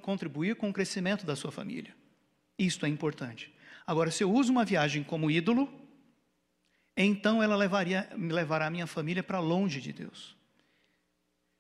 contribuir 0.01 0.55
com 0.55 0.69
o 0.69 0.73
crescimento 0.73 1.25
da 1.25 1.35
sua 1.35 1.51
família. 1.51 1.93
Isto 2.57 2.85
é 2.85 2.89
importante. 2.89 3.53
Agora, 3.85 4.09
se 4.09 4.23
eu 4.23 4.31
uso 4.31 4.51
uma 4.51 4.65
viagem 4.65 5.03
como 5.03 5.29
ídolo, 5.29 5.71
então 6.97 7.43
ela 7.43 7.55
levaria, 7.55 8.09
levará 8.17 8.67
a 8.67 8.71
minha 8.71 8.87
família 8.87 9.21
para 9.21 9.39
longe 9.39 9.79
de 9.79 9.93
Deus. 9.93 10.35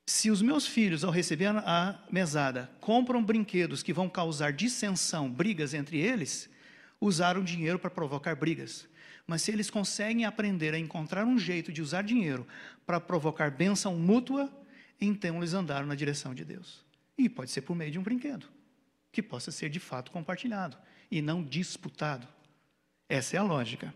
Se 0.05 0.29
os 0.29 0.41
meus 0.41 0.67
filhos, 0.67 1.03
ao 1.03 1.11
receber 1.11 1.47
a 1.47 2.03
mesada, 2.11 2.69
compram 2.81 3.23
brinquedos 3.23 3.81
que 3.81 3.93
vão 3.93 4.09
causar 4.09 4.51
dissensão, 4.51 5.31
brigas 5.31 5.73
entre 5.73 5.97
eles, 5.97 6.49
usaram 6.99 7.43
dinheiro 7.43 7.79
para 7.79 7.89
provocar 7.89 8.35
brigas. 8.35 8.87
Mas 9.25 9.41
se 9.41 9.51
eles 9.51 9.69
conseguem 9.69 10.25
aprender 10.25 10.73
a 10.73 10.79
encontrar 10.79 11.25
um 11.25 11.37
jeito 11.37 11.71
de 11.71 11.81
usar 11.81 12.01
dinheiro 12.01 12.45
para 12.85 12.99
provocar 12.99 13.49
bênção 13.49 13.95
mútua, 13.95 14.51
então 14.99 15.37
eles 15.37 15.53
andaram 15.53 15.87
na 15.87 15.95
direção 15.95 16.35
de 16.35 16.43
Deus. 16.43 16.83
E 17.17 17.29
pode 17.29 17.51
ser 17.51 17.61
por 17.61 17.75
meio 17.75 17.91
de 17.91 17.99
um 17.99 18.03
brinquedo, 18.03 18.47
que 19.11 19.23
possa 19.23 19.51
ser 19.51 19.69
de 19.69 19.79
fato 19.79 20.11
compartilhado 20.11 20.77
e 21.09 21.21
não 21.21 21.41
disputado. 21.41 22.27
Essa 23.07 23.37
é 23.37 23.39
a 23.39 23.43
lógica. 23.43 23.93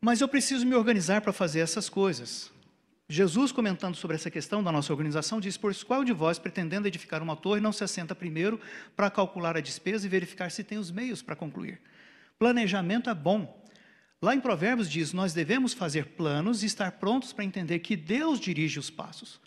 Mas 0.00 0.20
eu 0.20 0.28
preciso 0.28 0.66
me 0.66 0.74
organizar 0.74 1.22
para 1.22 1.32
fazer 1.32 1.60
essas 1.60 1.88
coisas. 1.88 2.52
Jesus, 3.08 3.52
comentando 3.52 3.94
sobre 3.96 4.16
essa 4.16 4.30
questão 4.30 4.62
da 4.62 4.72
nossa 4.72 4.90
organização, 4.90 5.38
diz: 5.38 5.58
Pois 5.58 5.82
qual 5.82 6.04
de 6.04 6.12
vós, 6.12 6.38
pretendendo 6.38 6.88
edificar 6.88 7.22
uma 7.22 7.36
torre, 7.36 7.60
não 7.60 7.72
se 7.72 7.84
assenta 7.84 8.14
primeiro 8.14 8.58
para 8.96 9.10
calcular 9.10 9.56
a 9.56 9.60
despesa 9.60 10.06
e 10.06 10.08
verificar 10.08 10.50
se 10.50 10.64
tem 10.64 10.78
os 10.78 10.90
meios 10.90 11.20
para 11.20 11.36
concluir? 11.36 11.80
Planejamento 12.38 13.10
é 13.10 13.14
bom. 13.14 13.62
Lá 14.22 14.34
em 14.34 14.40
Provérbios 14.40 14.90
diz: 14.90 15.12
nós 15.12 15.34
devemos 15.34 15.74
fazer 15.74 16.06
planos 16.06 16.62
e 16.62 16.66
estar 16.66 16.92
prontos 16.92 17.30
para 17.30 17.44
entender 17.44 17.80
que 17.80 17.94
Deus 17.94 18.40
dirige 18.40 18.78
os 18.78 18.88
passos. 18.88 19.38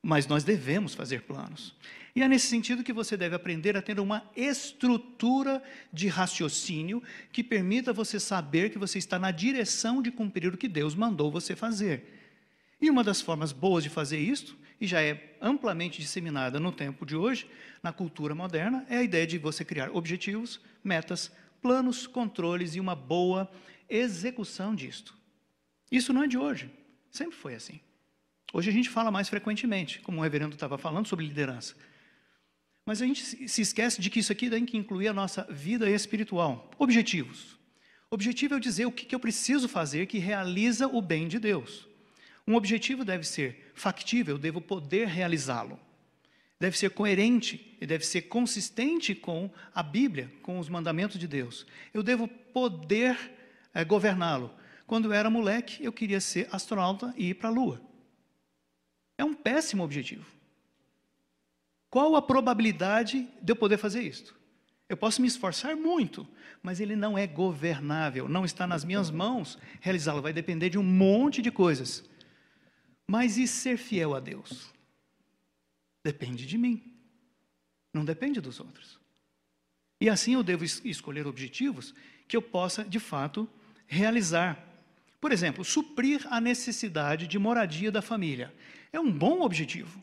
Mas 0.00 0.28
nós 0.28 0.44
devemos 0.44 0.94
fazer 0.94 1.22
planos. 1.22 1.74
E 2.14 2.22
é 2.22 2.28
nesse 2.28 2.46
sentido 2.46 2.84
que 2.84 2.92
você 2.92 3.16
deve 3.16 3.34
aprender 3.34 3.76
a 3.76 3.82
ter 3.82 3.98
uma 3.98 4.24
estrutura 4.36 5.62
de 5.92 6.06
raciocínio 6.06 7.02
que 7.32 7.42
permita 7.42 7.92
você 7.92 8.20
saber 8.20 8.70
que 8.70 8.78
você 8.78 8.98
está 8.98 9.18
na 9.18 9.30
direção 9.32 10.00
de 10.00 10.10
cumprir 10.12 10.54
o 10.54 10.56
que 10.56 10.68
Deus 10.68 10.94
mandou 10.94 11.30
você 11.30 11.56
fazer. 11.56 12.19
E 12.80 12.88
uma 12.88 13.04
das 13.04 13.20
formas 13.20 13.52
boas 13.52 13.84
de 13.84 13.90
fazer 13.90 14.18
isso, 14.18 14.58
e 14.80 14.86
já 14.86 15.02
é 15.02 15.36
amplamente 15.40 16.00
disseminada 16.00 16.58
no 16.58 16.72
tempo 16.72 17.04
de 17.04 17.14
hoje, 17.14 17.46
na 17.82 17.92
cultura 17.92 18.34
moderna, 18.34 18.86
é 18.88 18.96
a 18.96 19.02
ideia 19.02 19.26
de 19.26 19.36
você 19.36 19.64
criar 19.64 19.90
objetivos, 19.90 20.60
metas, 20.82 21.30
planos, 21.60 22.06
controles 22.06 22.74
e 22.74 22.80
uma 22.80 22.94
boa 22.94 23.50
execução 23.88 24.74
disto. 24.74 25.14
Isso 25.92 26.12
não 26.12 26.22
é 26.22 26.26
de 26.26 26.38
hoje, 26.38 26.70
sempre 27.10 27.36
foi 27.36 27.54
assim. 27.54 27.80
Hoje 28.52 28.70
a 28.70 28.72
gente 28.72 28.88
fala 28.88 29.10
mais 29.10 29.28
frequentemente, 29.28 30.00
como 30.00 30.18
o 30.18 30.22
reverendo 30.22 30.54
estava 30.54 30.78
falando 30.78 31.06
sobre 31.06 31.26
liderança. 31.26 31.74
Mas 32.86 33.02
a 33.02 33.06
gente 33.06 33.22
se 33.48 33.60
esquece 33.60 34.00
de 34.00 34.08
que 34.08 34.20
isso 34.20 34.32
aqui 34.32 34.48
tem 34.48 34.64
que 34.64 34.76
incluir 34.76 35.08
a 35.08 35.12
nossa 35.12 35.46
vida 35.50 35.88
espiritual. 35.88 36.70
Objetivos. 36.78 37.58
Objetivo 38.10 38.54
é 38.54 38.60
dizer 38.60 38.86
o 38.86 38.92
que 38.92 39.14
eu 39.14 39.20
preciso 39.20 39.68
fazer 39.68 40.06
que 40.06 40.18
realiza 40.18 40.88
o 40.88 41.00
bem 41.00 41.28
de 41.28 41.38
Deus. 41.38 41.89
Um 42.50 42.56
objetivo 42.56 43.04
deve 43.04 43.24
ser 43.24 43.70
factível, 43.74 44.34
eu 44.34 44.38
devo 44.38 44.60
poder 44.60 45.06
realizá-lo 45.06 45.78
deve 46.60 46.76
ser 46.76 46.90
coerente 46.90 47.74
e 47.80 47.86
deve 47.86 48.04
ser 48.04 48.22
consistente 48.22 49.14
com 49.14 49.50
a 49.74 49.82
Bíblia, 49.82 50.30
com 50.42 50.58
os 50.58 50.68
mandamentos 50.68 51.18
de 51.18 51.26
Deus. 51.26 51.66
Eu 51.92 52.02
devo 52.02 52.28
poder 52.28 53.18
é, 53.72 53.82
governá-lo. 53.82 54.52
Quando 54.86 55.06
eu 55.06 55.12
era 55.14 55.30
moleque, 55.30 55.82
eu 55.82 55.90
queria 55.90 56.20
ser 56.20 56.48
astronauta 56.52 57.14
e 57.16 57.30
ir 57.30 57.34
para 57.34 57.48
a 57.48 57.52
Lua. 57.52 57.80
É 59.16 59.24
um 59.24 59.32
péssimo 59.32 59.82
objetivo. 59.82 60.26
Qual 61.88 62.14
a 62.14 62.20
probabilidade 62.20 63.26
de 63.40 63.52
eu 63.52 63.56
poder 63.56 63.78
fazer 63.78 64.02
isto? 64.02 64.38
Eu 64.86 64.96
posso 64.96 65.22
me 65.22 65.28
esforçar 65.28 65.74
muito, 65.74 66.28
mas 66.62 66.78
ele 66.78 66.94
não 66.94 67.16
é 67.16 67.26
governável, 67.26 68.28
não 68.28 68.44
está 68.44 68.66
nas 68.66 68.84
minhas 68.84 69.10
mãos 69.10 69.58
realizá-lo, 69.80 70.20
vai 70.20 70.32
depender 70.32 70.68
de 70.68 70.78
um 70.78 70.82
monte 70.82 71.40
de 71.40 71.50
coisas. 71.50 72.09
Mas 73.10 73.36
e 73.36 73.48
ser 73.48 73.76
fiel 73.76 74.14
a 74.14 74.20
Deus? 74.20 74.72
Depende 76.00 76.46
de 76.46 76.56
mim. 76.56 76.80
Não 77.92 78.04
depende 78.04 78.40
dos 78.40 78.60
outros. 78.60 79.00
E 80.00 80.08
assim 80.08 80.34
eu 80.34 80.44
devo 80.44 80.62
es 80.62 80.80
escolher 80.84 81.26
objetivos 81.26 81.92
que 82.28 82.36
eu 82.36 82.40
possa, 82.40 82.84
de 82.84 83.00
fato, 83.00 83.50
realizar. 83.88 84.64
Por 85.20 85.32
exemplo, 85.32 85.64
suprir 85.64 86.24
a 86.30 86.40
necessidade 86.40 87.26
de 87.26 87.36
moradia 87.36 87.90
da 87.90 88.00
família. 88.00 88.54
É 88.92 89.00
um 89.00 89.10
bom 89.10 89.40
objetivo. 89.40 90.00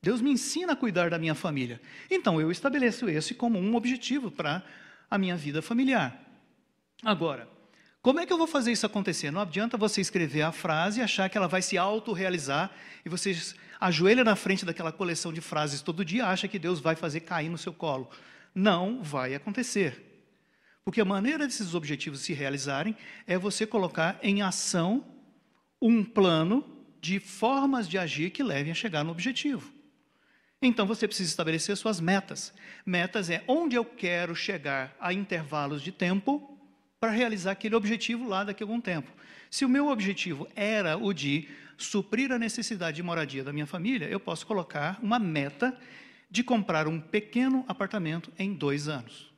Deus 0.00 0.22
me 0.22 0.30
ensina 0.30 0.72
a 0.72 0.76
cuidar 0.76 1.10
da 1.10 1.18
minha 1.18 1.34
família. 1.34 1.78
Então 2.10 2.40
eu 2.40 2.50
estabeleço 2.50 3.06
esse 3.06 3.34
como 3.34 3.58
um 3.58 3.74
objetivo 3.74 4.30
para 4.30 4.64
a 5.10 5.18
minha 5.18 5.36
vida 5.36 5.60
familiar. 5.60 6.18
Agora, 7.02 7.46
como 8.06 8.20
é 8.20 8.24
que 8.24 8.32
eu 8.32 8.38
vou 8.38 8.46
fazer 8.46 8.70
isso 8.70 8.86
acontecer? 8.86 9.32
Não 9.32 9.40
adianta 9.40 9.76
você 9.76 10.00
escrever 10.00 10.42
a 10.42 10.52
frase 10.52 11.00
e 11.00 11.02
achar 11.02 11.28
que 11.28 11.36
ela 11.36 11.48
vai 11.48 11.60
se 11.60 11.76
autorrealizar 11.76 12.70
e 13.04 13.08
você 13.08 13.36
ajoelha 13.80 14.22
na 14.22 14.36
frente 14.36 14.64
daquela 14.64 14.92
coleção 14.92 15.32
de 15.32 15.40
frases 15.40 15.82
todo 15.82 16.04
dia, 16.04 16.24
acha 16.24 16.46
que 16.46 16.56
Deus 16.56 16.78
vai 16.78 16.94
fazer 16.94 17.22
cair 17.22 17.48
no 17.48 17.58
seu 17.58 17.72
colo. 17.72 18.08
Não 18.54 19.02
vai 19.02 19.34
acontecer. 19.34 20.22
Porque 20.84 21.00
a 21.00 21.04
maneira 21.04 21.48
desses 21.48 21.74
objetivos 21.74 22.20
se 22.20 22.32
realizarem 22.32 22.96
é 23.26 23.36
você 23.36 23.66
colocar 23.66 24.20
em 24.22 24.40
ação 24.40 25.04
um 25.82 26.04
plano 26.04 26.64
de 27.00 27.18
formas 27.18 27.88
de 27.88 27.98
agir 27.98 28.30
que 28.30 28.44
levem 28.44 28.70
a 28.70 28.76
chegar 28.76 29.02
no 29.02 29.10
objetivo. 29.10 29.72
Então 30.62 30.86
você 30.86 31.08
precisa 31.08 31.28
estabelecer 31.28 31.76
suas 31.76 31.98
metas. 31.98 32.54
Metas 32.86 33.30
é 33.30 33.42
onde 33.48 33.74
eu 33.74 33.84
quero 33.84 34.32
chegar 34.36 34.94
a 35.00 35.12
intervalos 35.12 35.82
de 35.82 35.90
tempo 35.90 36.55
para 37.00 37.10
realizar 37.10 37.52
aquele 37.52 37.74
objetivo 37.74 38.28
lá 38.28 38.44
daqui 38.44 38.62
a 38.62 38.66
algum 38.66 38.80
tempo. 38.80 39.10
Se 39.50 39.64
o 39.64 39.68
meu 39.68 39.88
objetivo 39.88 40.48
era 40.54 40.96
o 40.96 41.12
de 41.12 41.48
suprir 41.76 42.32
a 42.32 42.38
necessidade 42.38 42.96
de 42.96 43.02
moradia 43.02 43.44
da 43.44 43.52
minha 43.52 43.66
família, 43.66 44.08
eu 44.08 44.18
posso 44.18 44.46
colocar 44.46 44.98
uma 45.02 45.18
meta 45.18 45.78
de 46.30 46.42
comprar 46.42 46.88
um 46.88 47.00
pequeno 47.00 47.64
apartamento 47.68 48.32
em 48.38 48.52
dois 48.52 48.88
anos. 48.88 49.30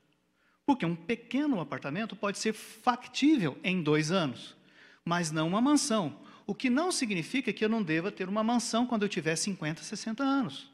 Porque 0.65 0.87
um 0.87 0.95
pequeno 0.95 1.61
apartamento 1.61 2.15
pode 2.15 2.39
ser 2.39 2.53
factível 2.53 3.59
em 3.65 3.83
dois 3.83 4.11
anos, 4.11 4.57
mas 5.05 5.31
não 5.31 5.49
uma 5.49 5.61
mansão. 5.61 6.21
O 6.47 6.55
que 6.55 6.71
não 6.71 6.91
significa 6.93 7.53
que 7.53 7.65
eu 7.65 7.69
não 7.69 7.83
deva 7.83 8.11
ter 8.11 8.29
uma 8.29 8.43
mansão 8.43 8.87
quando 8.87 9.03
eu 9.03 9.09
tiver 9.09 9.37
50, 9.37 9.83
60 9.83 10.23
anos. 10.23 10.71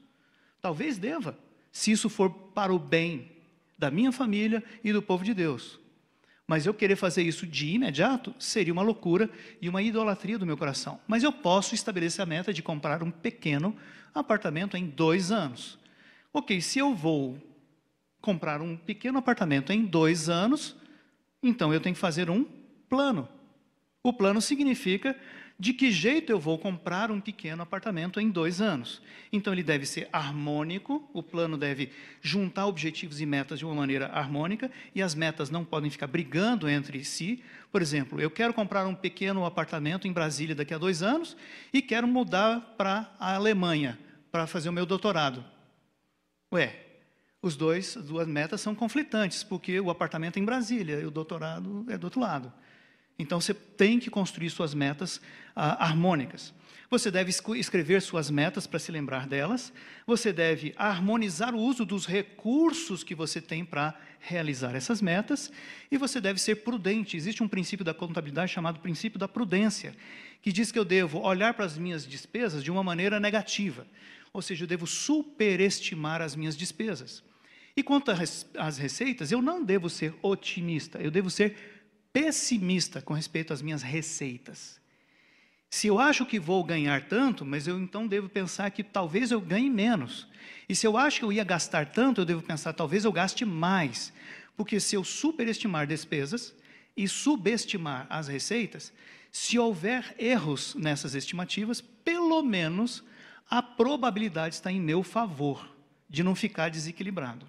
Talvez 0.60 0.98
deva, 0.98 1.38
se 1.72 1.90
isso 1.90 2.08
for 2.08 2.30
para 2.30 2.72
o 2.72 2.78
bem 2.78 3.32
da 3.78 3.90
minha 3.90 4.12
família 4.12 4.62
e 4.82 4.92
do 4.92 5.02
povo 5.02 5.24
de 5.24 5.34
Deus. 5.34 5.78
Mas 6.46 6.66
eu 6.66 6.74
querer 6.74 6.96
fazer 6.96 7.22
isso 7.22 7.46
de 7.46 7.68
imediato 7.68 8.34
seria 8.38 8.72
uma 8.72 8.82
loucura 8.82 9.30
e 9.62 9.68
uma 9.68 9.82
idolatria 9.82 10.38
do 10.38 10.44
meu 10.44 10.56
coração. 10.56 11.00
Mas 11.08 11.22
eu 11.22 11.32
posso 11.32 11.74
estabelecer 11.74 12.22
a 12.22 12.26
meta 12.26 12.52
de 12.52 12.62
comprar 12.62 13.02
um 13.02 13.10
pequeno 13.10 13.74
apartamento 14.14 14.76
em 14.76 14.86
dois 14.86 15.32
anos. 15.32 15.78
Ok, 16.32 16.60
se 16.60 16.78
eu 16.78 16.94
vou 16.94 17.38
comprar 18.20 18.60
um 18.60 18.76
pequeno 18.76 19.18
apartamento 19.18 19.72
em 19.72 19.84
dois 19.84 20.28
anos, 20.28 20.76
então 21.42 21.72
eu 21.72 21.80
tenho 21.80 21.94
que 21.94 22.00
fazer 22.00 22.28
um 22.28 22.44
plano. 22.88 23.28
O 24.02 24.12
plano 24.12 24.40
significa 24.40 25.16
de 25.58 25.72
que 25.72 25.90
jeito 25.90 26.30
eu 26.30 26.38
vou 26.38 26.58
comprar 26.58 27.10
um 27.10 27.20
pequeno 27.20 27.62
apartamento 27.62 28.20
em 28.20 28.28
dois 28.28 28.60
anos. 28.60 29.00
Então, 29.32 29.52
ele 29.52 29.62
deve 29.62 29.86
ser 29.86 30.08
harmônico, 30.12 31.08
o 31.12 31.22
plano 31.22 31.56
deve 31.56 31.90
juntar 32.20 32.66
objetivos 32.66 33.20
e 33.20 33.26
metas 33.26 33.58
de 33.58 33.64
uma 33.64 33.74
maneira 33.74 34.06
harmônica, 34.06 34.70
e 34.94 35.00
as 35.00 35.14
metas 35.14 35.50
não 35.50 35.64
podem 35.64 35.90
ficar 35.90 36.08
brigando 36.08 36.68
entre 36.68 37.04
si. 37.04 37.42
Por 37.70 37.80
exemplo, 37.80 38.20
eu 38.20 38.30
quero 38.30 38.52
comprar 38.52 38.86
um 38.86 38.94
pequeno 38.94 39.44
apartamento 39.44 40.08
em 40.08 40.12
Brasília 40.12 40.54
daqui 40.54 40.74
a 40.74 40.78
dois 40.78 41.02
anos 41.02 41.36
e 41.72 41.80
quero 41.80 42.06
mudar 42.08 42.74
para 42.76 43.14
a 43.18 43.34
Alemanha 43.34 43.98
para 44.32 44.46
fazer 44.46 44.68
o 44.68 44.72
meu 44.72 44.84
doutorado. 44.84 45.44
Ué, 46.52 46.84
os 47.40 47.56
dois, 47.56 47.96
as 47.96 48.04
duas 48.04 48.26
metas 48.26 48.60
são 48.60 48.74
conflitantes, 48.74 49.44
porque 49.44 49.78
o 49.78 49.90
apartamento 49.90 50.38
é 50.38 50.40
em 50.40 50.44
Brasília 50.44 51.00
e 51.00 51.04
o 51.04 51.10
doutorado 51.10 51.84
é 51.88 51.98
do 51.98 52.04
outro 52.04 52.20
lado. 52.20 52.52
Então 53.18 53.40
você 53.40 53.54
tem 53.54 53.98
que 53.98 54.10
construir 54.10 54.50
suas 54.50 54.74
metas 54.74 55.20
ah, 55.54 55.84
harmônicas. 55.84 56.52
Você 56.90 57.10
deve 57.10 57.32
escrever 57.56 58.00
suas 58.02 58.30
metas 58.30 58.66
para 58.66 58.78
se 58.78 58.92
lembrar 58.92 59.26
delas. 59.26 59.72
Você 60.06 60.32
deve 60.32 60.72
harmonizar 60.76 61.54
o 61.54 61.58
uso 61.58 61.84
dos 61.84 62.06
recursos 62.06 63.02
que 63.02 63.14
você 63.14 63.40
tem 63.40 63.64
para 63.64 63.98
realizar 64.20 64.76
essas 64.76 65.00
metas. 65.00 65.50
E 65.90 65.98
você 65.98 66.20
deve 66.20 66.40
ser 66.40 66.56
prudente. 66.56 67.16
Existe 67.16 67.42
um 67.42 67.48
princípio 67.48 67.84
da 67.84 67.94
contabilidade 67.94 68.52
chamado 68.52 68.78
princípio 68.80 69.18
da 69.18 69.26
prudência, 69.26 69.94
que 70.40 70.52
diz 70.52 70.70
que 70.70 70.78
eu 70.78 70.84
devo 70.84 71.20
olhar 71.20 71.54
para 71.54 71.64
as 71.64 71.76
minhas 71.76 72.06
despesas 72.06 72.62
de 72.62 72.70
uma 72.70 72.84
maneira 72.84 73.18
negativa. 73.18 73.86
Ou 74.32 74.42
seja, 74.42 74.64
eu 74.64 74.68
devo 74.68 74.86
superestimar 74.86 76.20
as 76.20 76.36
minhas 76.36 76.56
despesas. 76.56 77.24
E 77.76 77.82
quanto 77.82 78.12
às 78.12 78.78
receitas, 78.78 79.32
eu 79.32 79.42
não 79.42 79.64
devo 79.64 79.90
ser 79.90 80.14
otimista, 80.22 81.00
eu 81.00 81.10
devo 81.10 81.28
ser 81.28 81.73
pessimista 82.14 83.02
com 83.02 83.12
respeito 83.12 83.52
às 83.52 83.60
minhas 83.60 83.82
receitas. 83.82 84.80
Se 85.68 85.88
eu 85.88 85.98
acho 85.98 86.24
que 86.24 86.38
vou 86.38 86.62
ganhar 86.62 87.08
tanto, 87.08 87.44
mas 87.44 87.66
eu 87.66 87.76
então 87.76 88.06
devo 88.06 88.28
pensar 88.28 88.70
que 88.70 88.84
talvez 88.84 89.32
eu 89.32 89.40
ganhe 89.40 89.68
menos. 89.68 90.28
E 90.68 90.76
se 90.76 90.86
eu 90.86 90.96
acho 90.96 91.18
que 91.18 91.24
eu 91.24 91.32
ia 91.32 91.42
gastar 91.42 91.86
tanto, 91.86 92.20
eu 92.20 92.24
devo 92.24 92.40
pensar 92.40 92.72
talvez 92.72 93.04
eu 93.04 93.10
gaste 93.10 93.44
mais. 93.44 94.12
Porque 94.56 94.78
se 94.78 94.94
eu 94.94 95.02
superestimar 95.02 95.88
despesas 95.88 96.54
e 96.96 97.08
subestimar 97.08 98.06
as 98.08 98.28
receitas, 98.28 98.92
se 99.32 99.58
houver 99.58 100.14
erros 100.16 100.76
nessas 100.76 101.16
estimativas, 101.16 101.80
pelo 101.80 102.40
menos 102.44 103.02
a 103.50 103.60
probabilidade 103.60 104.54
está 104.54 104.70
em 104.70 104.80
meu 104.80 105.02
favor 105.02 105.68
de 106.08 106.22
não 106.22 106.36
ficar 106.36 106.70
desequilibrado. 106.70 107.44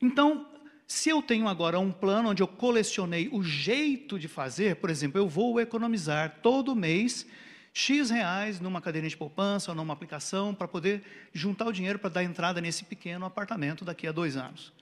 Então, 0.00 0.46
se 0.86 1.08
eu 1.08 1.22
tenho 1.22 1.48
agora 1.48 1.78
um 1.78 1.90
plano 1.90 2.30
onde 2.30 2.42
eu 2.42 2.48
colecionei 2.48 3.28
o 3.32 3.42
jeito 3.42 4.18
de 4.18 4.28
fazer, 4.28 4.76
por 4.76 4.90
exemplo, 4.90 5.18
eu 5.18 5.28
vou 5.28 5.58
economizar 5.60 6.38
todo 6.42 6.76
mês 6.76 7.26
X 7.72 8.10
reais 8.10 8.60
numa 8.60 8.80
cadeira 8.80 9.08
de 9.08 9.16
poupança 9.16 9.72
ou 9.72 9.76
numa 9.76 9.92
aplicação 9.92 10.54
para 10.54 10.68
poder 10.68 11.02
juntar 11.32 11.66
o 11.66 11.72
dinheiro 11.72 11.98
para 11.98 12.10
dar 12.10 12.22
entrada 12.22 12.60
nesse 12.60 12.84
pequeno 12.84 13.26
apartamento 13.26 13.84
daqui 13.84 14.06
a 14.06 14.12
dois 14.12 14.36
anos. 14.36 14.72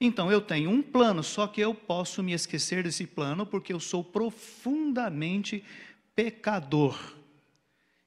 Então, 0.00 0.32
eu 0.32 0.40
tenho 0.40 0.70
um 0.70 0.80
plano, 0.80 1.22
só 1.22 1.46
que 1.46 1.60
eu 1.60 1.74
posso 1.74 2.22
me 2.22 2.32
esquecer 2.32 2.82
desse 2.82 3.06
plano 3.06 3.44
porque 3.44 3.74
eu 3.74 3.78
sou 3.78 4.02
profundamente 4.02 5.62
pecador. 6.16 6.98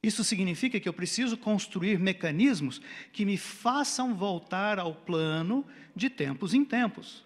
Isso 0.01 0.23
significa 0.23 0.79
que 0.79 0.89
eu 0.89 0.93
preciso 0.93 1.37
construir 1.37 1.99
mecanismos 1.99 2.81
que 3.11 3.23
me 3.23 3.37
façam 3.37 4.15
voltar 4.15 4.79
ao 4.79 4.95
plano 4.95 5.63
de 5.95 6.09
tempos 6.09 6.55
em 6.55 6.65
tempos. 6.65 7.23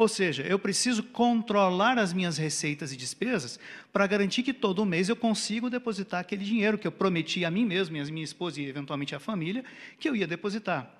Ou 0.00 0.08
seja, 0.08 0.42
eu 0.44 0.58
preciso 0.58 1.02
controlar 1.02 1.98
as 1.98 2.14
minhas 2.14 2.38
receitas 2.38 2.90
e 2.90 2.96
despesas 2.96 3.60
para 3.92 4.06
garantir 4.06 4.42
que 4.42 4.54
todo 4.54 4.86
mês 4.86 5.10
eu 5.10 5.14
consigo 5.14 5.68
depositar 5.68 6.20
aquele 6.20 6.42
dinheiro 6.42 6.78
que 6.78 6.86
eu 6.86 6.90
prometi 6.90 7.44
a 7.44 7.50
mim 7.50 7.66
mesmo, 7.66 7.98
e 7.98 8.00
a 8.00 8.04
minha 8.06 8.24
esposa 8.24 8.62
e 8.62 8.66
eventualmente 8.66 9.14
a 9.14 9.20
família, 9.20 9.62
que 9.98 10.08
eu 10.08 10.16
ia 10.16 10.26
depositar. 10.26 10.90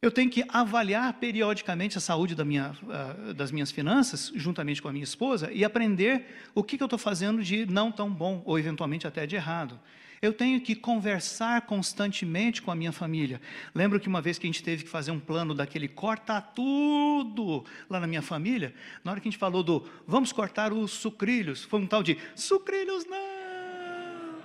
Eu 0.00 0.10
tenho 0.10 0.30
que 0.30 0.42
avaliar 0.48 1.12
periodicamente 1.20 1.98
a 1.98 2.00
saúde 2.00 2.34
da 2.34 2.46
minha, 2.46 2.74
uh, 2.84 3.34
das 3.34 3.52
minhas 3.52 3.70
finanças, 3.70 4.32
juntamente 4.34 4.80
com 4.80 4.88
a 4.88 4.92
minha 4.92 5.04
esposa, 5.04 5.52
e 5.52 5.62
aprender 5.62 6.24
o 6.54 6.64
que, 6.64 6.78
que 6.78 6.82
eu 6.82 6.86
estou 6.86 6.98
fazendo 6.98 7.42
de 7.42 7.66
não 7.66 7.92
tão 7.92 8.08
bom, 8.08 8.42
ou 8.46 8.58
eventualmente 8.58 9.06
até 9.06 9.26
de 9.26 9.36
errado. 9.36 9.78
Eu 10.24 10.32
tenho 10.32 10.58
que 10.58 10.74
conversar 10.74 11.60
constantemente 11.66 12.62
com 12.62 12.70
a 12.70 12.74
minha 12.74 12.92
família. 12.92 13.38
Lembro 13.74 14.00
que 14.00 14.08
uma 14.08 14.22
vez 14.22 14.38
que 14.38 14.46
a 14.46 14.48
gente 14.48 14.62
teve 14.62 14.82
que 14.82 14.88
fazer 14.88 15.10
um 15.10 15.20
plano 15.20 15.54
daquele 15.54 15.86
corta 15.86 16.40
tudo 16.40 17.62
lá 17.90 18.00
na 18.00 18.06
minha 18.06 18.22
família, 18.22 18.74
na 19.04 19.10
hora 19.10 19.20
que 19.20 19.28
a 19.28 19.30
gente 19.30 19.38
falou 19.38 19.62
do 19.62 19.86
vamos 20.06 20.32
cortar 20.32 20.72
os 20.72 20.92
sucrilhos, 20.92 21.64
foi 21.64 21.78
um 21.78 21.86
tal 21.86 22.02
de 22.02 22.16
sucrilhos 22.34 23.04
não. 23.04 24.40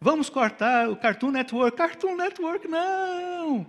Vamos 0.00 0.28
cortar 0.28 0.90
o 0.90 0.96
Cartoon 0.96 1.30
Network, 1.30 1.76
Cartoon 1.76 2.16
Network 2.16 2.66
não. 2.66 3.64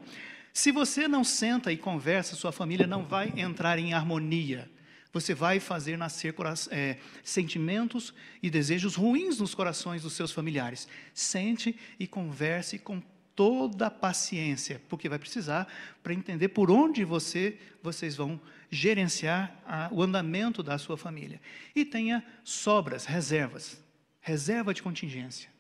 Se 0.51 0.71
você 0.71 1.07
não 1.07 1.23
senta 1.23 1.71
e 1.71 1.77
conversa, 1.77 2.35
sua 2.35 2.51
família 2.51 2.87
não 2.87 3.05
vai 3.05 3.31
entrar 3.37 3.77
em 3.77 3.93
harmonia 3.93 4.67
você 5.13 5.35
vai 5.35 5.59
fazer 5.59 5.95
nascer 5.95 6.33
é, 6.71 6.97
sentimentos 7.23 8.13
e 8.41 8.49
desejos 8.49 8.95
ruins 8.95 9.37
nos 9.37 9.53
corações 9.53 10.01
dos 10.01 10.13
seus 10.13 10.31
familiares. 10.31 10.87
Sente 11.13 11.77
e 11.99 12.07
converse 12.07 12.79
com 12.79 12.99
toda 13.35 13.87
a 13.87 13.91
paciência, 13.91 14.81
porque 14.89 15.07
vai 15.07 15.19
precisar 15.19 15.67
para 16.01 16.13
entender 16.13 16.49
por 16.49 16.71
onde 16.71 17.03
você, 17.03 17.57
vocês 17.81 18.15
vão 18.15 18.41
gerenciar 18.71 19.55
a, 19.65 19.87
o 19.91 20.01
andamento 20.01 20.63
da 20.63 20.77
sua 20.79 20.97
família. 20.97 21.39
E 21.75 21.85
tenha 21.85 22.23
sobras, 22.43 23.05
reservas, 23.05 23.79
reserva 24.19 24.73
de 24.73 24.81
contingência. 24.81 25.53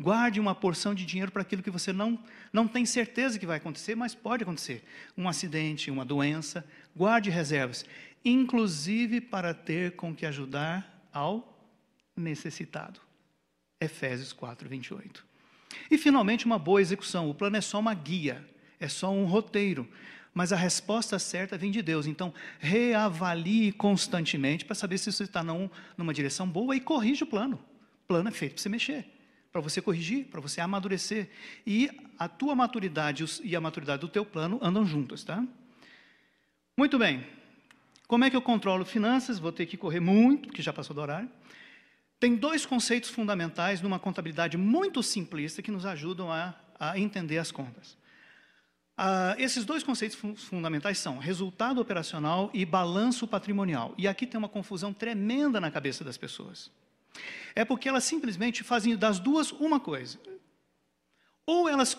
Guarde 0.00 0.40
uma 0.40 0.54
porção 0.54 0.94
de 0.94 1.04
dinheiro 1.04 1.30
para 1.30 1.42
aquilo 1.42 1.62
que 1.62 1.70
você 1.70 1.92
não, 1.92 2.18
não 2.50 2.66
tem 2.66 2.86
certeza 2.86 3.38
que 3.38 3.44
vai 3.44 3.58
acontecer, 3.58 3.94
mas 3.94 4.14
pode 4.14 4.42
acontecer. 4.42 4.82
Um 5.14 5.28
acidente, 5.28 5.90
uma 5.90 6.06
doença. 6.06 6.64
Guarde 6.96 7.28
reservas 7.28 7.84
inclusive 8.24 9.20
para 9.20 9.54
ter 9.54 9.96
com 9.96 10.14
que 10.14 10.26
ajudar 10.26 11.08
ao 11.12 11.68
necessitado. 12.16 13.00
Efésios 13.80 14.32
4, 14.32 14.68
28. 14.68 15.24
E, 15.90 15.96
finalmente, 15.96 16.46
uma 16.46 16.58
boa 16.58 16.80
execução. 16.80 17.30
O 17.30 17.34
plano 17.34 17.56
é 17.56 17.60
só 17.60 17.78
uma 17.78 17.94
guia, 17.94 18.46
é 18.78 18.88
só 18.88 19.10
um 19.10 19.24
roteiro, 19.24 19.88
mas 20.34 20.52
a 20.52 20.56
resposta 20.56 21.18
certa 21.18 21.56
vem 21.56 21.70
de 21.70 21.82
Deus. 21.82 22.06
Então, 22.06 22.32
reavalie 22.58 23.72
constantemente 23.72 24.64
para 24.64 24.74
saber 24.74 24.98
se 24.98 25.10
você 25.10 25.24
está 25.24 25.42
num, 25.42 25.70
numa 25.96 26.14
direção 26.14 26.48
boa 26.48 26.76
e 26.76 26.80
corrija 26.80 27.24
o 27.24 27.28
plano. 27.28 27.56
O 28.04 28.08
plano 28.08 28.28
é 28.28 28.32
feito 28.32 28.54
para 28.54 28.62
você 28.62 28.68
mexer, 28.68 29.06
para 29.50 29.60
você 29.60 29.80
corrigir, 29.80 30.26
para 30.26 30.40
você 30.40 30.60
amadurecer. 30.60 31.28
E 31.66 31.90
a 32.18 32.28
tua 32.28 32.54
maturidade 32.54 33.24
e 33.42 33.56
a 33.56 33.60
maturidade 33.60 34.00
do 34.00 34.08
teu 34.08 34.24
plano 34.24 34.58
andam 34.62 34.84
juntas, 34.84 35.24
tá? 35.24 35.44
Muito 36.76 36.98
bem. 36.98 37.39
Como 38.10 38.24
é 38.24 38.28
que 38.28 38.34
eu 38.34 38.42
controlo 38.42 38.84
finanças? 38.84 39.38
Vou 39.38 39.52
ter 39.52 39.66
que 39.66 39.76
correr 39.76 40.00
muito, 40.00 40.48
porque 40.48 40.60
já 40.60 40.72
passou 40.72 40.92
do 40.92 41.00
horário. 41.00 41.30
Tem 42.18 42.34
dois 42.34 42.66
conceitos 42.66 43.08
fundamentais 43.08 43.80
numa 43.80 44.00
contabilidade 44.00 44.56
muito 44.56 45.00
simplista 45.00 45.62
que 45.62 45.70
nos 45.70 45.86
ajudam 45.86 46.28
a, 46.28 46.56
a 46.76 46.98
entender 46.98 47.38
as 47.38 47.52
contas. 47.52 47.96
Ah, 48.96 49.36
esses 49.38 49.64
dois 49.64 49.84
conceitos 49.84 50.18
fun 50.18 50.34
fundamentais 50.34 50.98
são 50.98 51.18
resultado 51.18 51.80
operacional 51.80 52.50
e 52.52 52.64
balanço 52.64 53.28
patrimonial. 53.28 53.94
E 53.96 54.08
aqui 54.08 54.26
tem 54.26 54.38
uma 54.38 54.48
confusão 54.48 54.92
tremenda 54.92 55.60
na 55.60 55.70
cabeça 55.70 56.02
das 56.02 56.16
pessoas. 56.16 56.68
É 57.54 57.64
porque 57.64 57.88
elas 57.88 58.02
simplesmente 58.02 58.64
fazem 58.64 58.96
das 58.96 59.20
duas 59.20 59.52
uma 59.52 59.78
coisa. 59.78 60.18
Ou 61.46 61.68
elas, 61.68 61.96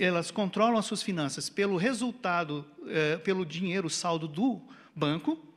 elas 0.00 0.32
controlam 0.32 0.76
as 0.76 0.86
suas 0.86 1.04
finanças 1.04 1.48
pelo 1.48 1.76
resultado, 1.76 2.66
eh, 2.88 3.18
pelo 3.18 3.46
dinheiro 3.46 3.88
saldo 3.88 4.26
do 4.26 4.60
banco, 4.92 5.51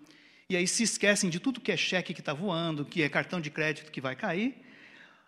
e 0.49 0.55
aí 0.55 0.67
se 0.67 0.83
esquecem 0.83 1.29
de 1.29 1.39
tudo 1.39 1.59
que 1.59 1.71
é 1.71 1.77
cheque 1.77 2.13
que 2.13 2.19
está 2.19 2.33
voando, 2.33 2.85
que 2.85 3.01
é 3.01 3.09
cartão 3.09 3.41
de 3.41 3.49
crédito 3.49 3.91
que 3.91 3.99
vai 3.99 4.15
cair, 4.15 4.55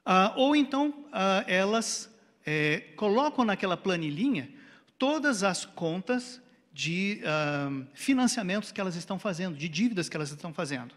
ah, 0.06 0.34
ou 0.36 0.56
então 0.56 1.06
ah, 1.12 1.44
elas 1.48 2.10
eh, 2.46 2.84
colocam 2.96 3.44
naquela 3.44 3.76
planilhinha 3.76 4.50
todas 4.98 5.44
as 5.44 5.66
contas 5.66 6.42
de 6.74 7.22
uh, 7.24 7.88
financiamentos 7.94 8.72
que 8.72 8.80
elas 8.80 8.96
estão 8.96 9.18
fazendo, 9.18 9.58
de 9.58 9.68
dívidas 9.68 10.08
que 10.08 10.16
elas 10.16 10.30
estão 10.30 10.54
fazendo. 10.54 10.94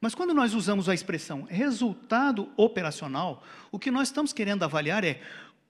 Mas 0.00 0.14
quando 0.14 0.32
nós 0.32 0.54
usamos 0.54 0.88
a 0.88 0.94
expressão 0.94 1.42
resultado 1.42 2.50
operacional, 2.56 3.44
o 3.70 3.78
que 3.78 3.90
nós 3.90 4.08
estamos 4.08 4.32
querendo 4.32 4.62
avaliar 4.62 5.04
é 5.04 5.20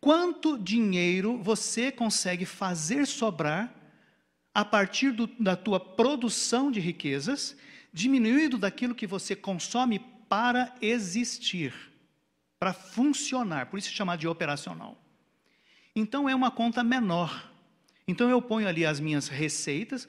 quanto 0.01 0.57
dinheiro 0.57 1.43
você 1.43 1.91
consegue 1.91 2.45
fazer 2.45 3.05
sobrar 3.07 3.75
a 4.55 4.65
partir 4.65 5.11
do, 5.11 5.27
da 5.41 5.57
tua 5.57 5.81
produção 5.81 6.71
de 6.71 6.79
riquezas, 6.79 7.57
diminuído 7.99 8.57
daquilo 8.57 8.95
que 8.95 9.09
você 9.09 9.35
consome 9.35 9.99
para 10.29 10.73
existir, 10.81 11.75
para 12.57 12.73
funcionar, 12.73 13.67
por 13.67 13.79
isso 13.79 13.89
é 13.89 13.93
chamado 13.93 14.21
de 14.21 14.29
operacional. 14.29 14.97
Então 15.97 16.29
é 16.29 16.35
uma 16.35 16.51
conta 16.51 16.85
menor. 16.85 17.51
Então 18.07 18.31
eu 18.31 18.41
ponho 18.41 18.69
ali 18.69 18.87
as 18.87 19.01
minhas 19.01 19.27
receitas, 19.27 20.07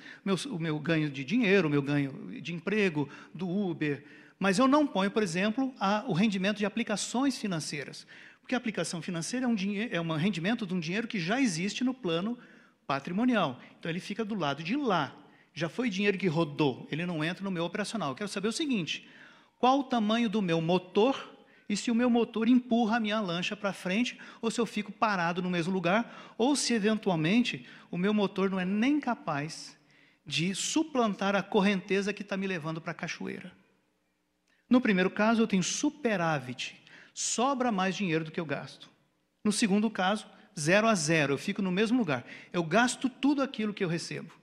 o 0.50 0.60
meu 0.60 0.78
ganho 0.80 1.10
de 1.10 1.26
dinheiro, 1.26 1.68
o 1.68 1.72
meu 1.72 1.82
ganho 1.82 2.40
de 2.40 2.54
emprego, 2.54 3.10
do 3.34 3.50
Uber, 3.50 4.06
mas 4.38 4.60
eu 4.60 4.68
não 4.68 4.86
ponho, 4.86 5.10
por 5.10 5.24
exemplo, 5.24 5.74
a, 5.80 6.06
o 6.08 6.14
rendimento 6.14 6.58
de 6.58 6.66
aplicações 6.66 7.40
financeiras. 7.40 8.06
Porque 8.40 8.54
a 8.54 8.58
aplicação 8.58 9.02
financeira 9.02 9.46
é 9.46 9.50
um, 9.50 9.56
é 9.92 10.00
um 10.00 10.16
rendimento 10.16 10.66
de 10.66 10.74
um 10.76 10.80
dinheiro 10.80 11.08
que 11.08 11.20
já 11.20 11.42
existe 11.42 11.84
no 11.84 11.94
plano 11.94 12.38
patrimonial. 12.86 13.60
Então 13.80 13.90
ele 13.90 14.00
fica 14.00 14.24
do 14.24 14.36
lado 14.36 14.64
de 14.64 14.76
lá. 14.76 15.16
Já 15.60 15.68
foi 15.68 15.90
dinheiro 15.90 16.18
que 16.18 16.26
rodou, 16.26 16.88
ele 16.90 17.06
não 17.06 17.22
entra 17.22 17.44
no 17.44 17.52
meu 17.52 17.66
operacional. 17.66 18.12
Eu 18.12 18.16
quero 18.16 18.30
saber 18.30 18.48
o 18.48 18.54
seguinte: 18.54 19.06
qual 19.58 19.82
o 19.82 19.84
tamanho 19.84 20.30
do 20.30 20.42
meu 20.42 20.62
motor 20.62 21.36
e 21.68 21.76
se 21.76 21.92
o 21.92 21.96
meu 21.96 22.10
motor 22.10 22.48
empurra 22.48 22.96
a 22.96 23.00
minha 23.00 23.20
lancha 23.20 23.58
para 23.58 23.74
frente, 23.74 24.18
ou 24.42 24.50
se 24.50 24.62
eu 24.62 24.66
fico 24.66 24.90
parado 24.90 25.42
no 25.42 25.50
mesmo 25.50 25.74
lugar, 25.74 26.34
ou 26.38 26.56
se 26.56 26.74
eventualmente 26.74 27.68
o 27.92 27.98
meu 27.98 28.14
motor 28.14 28.50
não 28.50 28.58
é 28.58 28.64
nem 28.64 29.02
capaz 29.02 29.78
de 30.26 30.56
suplantar 30.56 31.36
a 31.36 31.44
correnteza 31.44 32.14
que 32.14 32.22
está 32.22 32.38
me 32.38 32.48
levando 32.48 32.80
para 32.80 32.92
a 32.92 32.96
cachoeira. 32.96 33.52
No 34.70 34.80
primeiro 34.80 35.10
caso, 35.10 35.42
eu 35.42 35.48
tenho 35.48 35.62
superávit, 35.62 36.82
sobra 37.14 37.70
mais 37.70 37.98
dinheiro 37.98 38.24
do 38.24 38.32
que 38.32 38.40
eu 38.40 38.46
gasto. 38.46 38.90
No 39.44 39.52
segundo 39.52 39.90
caso, 39.90 40.26
zero 40.58 40.88
a 40.88 40.96
zero, 40.96 41.34
eu 41.34 41.38
fico 41.38 41.62
no 41.62 41.70
mesmo 41.70 41.98
lugar. 41.98 42.26
Eu 42.54 42.64
gasto 42.64 43.10
tudo 43.10 43.42
aquilo 43.42 43.74
que 43.74 43.84
eu 43.84 43.90
recebo. 43.90 44.39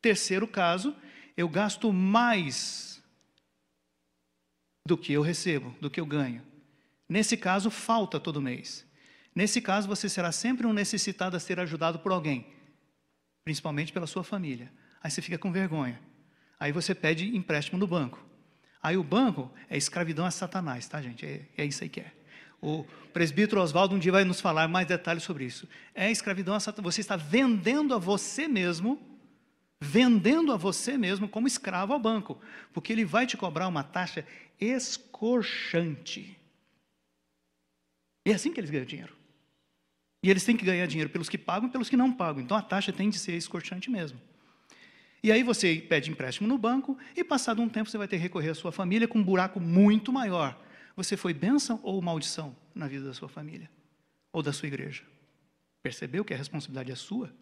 Terceiro 0.00 0.46
caso, 0.46 0.94
eu 1.36 1.48
gasto 1.48 1.92
mais 1.92 3.02
do 4.86 4.96
que 4.96 5.12
eu 5.12 5.22
recebo, 5.22 5.74
do 5.80 5.90
que 5.90 6.00
eu 6.00 6.06
ganho. 6.06 6.42
Nesse 7.08 7.36
caso, 7.36 7.70
falta 7.70 8.18
todo 8.20 8.40
mês. 8.40 8.86
Nesse 9.34 9.60
caso, 9.60 9.86
você 9.86 10.08
será 10.08 10.32
sempre 10.32 10.66
um 10.66 10.72
necessitado 10.72 11.36
a 11.36 11.40
ser 11.40 11.60
ajudado 11.60 11.98
por 11.98 12.12
alguém, 12.12 12.46
principalmente 13.44 13.92
pela 13.92 14.06
sua 14.06 14.24
família. 14.24 14.72
Aí 15.02 15.10
você 15.10 15.20
fica 15.20 15.38
com 15.38 15.52
vergonha. 15.52 16.00
Aí 16.58 16.72
você 16.72 16.94
pede 16.94 17.36
empréstimo 17.36 17.78
no 17.78 17.86
banco. 17.86 18.24
Aí 18.82 18.96
o 18.96 19.04
banco 19.04 19.52
é 19.68 19.76
escravidão 19.76 20.24
a 20.24 20.30
Satanás, 20.30 20.88
tá, 20.88 21.02
gente? 21.02 21.26
É, 21.26 21.42
é 21.58 21.64
isso 21.64 21.82
aí 21.82 21.90
que 21.90 22.00
é. 22.00 22.12
O 22.62 22.84
presbítero 23.12 23.60
Oswaldo 23.60 23.94
um 23.94 23.98
dia 23.98 24.12
vai 24.12 24.24
nos 24.24 24.40
falar 24.40 24.68
mais 24.68 24.86
detalhes 24.86 25.22
sobre 25.22 25.44
isso. 25.44 25.68
É 25.94 26.10
escravidão 26.10 26.54
a 26.54 26.60
Satanás. 26.60 26.94
Você 26.94 27.00
está 27.00 27.16
vendendo 27.16 27.94
a 27.94 27.98
você 27.98 28.48
mesmo, 28.48 28.98
vendendo 29.80 30.52
a 30.52 30.56
você 30.56 30.96
mesmo 30.96 31.28
como 31.28 31.46
escravo 31.46 31.92
ao 31.92 31.98
banco, 31.98 32.40
porque 32.72 32.92
ele 32.92 33.04
vai 33.04 33.26
te 33.26 33.36
cobrar 33.36 33.68
uma 33.68 33.82
taxa 33.82 34.26
escorchante. 34.60 36.36
É 38.24 38.32
assim 38.32 38.52
que 38.52 38.60
eles 38.60 38.70
ganham 38.70 38.86
dinheiro. 38.86 39.14
E 40.22 40.30
eles 40.30 40.44
têm 40.44 40.56
que 40.56 40.64
ganhar 40.64 40.86
dinheiro 40.86 41.10
pelos 41.10 41.28
que 41.28 41.38
pagam 41.38 41.68
e 41.68 41.72
pelos 41.72 41.88
que 41.88 41.96
não 41.96 42.12
pagam. 42.12 42.42
Então 42.42 42.56
a 42.56 42.62
taxa 42.62 42.92
tem 42.92 43.08
de 43.08 43.18
ser 43.18 43.36
escorchante 43.36 43.90
mesmo. 43.90 44.20
E 45.22 45.30
aí 45.30 45.42
você 45.42 45.76
pede 45.76 46.10
empréstimo 46.10 46.48
no 46.48 46.58
banco 46.58 46.98
e 47.14 47.22
passado 47.22 47.62
um 47.62 47.68
tempo 47.68 47.90
você 47.90 47.98
vai 47.98 48.08
ter 48.08 48.16
que 48.16 48.22
recorrer 48.22 48.50
à 48.50 48.54
sua 48.54 48.72
família 48.72 49.06
com 49.06 49.18
um 49.18 49.24
buraco 49.24 49.60
muito 49.60 50.12
maior. 50.12 50.60
Você 50.96 51.16
foi 51.16 51.34
bênção 51.34 51.78
ou 51.82 52.00
maldição 52.00 52.56
na 52.74 52.88
vida 52.88 53.04
da 53.04 53.14
sua 53.14 53.28
família? 53.28 53.70
Ou 54.32 54.42
da 54.42 54.52
sua 54.52 54.66
igreja? 54.66 55.04
Percebeu 55.82 56.24
que 56.24 56.34
a 56.34 56.36
responsabilidade 56.36 56.90
é 56.90 56.96
sua? 56.96 57.32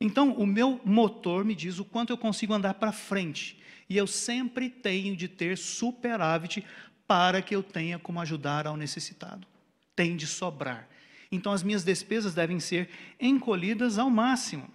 Então, 0.00 0.32
o 0.32 0.46
meu 0.46 0.80
motor 0.84 1.44
me 1.44 1.54
diz 1.54 1.78
o 1.78 1.84
quanto 1.84 2.12
eu 2.12 2.18
consigo 2.18 2.52
andar 2.52 2.74
para 2.74 2.92
frente. 2.92 3.60
E 3.88 3.96
eu 3.96 4.06
sempre 4.06 4.68
tenho 4.68 5.16
de 5.16 5.28
ter 5.28 5.56
superávit 5.56 6.64
para 7.06 7.42
que 7.42 7.54
eu 7.54 7.62
tenha 7.62 7.98
como 7.98 8.20
ajudar 8.20 8.66
ao 8.66 8.76
necessitado 8.76 9.46
tem 9.94 10.16
de 10.16 10.26
sobrar. 10.26 10.88
Então, 11.30 11.52
as 11.52 11.62
minhas 11.62 11.84
despesas 11.84 12.34
devem 12.34 12.60
ser 12.60 12.88
encolhidas 13.20 13.98
ao 13.98 14.10
máximo. 14.10 14.68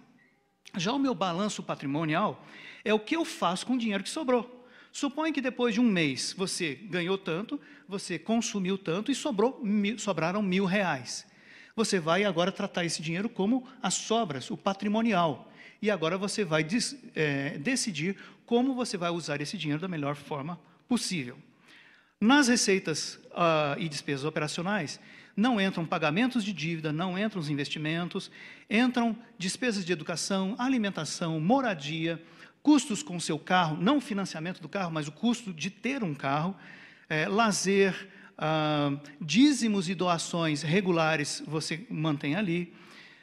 Já 0.76 0.92
o 0.92 0.98
meu 0.98 1.14
balanço 1.14 1.62
patrimonial 1.62 2.44
é 2.84 2.92
o 2.92 3.00
que 3.00 3.16
eu 3.16 3.24
faço 3.24 3.66
com 3.66 3.74
o 3.74 3.78
dinheiro 3.78 4.02
que 4.02 4.10
sobrou. 4.10 4.66
Suponha 4.90 5.32
que 5.32 5.40
depois 5.40 5.74
de 5.74 5.80
um 5.80 5.84
mês 5.84 6.34
você 6.36 6.74
ganhou 6.74 7.16
tanto, 7.16 7.60
você 7.86 8.18
consumiu 8.18 8.76
tanto 8.76 9.12
e 9.12 9.14
sobrou, 9.14 9.62
sobraram 9.98 10.42
mil 10.42 10.64
reais. 10.64 11.26
Você 11.78 12.00
vai 12.00 12.24
agora 12.24 12.50
tratar 12.50 12.84
esse 12.84 13.00
dinheiro 13.00 13.28
como 13.28 13.64
as 13.80 13.94
sobras, 13.94 14.50
o 14.50 14.56
patrimonial. 14.56 15.48
E 15.80 15.92
agora 15.92 16.18
você 16.18 16.44
vai 16.44 16.66
é, 17.14 17.56
decidir 17.58 18.16
como 18.44 18.74
você 18.74 18.96
vai 18.96 19.10
usar 19.10 19.40
esse 19.40 19.56
dinheiro 19.56 19.80
da 19.80 19.86
melhor 19.86 20.16
forma 20.16 20.58
possível. 20.88 21.38
Nas 22.20 22.48
receitas 22.48 23.14
uh, 23.26 23.78
e 23.78 23.88
despesas 23.88 24.24
operacionais, 24.24 24.98
não 25.36 25.60
entram 25.60 25.86
pagamentos 25.86 26.42
de 26.42 26.52
dívida, 26.52 26.92
não 26.92 27.16
entram 27.16 27.40
os 27.40 27.48
investimentos, 27.48 28.28
entram 28.68 29.16
despesas 29.38 29.84
de 29.84 29.92
educação, 29.92 30.56
alimentação, 30.58 31.38
moradia, 31.38 32.20
custos 32.60 33.04
com 33.04 33.14
o 33.14 33.20
seu 33.20 33.38
carro, 33.38 33.76
não 33.80 33.98
o 33.98 34.00
financiamento 34.00 34.60
do 34.60 34.68
carro, 34.68 34.90
mas 34.90 35.06
o 35.06 35.12
custo 35.12 35.54
de 35.54 35.70
ter 35.70 36.02
um 36.02 36.12
carro, 36.12 36.56
é, 37.08 37.28
lazer, 37.28 38.17
dízimos 39.20 39.88
e 39.88 39.94
doações 39.94 40.62
regulares 40.62 41.42
você 41.46 41.86
mantém 41.90 42.36
ali, 42.36 42.72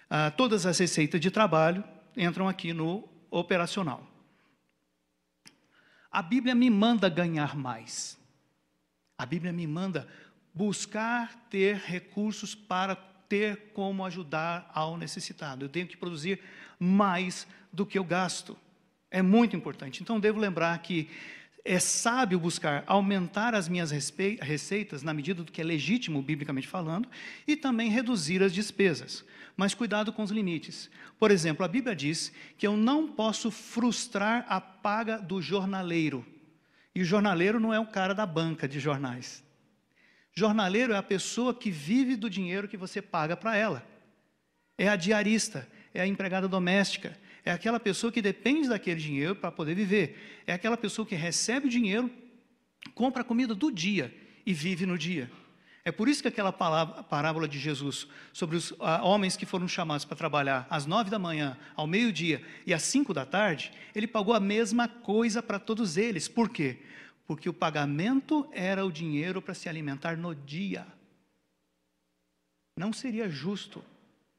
uh, 0.09 0.36
todas 0.36 0.66
as 0.66 0.78
receitas 0.78 1.22
de 1.22 1.32
trabalho 1.32 1.84
entram 2.18 2.47
aqui 2.47 2.74
no 2.74 3.07
operacional. 3.32 4.05
A 6.11 6.22
Bíblia 6.22 6.55
me 6.55 6.70
manda 6.70 7.09
ganhar 7.09 7.55
mais. 7.55 8.18
A 9.18 9.26
Bíblia 9.26 9.51
me 9.51 9.68
manda 9.68 10.07
buscar 10.53 11.36
ter 11.49 11.78
recursos 11.78 12.55
para 12.55 12.95
ter 12.95 13.72
como 13.74 14.05
ajudar 14.05 14.70
ao 14.74 14.97
necessitado. 14.97 15.66
Eu 15.66 15.70
tenho 15.70 15.88
que 15.88 15.97
produzir 15.97 16.39
mais 16.80 17.47
do 17.72 17.86
que 17.86 17.97
eu 17.97 18.03
gasto. 18.03 18.57
É 19.11 19.22
muito 19.22 19.55
importante. 19.55 20.01
Então, 20.01 20.20
devo 20.20 20.39
lembrar 20.39 20.78
que 20.80 21.09
é 21.66 21.80
sábio 21.80 22.39
buscar 22.39 22.84
aumentar 22.86 23.55
as 23.55 23.68
minhas 23.68 23.89
receitas 23.89 25.01
na 25.01 25.16
medida 25.16 25.43
do 25.43 25.51
que 25.51 25.59
é 25.59 25.63
legítimo, 25.63 26.22
biblicamente 26.22 26.68
falando, 26.68 27.09
e 27.47 27.57
também 27.57 27.89
reduzir 27.89 28.43
as 28.43 28.53
despesas. 28.53 29.26
Mas 29.57 29.74
cuidado 29.74 30.13
com 30.13 30.22
os 30.22 30.30
limites. 30.30 30.91
Por 31.18 31.32
exemplo, 31.32 31.66
a 31.66 31.68
Bíblia 31.68 31.95
diz 31.95 32.32
que 32.55 32.68
eu 32.68 32.78
não 32.78 33.07
posso 33.07 33.49
frustrar 33.49 34.45
a 34.47 34.61
paga 34.61 35.18
do 35.18 35.41
jornaleiro. 35.41 36.24
E 36.93 37.01
o 37.01 37.05
jornaleiro 37.05 37.59
não 37.59 37.74
é 37.74 37.80
o 37.80 37.88
cara 37.88 38.13
da 38.13 38.28
banca 38.28 38.68
de 38.68 38.80
jornais. 38.80 39.43
Jornaleiro 40.34 40.93
é 40.93 40.97
a 40.97 41.03
pessoa 41.03 41.53
que 41.53 41.72
vive 41.72 42.16
do 42.16 42.30
dinheiro 42.30 42.68
que 42.68 42.78
você 42.78 43.01
paga 43.01 43.36
para 43.36 43.55
ela. 43.55 43.84
É 44.78 44.88
a 44.88 44.95
diarista, 44.95 45.68
é 45.93 46.01
a 46.01 46.07
empregada 46.07 46.47
doméstica, 46.47 47.18
é 47.46 47.52
aquela 47.52 47.80
pessoa 47.80 48.12
que 48.12 48.24
depende 48.24 48.68
daquele 48.68 49.00
dinheiro 49.00 49.36
para 49.36 49.52
poder 49.52 49.76
viver. 49.76 50.41
É 50.48 50.54
aquela 50.54 50.76
pessoa 50.76 51.06
que 51.06 51.14
recebe 51.14 51.68
o 51.68 51.70
dinheiro, 51.70 52.12
compra 52.96 53.22
a 53.22 53.26
comida 53.26 53.54
do 53.54 53.72
dia 53.72 54.12
e 54.43 54.52
vive 54.52 54.88
no 54.88 54.98
dia. 54.98 55.30
É 55.88 55.91
por 55.91 56.10
isso 56.10 56.24
que 56.24 56.28
aquela 56.28 56.52
parábola 56.52 57.48
de 57.48 57.60
Jesus 57.60 58.08
sobre 58.34 58.58
os 58.58 58.74
ah, 58.80 59.04
homens 59.04 59.38
que 59.38 59.46
foram 59.46 59.68
chamados 59.68 60.04
para 60.04 60.18
trabalhar 60.18 60.66
às 60.68 60.88
nove 60.88 61.12
da 61.12 61.20
manhã, 61.20 61.56
ao 61.76 61.86
meio-dia 61.86 62.43
e 62.66 62.74
às 62.74 62.82
cinco 62.82 63.14
da 63.14 63.24
tarde, 63.24 63.72
ele 63.93 64.08
pagou 64.08 64.34
a 64.34 64.39
mesma 64.39 64.88
coisa 64.88 65.43
para 65.43 65.60
todos 65.60 65.96
eles. 65.96 66.28
Por 66.28 66.50
quê? 66.50 66.80
Porque 67.28 67.48
o 67.48 67.54
pagamento 67.54 68.50
era 68.52 68.84
o 68.84 68.91
dinheiro 68.91 69.39
para 69.43 69.54
se 69.54 69.70
alimentar 69.70 70.18
no 70.18 70.34
dia. 70.34 70.88
Não 72.76 72.91
seria 72.91 73.30
justo 73.30 73.84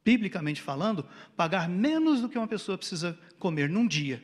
biblicamente 0.07 0.63
falando, 0.63 1.05
pagar 1.37 1.69
menos 1.69 2.21
do 2.21 2.29
que 2.29 2.39
uma 2.39 2.47
pessoa 2.47 2.79
precisa 2.79 3.19
comer 3.41 3.69
num 3.69 3.89
dia. 3.89 4.23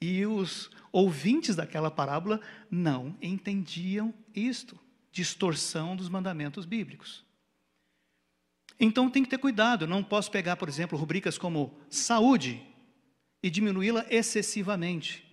E 0.00 0.26
os 0.26 0.68
ouvintes 0.90 1.54
daquela 1.54 1.92
parábola 1.92 2.40
não 2.68 3.16
entendiam 3.22 4.12
isto 4.34 4.76
distorção 5.12 5.94
dos 5.94 6.08
mandamentos 6.08 6.64
bíblicos. 6.64 7.24
Então 8.80 9.08
tem 9.08 9.22
que 9.22 9.30
ter 9.30 9.38
cuidado, 9.38 9.86
não 9.86 10.02
posso 10.02 10.28
pegar, 10.28 10.56
por 10.56 10.68
exemplo, 10.68 10.98
rubricas 10.98 11.38
como 11.38 11.78
saúde 11.88 12.60
e 13.40 13.48
diminuí-la 13.48 14.04
excessivamente. 14.10 15.24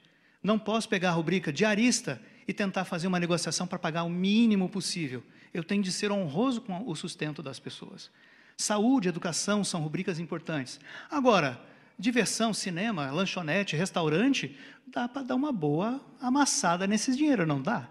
Não 0.43 0.59
posso 0.59 0.87
pegar 0.87 1.09
a 1.09 1.13
rubrica 1.13 1.51
diarista 1.51 2.21
e 2.47 2.53
tentar 2.53 2.85
fazer 2.85 3.07
uma 3.07 3.19
negociação 3.19 3.65
para 3.65 3.79
pagar 3.79 4.03
o 4.03 4.09
mínimo 4.09 4.69
possível. 4.69 5.23
Eu 5.51 5.63
tenho 5.63 5.81
de 5.81 5.91
ser 5.91 6.11
honroso 6.11 6.61
com 6.61 6.87
o 6.87 6.95
sustento 6.95 7.41
das 7.41 7.59
pessoas. 7.59 8.11
Saúde, 8.59 9.07
educação 9.07 9.63
são 9.63 9.81
rubricas 9.81 10.19
importantes. 10.19 10.81
Agora, 11.09 11.57
diversão, 11.97 12.53
cinema, 12.53 13.09
lanchonete, 13.09 13.77
restaurante, 13.77 14.53
dá 14.85 15.07
para 15.07 15.23
dar 15.23 15.35
uma 15.35 15.49
boa 15.49 16.01
amassada 16.19 16.85
nesses 16.85 17.15
dinheiro, 17.15 17.45
não 17.45 17.61
dá? 17.61 17.87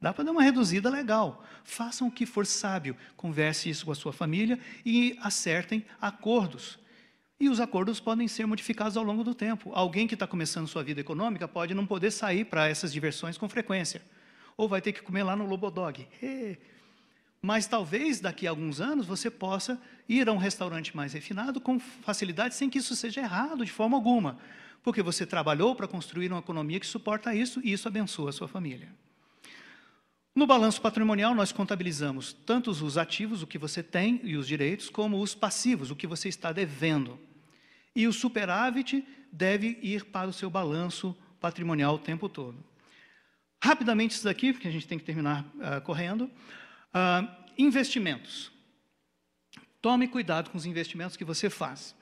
Dá 0.00 0.14
para 0.14 0.24
dar 0.24 0.32
uma 0.32 0.42
reduzida 0.42 0.88
legal. 0.88 1.44
Façam 1.62 2.08
o 2.08 2.10
que 2.10 2.24
for 2.24 2.46
sábio, 2.46 2.96
converse 3.18 3.68
isso 3.68 3.84
com 3.84 3.92
a 3.92 3.94
sua 3.94 4.10
família 4.10 4.58
e 4.82 5.14
acertem 5.20 5.84
acordos. 6.00 6.78
E 7.38 7.50
os 7.50 7.60
acordos 7.60 8.00
podem 8.00 8.26
ser 8.28 8.46
modificados 8.46 8.96
ao 8.96 9.04
longo 9.04 9.22
do 9.22 9.34
tempo. 9.34 9.70
Alguém 9.74 10.06
que 10.06 10.14
está 10.14 10.26
começando 10.26 10.66
sua 10.66 10.82
vida 10.82 11.02
econômica 11.02 11.46
pode 11.46 11.74
não 11.74 11.84
poder 11.84 12.12
sair 12.12 12.46
para 12.46 12.66
essas 12.66 12.90
diversões 12.94 13.36
com 13.36 13.46
frequência. 13.46 14.00
Ou 14.56 14.70
vai 14.70 14.80
ter 14.80 14.92
que 14.94 15.02
comer 15.02 15.22
lá 15.22 15.36
no 15.36 15.44
Lobodog. 15.44 16.08
Mas 17.40 17.66
talvez 17.66 18.20
daqui 18.20 18.46
a 18.46 18.50
alguns 18.50 18.80
anos 18.80 19.06
você 19.06 19.30
possa 19.30 19.80
ir 20.08 20.28
a 20.28 20.32
um 20.32 20.38
restaurante 20.38 20.96
mais 20.96 21.12
refinado 21.12 21.60
com 21.60 21.78
facilidade, 21.78 22.54
sem 22.54 22.68
que 22.68 22.78
isso 22.78 22.96
seja 22.96 23.20
errado 23.20 23.64
de 23.64 23.70
forma 23.70 23.96
alguma. 23.96 24.38
Porque 24.82 25.02
você 25.02 25.24
trabalhou 25.24 25.74
para 25.74 25.86
construir 25.86 26.30
uma 26.32 26.40
economia 26.40 26.80
que 26.80 26.86
suporta 26.86 27.34
isso 27.34 27.60
e 27.62 27.72
isso 27.72 27.86
abençoa 27.86 28.30
a 28.30 28.32
sua 28.32 28.48
família. 28.48 28.88
No 30.34 30.46
balanço 30.46 30.80
patrimonial, 30.80 31.34
nós 31.34 31.50
contabilizamos 31.50 32.32
tanto 32.32 32.70
os 32.70 32.96
ativos, 32.96 33.42
o 33.42 33.46
que 33.46 33.58
você 33.58 33.82
tem 33.82 34.20
e 34.22 34.36
os 34.36 34.46
direitos, 34.46 34.88
como 34.88 35.20
os 35.20 35.34
passivos, 35.34 35.90
o 35.90 35.96
que 35.96 36.06
você 36.06 36.28
está 36.28 36.52
devendo. 36.52 37.18
E 37.94 38.06
o 38.06 38.12
superávit 38.12 39.04
deve 39.32 39.78
ir 39.82 40.04
para 40.04 40.28
o 40.28 40.32
seu 40.32 40.48
balanço 40.48 41.16
patrimonial 41.40 41.96
o 41.96 41.98
tempo 41.98 42.28
todo. 42.28 42.64
Rapidamente, 43.62 44.12
isso 44.12 44.24
daqui, 44.24 44.52
porque 44.52 44.68
a 44.68 44.70
gente 44.70 44.86
tem 44.86 44.98
que 44.98 45.04
terminar 45.04 45.44
uh, 45.56 45.80
correndo. 45.82 46.30
Uh, 46.94 47.28
investimentos. 47.56 48.50
Tome 49.80 50.08
cuidado 50.08 50.50
com 50.50 50.58
os 50.58 50.66
investimentos 50.66 51.16
que 51.16 51.24
você 51.24 51.48
faz. 51.48 51.94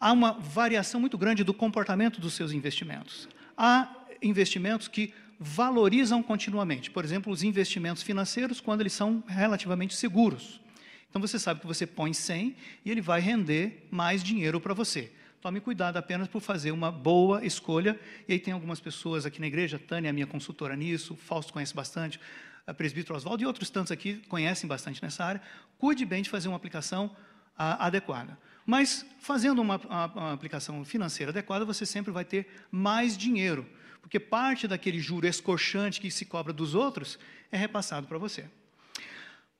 Há 0.00 0.12
uma 0.12 0.32
variação 0.32 1.00
muito 1.00 1.16
grande 1.16 1.42
do 1.42 1.54
comportamento 1.54 2.20
dos 2.20 2.34
seus 2.34 2.52
investimentos. 2.52 3.28
Há 3.56 3.88
investimentos 4.22 4.88
que 4.88 5.12
valorizam 5.38 6.22
continuamente. 6.22 6.90
Por 6.90 7.04
exemplo, 7.04 7.32
os 7.32 7.42
investimentos 7.42 8.02
financeiros, 8.02 8.60
quando 8.60 8.80
eles 8.80 8.92
são 8.92 9.22
relativamente 9.26 9.94
seguros. 9.94 10.60
Então, 11.08 11.20
você 11.20 11.38
sabe 11.38 11.60
que 11.60 11.66
você 11.66 11.86
põe 11.86 12.12
100 12.12 12.54
e 12.84 12.90
ele 12.90 13.00
vai 13.00 13.20
render 13.20 13.86
mais 13.90 14.22
dinheiro 14.22 14.60
para 14.60 14.74
você. 14.74 15.10
Tome 15.40 15.60
cuidado 15.60 15.96
apenas 15.96 16.26
por 16.28 16.40
fazer 16.40 16.72
uma 16.72 16.90
boa 16.90 17.44
escolha. 17.46 17.98
E 18.26 18.32
aí 18.32 18.38
tem 18.38 18.52
algumas 18.52 18.80
pessoas 18.80 19.24
aqui 19.24 19.40
na 19.40 19.46
igreja, 19.46 19.78
Tânia 19.78 20.08
é 20.08 20.12
minha 20.12 20.26
consultora 20.26 20.74
nisso, 20.74 21.16
Fausto 21.16 21.52
conhece 21.52 21.74
bastante, 21.74 22.20
a 22.68 22.74
presbítero 22.74 23.16
Oswaldo 23.16 23.42
e 23.42 23.46
outros 23.46 23.70
tantos 23.70 23.90
aqui 23.90 24.22
conhecem 24.28 24.68
bastante 24.68 25.02
nessa 25.02 25.24
área. 25.24 25.42
Cuide 25.78 26.04
bem 26.04 26.22
de 26.22 26.30
fazer 26.30 26.48
uma 26.48 26.56
aplicação 26.56 27.14
a, 27.56 27.86
adequada. 27.86 28.38
Mas, 28.64 29.04
fazendo 29.18 29.60
uma, 29.62 29.76
uma, 29.78 30.06
uma 30.06 30.32
aplicação 30.32 30.84
financeira 30.84 31.32
adequada, 31.32 31.64
você 31.64 31.86
sempre 31.86 32.12
vai 32.12 32.24
ter 32.24 32.46
mais 32.70 33.16
dinheiro 33.16 33.66
porque 34.08 34.18
parte 34.18 34.66
daquele 34.66 34.98
juro 35.00 35.26
escorchante 35.26 36.00
que 36.00 36.10
se 36.10 36.24
cobra 36.24 36.50
dos 36.50 36.74
outros 36.74 37.18
é 37.52 37.58
repassado 37.58 38.06
para 38.06 38.16
você. 38.16 38.46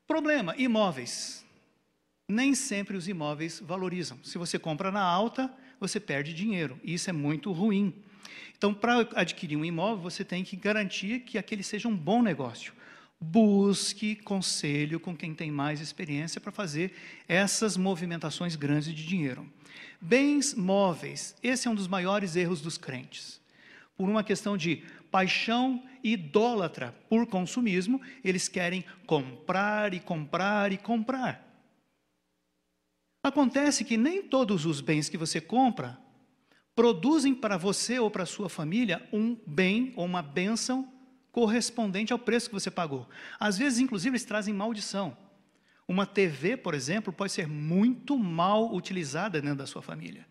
Problema: 0.07 0.55
imóveis. 0.57 1.45
Nem 2.27 2.55
sempre 2.55 2.97
os 2.97 3.09
imóveis 3.09 3.61
valorizam. 3.61 4.19
Se 4.23 4.39
você 4.39 4.59
compra 4.59 4.91
na 4.91 5.03
alta, 5.03 5.53
você 5.79 6.01
perde 6.01 6.33
dinheiro. 6.33 6.81
E 6.83 6.95
isso 6.95 7.11
é 7.11 7.13
muito 7.13 7.53
ruim. 7.53 7.95
Então, 8.57 8.73
para 8.73 9.07
adquirir 9.15 9.57
um 9.57 9.65
imóvel, 9.65 10.03
você 10.03 10.25
tem 10.25 10.43
que 10.43 10.57
garantir 10.57 11.21
que 11.21 11.37
aquele 11.37 11.63
seja 11.63 11.87
um 11.87 11.97
bom 11.97 12.23
negócio. 12.23 12.73
Busque 13.21 14.15
conselho 14.17 15.01
com 15.01 15.17
quem 15.17 15.35
tem 15.35 15.51
mais 15.51 15.81
experiência 15.81 16.41
para 16.41 16.53
fazer 16.53 16.93
essas 17.27 17.77
movimentações 17.77 18.55
grandes 18.55 18.95
de 18.95 19.07
dinheiro. 19.07 19.51
Bens 20.01 20.55
móveis, 20.55 21.35
esse 21.43 21.67
é 21.67 21.71
um 21.71 21.75
dos 21.75 21.89
maiores 21.89 22.37
erros 22.37 22.61
dos 22.61 22.79
crentes 22.79 23.39
por 23.99 24.09
uma 24.09 24.23
questão 24.23 24.57
de 24.57 24.85
paixão 25.11 25.83
idólatra 26.05 26.95
por 27.09 27.27
consumismo, 27.27 28.01
eles 28.23 28.47
querem 28.47 28.85
comprar 29.05 29.93
e 29.93 29.99
comprar 29.99 30.73
e 30.73 30.79
comprar. 30.79 31.45
Acontece 33.25 33.85
que 33.85 33.97
nem 33.97 34.23
todos 34.23 34.65
os 34.65 34.81
bens 34.81 35.09
que 35.09 35.19
você 35.19 35.41
compra 35.41 35.99
produzem 36.77 37.35
para 37.35 37.57
você 37.57 37.99
ou 37.99 38.09
para 38.09 38.25
sua 38.25 38.49
família 38.49 39.07
um 39.13 39.37
bem 39.45 39.93
ou 39.97 40.05
uma 40.05 40.23
bênção 40.23 40.89
correspondente 41.39 42.13
ao 42.13 42.19
preço 42.19 42.49
que 42.49 42.55
você 42.55 42.69
pagou. 42.69 43.09
Às 43.39 43.57
vezes, 43.57 43.79
inclusive, 43.79 44.11
eles 44.11 44.25
trazem 44.25 44.53
maldição. 44.53 45.17
Uma 45.87 46.05
TV, 46.05 46.57
por 46.57 46.75
exemplo, 46.75 47.13
pode 47.13 47.31
ser 47.31 47.47
muito 47.47 48.19
mal 48.19 48.75
utilizada 48.75 49.41
dentro 49.41 49.59
da 49.59 49.67
sua 49.67 49.81
família. 49.81 50.27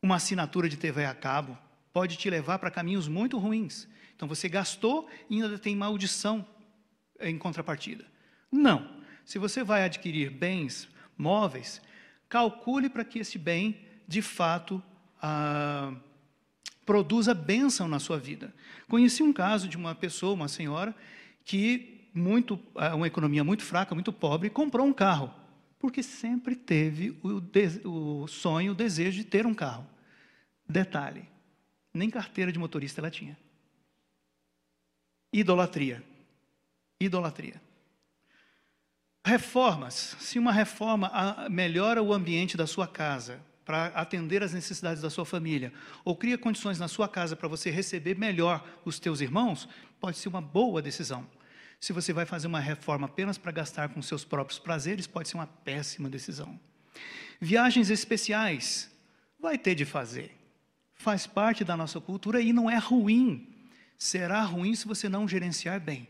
Uma 0.00 0.14
assinatura 0.14 0.68
de 0.68 0.76
TV 0.76 1.04
a 1.04 1.12
cabo, 1.12 1.58
pode 1.92 2.16
te 2.16 2.30
levar 2.30 2.60
para 2.60 2.70
caminhos 2.70 3.08
muito 3.08 3.36
ruins. 3.36 3.88
Então 4.14 4.28
você 4.28 4.48
gastou 4.48 5.10
e 5.28 5.42
ainda 5.42 5.58
tem 5.58 5.74
maldição 5.74 6.46
em 7.18 7.36
contrapartida. 7.36 8.04
Não. 8.48 9.02
Se 9.24 9.40
você 9.40 9.64
vai 9.64 9.82
adquirir 9.82 10.30
bens 10.30 10.88
móveis, 11.18 11.82
calcule 12.28 12.88
para 12.88 13.04
que 13.04 13.18
esse 13.18 13.38
bem, 13.38 13.84
de 14.06 14.22
fato, 14.22 14.80
ah, 15.20 15.92
produza 16.84 17.34
bênção 17.34 17.88
na 17.88 17.98
sua 17.98 18.18
vida. 18.18 18.52
Conheci 18.88 19.22
um 19.22 19.32
caso 19.32 19.68
de 19.68 19.76
uma 19.76 19.94
pessoa, 19.94 20.34
uma 20.34 20.48
senhora, 20.48 20.94
que 21.44 22.08
muito, 22.14 22.58
ah, 22.74 22.94
uma 22.94 23.06
economia 23.06 23.42
muito 23.42 23.62
fraca, 23.62 23.94
muito 23.94 24.12
pobre, 24.12 24.50
comprou 24.50 24.86
um 24.86 24.92
carro, 24.92 25.32
porque 25.78 26.02
sempre 26.02 26.54
teve 26.54 27.18
o, 27.22 27.42
o 28.22 28.28
sonho, 28.28 28.72
o 28.72 28.74
desejo 28.74 29.18
de 29.18 29.24
ter 29.24 29.46
um 29.46 29.54
carro. 29.54 29.86
Detalhe: 30.68 31.28
nem 31.92 32.10
carteira 32.10 32.52
de 32.52 32.58
motorista 32.58 33.00
ela 33.00 33.10
tinha. 33.10 33.36
Idolatria. 35.32 36.02
Idolatria. 37.00 37.60
Reformas. 39.24 40.16
Se 40.20 40.38
uma 40.38 40.52
reforma 40.52 41.10
melhora 41.48 42.02
o 42.02 42.12
ambiente 42.12 42.56
da 42.56 42.66
sua 42.66 42.86
casa 42.86 43.40
para 43.64 43.86
atender 43.88 44.42
às 44.42 44.52
necessidades 44.52 45.02
da 45.02 45.10
sua 45.10 45.24
família, 45.24 45.72
ou 46.04 46.16
cria 46.16 46.36
condições 46.36 46.78
na 46.78 46.88
sua 46.88 47.08
casa 47.08 47.36
para 47.36 47.48
você 47.48 47.70
receber 47.70 48.16
melhor 48.16 48.64
os 48.84 48.98
teus 48.98 49.20
irmãos, 49.20 49.68
pode 50.00 50.18
ser 50.18 50.28
uma 50.28 50.40
boa 50.40 50.82
decisão. 50.82 51.26
Se 51.80 51.92
você 51.92 52.12
vai 52.12 52.26
fazer 52.26 52.46
uma 52.46 52.60
reforma 52.60 53.06
apenas 53.06 53.38
para 53.38 53.52
gastar 53.52 53.88
com 53.88 54.00
seus 54.02 54.24
próprios 54.24 54.58
prazeres, 54.58 55.06
pode 55.06 55.28
ser 55.28 55.36
uma 55.36 55.46
péssima 55.46 56.08
decisão. 56.08 56.58
Viagens 57.40 57.90
especiais, 57.90 58.90
vai 59.40 59.58
ter 59.58 59.74
de 59.74 59.84
fazer 59.84 60.42
faz 61.02 61.26
parte 61.26 61.64
da 61.64 61.76
nossa 61.76 62.00
cultura 62.00 62.40
e 62.40 62.52
não 62.52 62.70
é 62.70 62.78
ruim. 62.78 63.48
Será 63.98 64.40
ruim 64.42 64.74
se 64.74 64.86
você 64.86 65.08
não 65.08 65.26
gerenciar 65.26 65.80
bem. 65.80 66.08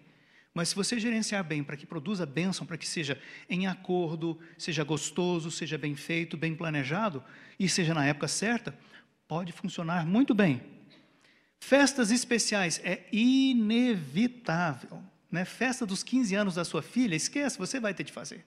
Mas 0.54 0.68
se 0.68 0.74
você 0.74 1.00
gerenciar 1.00 1.42
bem 1.42 1.64
para 1.64 1.76
que 1.76 1.86
produza 1.86 2.26
bênção, 2.26 2.66
para 2.66 2.76
que 2.76 2.86
seja 2.86 3.18
em 3.48 3.66
acordo, 3.66 4.38
seja 4.58 4.84
gostoso, 4.84 5.50
seja 5.50 5.78
bem 5.78 5.96
feito, 5.96 6.36
bem 6.36 6.54
planejado 6.54 7.24
e 7.58 7.68
seja 7.68 7.94
na 7.94 8.04
época 8.04 8.28
certa, 8.28 8.76
pode 9.26 9.52
funcionar 9.52 10.04
muito 10.06 10.34
bem. 10.34 10.62
Festas 11.58 12.10
especiais 12.10 12.80
é 12.84 13.06
inevitável. 13.12 15.02
Né? 15.30 15.44
Festa 15.46 15.86
dos 15.86 16.02
15 16.02 16.34
anos 16.34 16.54
da 16.56 16.64
sua 16.64 16.82
filha, 16.82 17.14
esquece, 17.14 17.56
você 17.56 17.80
vai 17.80 17.94
ter 17.94 18.04
de 18.04 18.12
fazer. 18.12 18.44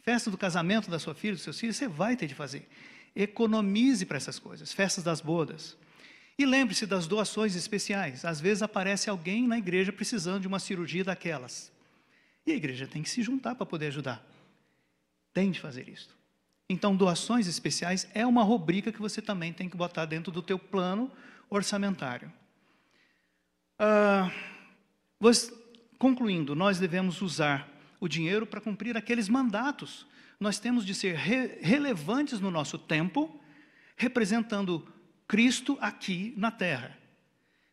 Festa 0.00 0.30
do 0.30 0.38
casamento 0.38 0.90
da 0.90 0.98
sua 0.98 1.14
filha, 1.14 1.34
dos 1.34 1.42
seus 1.42 1.60
filhos, 1.60 1.76
você 1.76 1.86
vai 1.86 2.16
ter 2.16 2.26
de 2.26 2.34
fazer. 2.34 2.66
Economize 3.14 4.06
para 4.06 4.16
essas 4.16 4.38
coisas. 4.38 4.72
Festas 4.72 5.04
das 5.04 5.20
bodas. 5.20 5.76
E 6.38 6.46
lembre-se 6.46 6.86
das 6.86 7.06
doações 7.06 7.54
especiais. 7.54 8.24
Às 8.24 8.40
vezes 8.40 8.62
aparece 8.62 9.10
alguém 9.10 9.46
na 9.46 9.58
igreja 9.58 9.92
precisando 9.92 10.42
de 10.42 10.48
uma 10.48 10.58
cirurgia 10.58 11.04
daquelas. 11.04 11.70
E 12.46 12.52
a 12.52 12.54
igreja 12.54 12.86
tem 12.86 13.02
que 13.02 13.10
se 13.10 13.22
juntar 13.22 13.54
para 13.54 13.66
poder 13.66 13.88
ajudar. 13.88 14.24
Tem 15.32 15.50
de 15.50 15.60
fazer 15.60 15.88
isso. 15.88 16.10
Então, 16.68 16.96
doações 16.96 17.46
especiais 17.46 18.08
é 18.14 18.26
uma 18.26 18.42
rubrica 18.42 18.90
que 18.90 19.00
você 19.00 19.20
também 19.20 19.52
tem 19.52 19.68
que 19.68 19.76
botar 19.76 20.06
dentro 20.06 20.32
do 20.32 20.42
teu 20.42 20.58
plano 20.58 21.10
orçamentário. 21.50 22.32
Ah, 23.78 24.30
concluindo, 25.98 26.54
nós 26.54 26.78
devemos 26.78 27.20
usar 27.20 27.68
o 28.00 28.08
dinheiro 28.08 28.46
para 28.46 28.60
cumprir 28.60 28.96
aqueles 28.96 29.28
mandatos 29.28 30.06
nós 30.42 30.58
temos 30.58 30.84
de 30.84 30.92
ser 30.92 31.14
re 31.14 31.58
relevantes 31.62 32.40
no 32.40 32.50
nosso 32.50 32.76
tempo, 32.76 33.40
representando 33.96 34.91
Cristo 35.32 35.78
aqui 35.80 36.34
na 36.36 36.50
terra. 36.50 36.94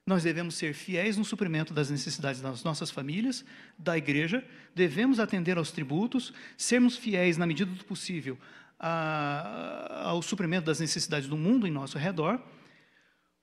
Nós 0.06 0.24
devemos 0.24 0.56
ser 0.56 0.74
fiéis 0.74 1.18
no 1.18 1.26
suprimento 1.26 1.74
das 1.74 1.90
necessidades 1.90 2.40
das 2.40 2.64
nossas 2.64 2.90
famílias, 2.90 3.44
da 3.78 3.98
igreja, 3.98 4.48
devemos 4.74 5.20
atender 5.20 5.58
aos 5.58 5.70
tributos, 5.70 6.34
sermos 6.56 6.96
fiéis 6.96 7.36
na 7.36 7.46
medida 7.46 7.70
do 7.70 7.84
possível 7.84 8.38
a, 8.80 10.04
ao 10.06 10.22
suprimento 10.22 10.68
das 10.68 10.80
necessidades 10.80 11.28
do 11.28 11.36
mundo 11.36 11.68
em 11.68 11.70
nosso 11.70 11.98
redor, 11.98 12.42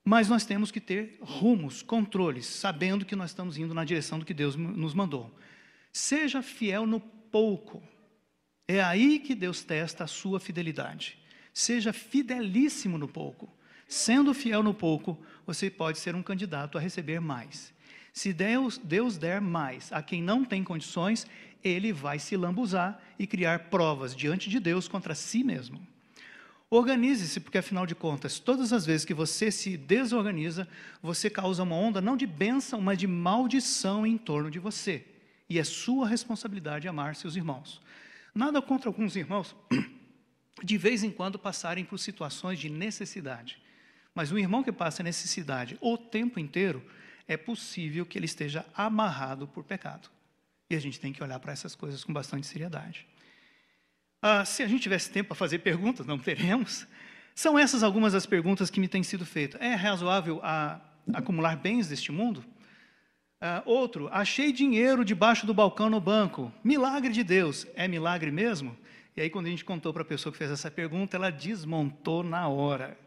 mas 0.02 0.30
nós 0.30 0.46
temos 0.46 0.70
que 0.70 0.80
ter 0.80 1.18
rumos, 1.20 1.82
controles, 1.82 2.46
sabendo 2.46 3.04
que 3.04 3.14
nós 3.14 3.32
estamos 3.32 3.58
indo 3.58 3.74
na 3.74 3.84
direção 3.84 4.18
do 4.18 4.24
que 4.24 4.32
Deus 4.32 4.56
nos 4.56 4.94
mandou. 4.94 5.30
Seja 5.92 6.40
fiel 6.40 6.86
no 6.86 7.00
pouco. 7.00 7.82
É 8.66 8.82
aí 8.82 9.18
que 9.18 9.34
Deus 9.34 9.62
testa 9.62 10.04
a 10.04 10.06
sua 10.06 10.40
fidelidade. 10.40 11.18
Seja 11.52 11.92
fidelíssimo 11.92 12.96
no 12.96 13.06
pouco. 13.06 13.54
Sendo 13.88 14.34
fiel 14.34 14.62
no 14.62 14.74
pouco, 14.74 15.18
você 15.46 15.70
pode 15.70 15.98
ser 15.98 16.14
um 16.14 16.22
candidato 16.22 16.76
a 16.76 16.80
receber 16.80 17.20
mais. 17.20 17.72
Se 18.12 18.32
Deus, 18.32 18.78
Deus 18.78 19.18
der 19.18 19.40
mais 19.40 19.92
a 19.92 20.02
quem 20.02 20.22
não 20.22 20.44
tem 20.44 20.64
condições, 20.64 21.26
ele 21.62 21.92
vai 21.92 22.18
se 22.18 22.36
lambuzar 22.36 23.00
e 23.18 23.26
criar 23.26 23.70
provas 23.70 24.14
diante 24.14 24.48
de 24.48 24.58
Deus 24.58 24.88
contra 24.88 25.14
si 25.14 25.44
mesmo. 25.44 25.86
Organize-se, 26.68 27.38
porque 27.38 27.58
afinal 27.58 27.86
de 27.86 27.94
contas, 27.94 28.40
todas 28.40 28.72
as 28.72 28.84
vezes 28.84 29.04
que 29.04 29.14
você 29.14 29.52
se 29.52 29.76
desorganiza, 29.76 30.66
você 31.00 31.30
causa 31.30 31.62
uma 31.62 31.76
onda 31.76 32.00
não 32.00 32.16
de 32.16 32.26
bênção, 32.26 32.80
mas 32.80 32.98
de 32.98 33.06
maldição 33.06 34.04
em 34.04 34.18
torno 34.18 34.50
de 34.50 34.58
você. 34.58 35.04
E 35.48 35.60
é 35.60 35.64
sua 35.64 36.08
responsabilidade 36.08 36.88
amar 36.88 37.14
seus 37.14 37.36
irmãos. 37.36 37.80
Nada 38.34 38.60
contra 38.60 38.88
alguns 38.88 39.14
irmãos 39.14 39.54
de 40.62 40.76
vez 40.76 41.04
em 41.04 41.10
quando 41.10 41.38
passarem 41.38 41.84
por 41.84 41.98
situações 41.98 42.58
de 42.58 42.68
necessidade. 42.68 43.60
Mas 44.16 44.32
um 44.32 44.38
irmão 44.38 44.62
que 44.62 44.72
passa 44.72 45.02
necessidade 45.02 45.76
o 45.78 45.98
tempo 45.98 46.40
inteiro, 46.40 46.82
é 47.28 47.36
possível 47.36 48.06
que 48.06 48.18
ele 48.18 48.24
esteja 48.24 48.64
amarrado 48.74 49.46
por 49.46 49.62
pecado. 49.62 50.08
E 50.70 50.74
a 50.74 50.80
gente 50.80 50.98
tem 50.98 51.12
que 51.12 51.22
olhar 51.22 51.38
para 51.38 51.52
essas 51.52 51.74
coisas 51.74 52.02
com 52.02 52.14
bastante 52.14 52.46
seriedade. 52.46 53.06
Ah, 54.22 54.42
se 54.42 54.62
a 54.62 54.66
gente 54.66 54.80
tivesse 54.80 55.10
tempo 55.10 55.28
para 55.28 55.36
fazer 55.36 55.58
perguntas, 55.58 56.06
não 56.06 56.18
teremos. 56.18 56.86
São 57.34 57.58
essas 57.58 57.82
algumas 57.82 58.14
das 58.14 58.24
perguntas 58.24 58.70
que 58.70 58.80
me 58.80 58.88
têm 58.88 59.02
sido 59.02 59.26
feitas. 59.26 59.60
É 59.60 59.74
razoável 59.74 60.40
a, 60.42 60.80
acumular 61.12 61.54
bens 61.54 61.86
deste 61.86 62.10
mundo? 62.10 62.42
Ah, 63.38 63.62
outro, 63.66 64.08
achei 64.10 64.50
dinheiro 64.50 65.04
debaixo 65.04 65.46
do 65.46 65.52
balcão 65.52 65.90
no 65.90 66.00
banco. 66.00 66.50
Milagre 66.64 67.12
de 67.12 67.22
Deus. 67.22 67.66
É 67.74 67.86
milagre 67.86 68.30
mesmo? 68.30 68.74
E 69.14 69.20
aí, 69.20 69.28
quando 69.28 69.46
a 69.46 69.50
gente 69.50 69.64
contou 69.64 69.92
para 69.92 70.00
a 70.00 70.06
pessoa 70.06 70.32
que 70.32 70.38
fez 70.38 70.50
essa 70.50 70.70
pergunta, 70.70 71.18
ela 71.18 71.30
desmontou 71.30 72.22
na 72.22 72.48
hora. 72.48 72.98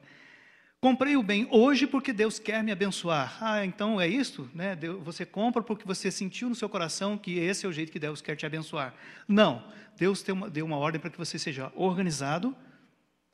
Comprei 0.82 1.17
o 1.17 1.23
bem 1.23 1.45
hoje 1.51 1.86
porque 1.86 2.13
Deus 2.13 2.39
quer 2.39 2.63
me 2.63 2.71
abençoar. 2.71 3.38
Ah, 3.41 3.65
então 3.65 3.99
é 3.99 4.07
isso? 4.07 4.49
Né? 4.53 4.77
Você 5.03 5.25
compra 5.25 5.61
porque 5.61 5.86
você 5.86 6.09
sentiu 6.09 6.47
no 6.47 6.55
seu 6.55 6.69
coração 6.69 7.17
que 7.17 7.38
esse 7.38 7.65
é 7.65 7.69
o 7.69 7.71
jeito 7.71 7.91
que 7.91 7.99
Deus 7.99 8.21
quer 8.21 8.38
te 8.38 8.45
abençoar. 8.45 8.93
Não. 9.27 9.61
Deus 9.97 10.23
deu 10.53 10.65
uma, 10.65 10.77
ordem 10.77 11.01
para 11.01 11.09
que 11.09 11.17
você 11.17 11.38
seja 11.38 11.69
organizado 11.75 12.55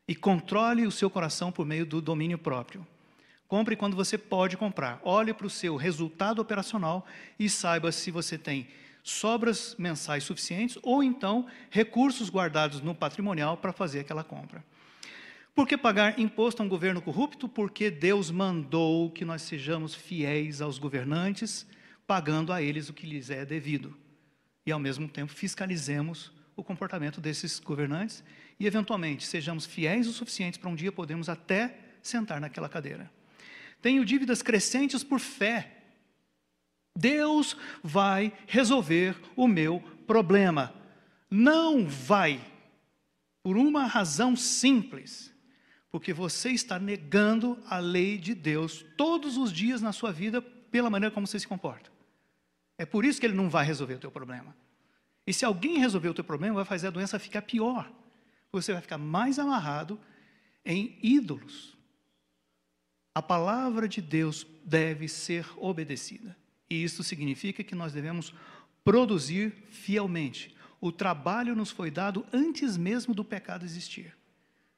e 0.07 0.15
controle 0.15 0.87
o 0.87 0.91
seu 0.91 1.07
coração 1.07 1.51
por 1.51 1.67
meio 1.67 1.85
do 1.85 2.01
domínio 2.01 2.39
próprio. 2.39 2.85
Compre 3.47 3.75
quando 3.75 3.95
você 3.95 4.17
pode 4.17 4.57
comprar. 4.57 4.99
Olhe 5.03 5.31
para 5.31 5.45
o 5.45 5.49
seu 5.49 5.75
resultado 5.75 6.41
operacional 6.41 7.05
e 7.37 7.47
saiba 7.47 7.91
se 7.91 8.09
você 8.09 8.39
tem 8.39 8.67
sobras 9.03 9.75
mensais 9.77 10.23
suficientes 10.23 10.79
ou 10.81 11.03
então 11.03 11.45
recursos 11.69 12.27
guardados 12.27 12.81
no 12.81 12.95
patrimonial 12.95 13.55
para 13.55 13.71
fazer 13.71 13.99
aquela 13.99 14.23
compra. 14.23 14.63
Por 15.55 15.65
que 15.65 15.77
pagar 15.77 16.19
imposto 16.19 16.61
a 16.61 16.65
um 16.65 16.67
governo 16.67 17.01
corrupto? 17.01 17.47
Porque 17.47 17.89
Deus 17.89 18.29
mandou 18.29 19.09
que 19.09 19.23
nós 19.23 19.41
sejamos 19.41 19.95
fiéis 19.95 20.59
aos 20.59 20.77
governantes, 20.77 21.65
pagando 22.05 22.51
a 22.51 22.61
eles 22.61 22.89
o 22.89 22.93
que 22.93 23.07
lhes 23.07 23.29
é 23.29 23.45
devido. 23.45 23.97
E, 24.65 24.71
ao 24.73 24.79
mesmo 24.79 25.07
tempo, 25.07 25.31
fiscalizemos 25.31 26.29
o 26.57 26.63
comportamento 26.63 27.21
desses 27.21 27.57
governantes 27.57 28.21
e, 28.59 28.67
eventualmente, 28.67 29.25
sejamos 29.25 29.65
fiéis 29.65 30.07
o 30.07 30.11
suficiente 30.11 30.59
para 30.59 30.69
um 30.69 30.75
dia 30.75 30.91
podermos 30.91 31.29
até 31.29 31.77
sentar 32.01 32.41
naquela 32.41 32.67
cadeira. 32.67 33.09
Tenho 33.81 34.03
dívidas 34.03 34.41
crescentes 34.41 35.05
por 35.05 35.21
fé. 35.21 35.71
Deus 36.97 37.55
vai 37.81 38.33
resolver 38.45 39.15
o 39.37 39.47
meu 39.47 39.81
problema. 40.05 40.73
Não 41.31 41.87
vai, 41.87 42.41
por 43.41 43.55
uma 43.55 43.85
razão 43.85 44.35
simples 44.35 45.33
porque 45.95 46.11
você 46.11 46.49
está 46.49 46.77
negando 46.77 47.57
a 47.69 47.77
lei 47.77 48.17
de 48.17 48.35
Deus 48.35 48.85
todos 48.97 49.37
os 49.37 49.49
dias 49.49 49.81
na 49.81 49.93
sua 49.93 50.11
vida 50.11 50.41
pela 50.41 50.89
maneira 50.89 51.15
como 51.15 51.25
você 51.25 51.39
se 51.39 51.47
comporta. 51.47 51.89
É 52.77 52.85
por 52.85 53.05
isso 53.05 53.17
que 53.17 53.25
ele 53.25 53.33
não 53.33 53.49
vai 53.49 53.65
resolver 53.65 53.93
o 53.93 53.99
teu 53.99 54.11
problema. 54.11 54.53
E 55.25 55.31
se 55.31 55.45
alguém 55.45 55.79
resolver 55.79 56.09
o 56.09 56.13
teu 56.13 56.23
problema, 56.25 56.55
vai 56.55 56.65
fazer 56.65 56.87
a 56.87 56.89
doença 56.89 57.17
ficar 57.17 57.43
pior. 57.43 57.89
Você 58.51 58.73
vai 58.73 58.81
ficar 58.81 58.97
mais 58.97 59.39
amarrado 59.39 59.97
em 60.65 60.99
ídolos. 61.01 61.77
A 63.15 63.21
palavra 63.21 63.87
de 63.87 64.01
Deus 64.01 64.45
deve 64.65 65.07
ser 65.07 65.47
obedecida. 65.55 66.35
E 66.69 66.83
isso 66.83 67.05
significa 67.05 67.63
que 67.63 67.73
nós 67.73 67.93
devemos 67.93 68.33
produzir 68.83 69.53
fielmente. 69.69 70.53
O 70.81 70.91
trabalho 70.91 71.55
nos 71.55 71.71
foi 71.71 71.89
dado 71.89 72.25
antes 72.33 72.75
mesmo 72.75 73.13
do 73.13 73.23
pecado 73.23 73.63
existir 73.63 74.13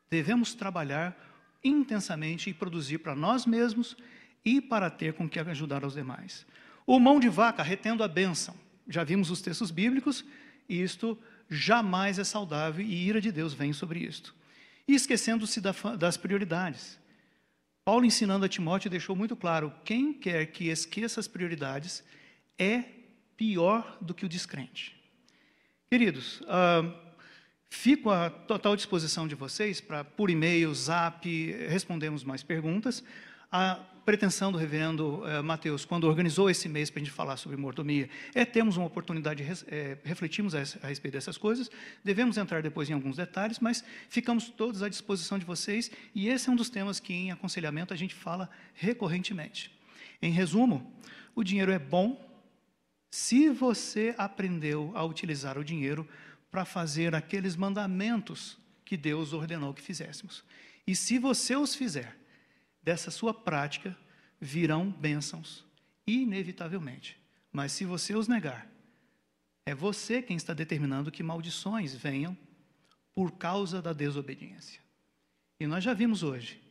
devemos 0.10 0.54
trabalhar 0.54 1.16
intensamente 1.64 2.50
e 2.50 2.54
produzir 2.54 3.00
para 3.00 3.16
nós 3.16 3.46
mesmos 3.46 3.96
e 4.44 4.62
para 4.62 4.90
ter 4.90 5.14
com 5.14 5.28
que 5.28 5.40
ajudar 5.40 5.84
os 5.84 5.94
demais. 5.94 6.46
O 6.86 7.00
mão 7.00 7.20
de 7.20 7.28
vaca 7.28 7.64
retendo 7.64 8.04
a 8.04 8.08
bênção. 8.08 8.56
Já 8.88 9.04
vimos 9.04 9.30
os 9.30 9.42
textos 9.42 9.72
bíblicos, 9.72 10.24
e 10.70 10.82
isto 10.82 11.18
jamais 11.50 12.20
é 12.20 12.24
saudável 12.24 12.86
e 12.86 13.08
ira 13.08 13.20
de 13.20 13.32
Deus 13.32 13.54
vem 13.54 13.74
sobre 13.74 14.00
isto. 14.00 14.34
E 14.88 14.96
esquecendo-se 14.96 15.62
das 15.98 16.16
prioridades. 16.16 16.98
Paulo, 17.84 18.06
ensinando 18.06 18.46
a 18.46 18.50
Timóteo, 18.50 18.90
deixou 18.90 19.16
muito 19.16 19.36
claro: 19.36 19.74
quem 19.84 20.14
quer 20.14 20.46
que 20.48 20.70
esqueça 20.70 21.20
as 21.20 21.28
prioridades 21.28 22.04
é 22.58 22.84
pior 23.36 23.98
do 24.02 24.14
que 24.14 24.26
o 24.26 24.30
descrente. 24.30 24.96
Queridos, 25.90 26.42
uh, 26.42 27.07
Fico 27.70 28.10
à 28.10 28.30
total 28.30 28.76
disposição 28.76 29.28
de 29.28 29.36
vocês 29.36 29.82
para, 29.82 30.04
por 30.04 30.30
e-mail, 30.30 30.74
zap, 30.74 31.28
respondermos 31.68 32.24
mais 32.24 32.42
perguntas. 32.42 33.04
A 33.52 33.76
pretensão 34.06 34.54
do 34.54 34.58
reverendo 34.58 35.22
eh, 35.28 35.42
Mateus, 35.42 35.84
quando 35.84 36.06
organizou 36.06 36.50
esse 36.50 36.70
mês 36.70 36.90
para 36.90 37.02
a 37.02 37.04
gente 37.04 37.14
falar 37.14 37.36
sobre 37.36 37.58
mordomia, 37.58 38.10
é 38.34 38.46
termos 38.46 38.78
uma 38.78 38.86
oportunidade 38.86 39.44
de 39.44 39.66
é, 39.68 39.98
refletirmos 40.04 40.56
a, 40.56 40.60
a, 40.60 40.88
respeito 40.88 41.14
dessas 41.14 41.38
coisas. 41.38 41.70
Devemos 42.04 42.38
entrar 42.38 42.62
depois 42.62 42.90
em 42.90 42.94
alguns 42.94 43.18
detalhes, 43.18 43.60
mas 43.60 43.84
ficamos 44.10 44.50
todos 44.50 44.82
à 44.82 44.88
disposição 44.88 45.38
de 45.38 45.44
vocês 45.44 45.92
e 46.16 46.30
esse 46.30 46.50
é 46.50 46.52
um 46.54 46.56
dos 46.56 46.70
temas 46.70 47.02
que, 47.02 47.14
em 47.14 47.32
aconselhamento, 47.32 47.94
a 47.94 47.98
gente 47.98 48.16
fala 48.16 48.50
recorrentemente. 48.74 49.72
Em 50.22 50.32
resumo, 50.32 50.90
o 51.36 51.44
dinheiro 51.44 51.72
é 51.72 51.80
bom 51.80 52.26
se 53.10 53.50
você 53.50 54.16
aprendeu 54.18 54.92
a 54.96 55.04
utilizar 55.04 55.58
o 55.58 55.64
dinheiro 55.64 56.08
para 56.50 56.66
fazer 56.66 57.14
aqueles 57.14 57.56
mandamentos 57.56 58.58
que 58.84 58.96
Deus 58.96 59.34
ordenou 59.34 59.74
que 59.74 59.82
fizéssemos. 59.82 60.44
E 60.86 60.96
se 60.96 61.20
você 61.20 61.56
os 61.56 61.76
fizer, 61.76 62.18
dessa 62.82 63.12
sua 63.12 63.34
prática 63.34 63.98
virão 64.40 64.90
bênçãos, 64.90 65.66
inevitavelmente. 66.06 67.20
Mas 67.52 67.74
se 67.74 67.84
você 67.84 68.16
os 68.16 68.28
negar, 68.28 68.70
é 69.66 69.76
você 69.76 70.22
quem 70.22 70.38
está 70.38 70.54
determinando 70.54 71.12
que 71.12 71.22
maldições 71.22 71.94
venham 71.94 72.38
por 73.14 73.34
causa 73.34 73.82
da 73.82 73.92
desobediência. 73.92 74.80
E 75.60 75.68
nós 75.68 75.84
já 75.84 75.94
vimos 75.94 76.24
hoje 76.24 76.62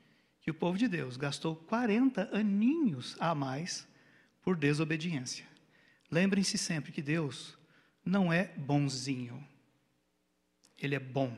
que 0.40 0.50
o 0.50 0.54
povo 0.54 0.78
de 0.78 0.86
Deus 0.86 1.16
gastou 1.16 1.56
40 1.56 2.30
aninhos 2.32 3.16
a 3.18 3.34
mais 3.34 3.86
por 4.42 4.56
desobediência. 4.56 5.44
Lembrem-se 6.10 6.56
sempre 6.56 6.92
que 6.92 7.02
Deus 7.02 7.58
não 8.04 8.32
é 8.32 8.44
bonzinho. 8.56 9.44
Ele 10.78 10.94
é 10.94 10.98
bom. 10.98 11.36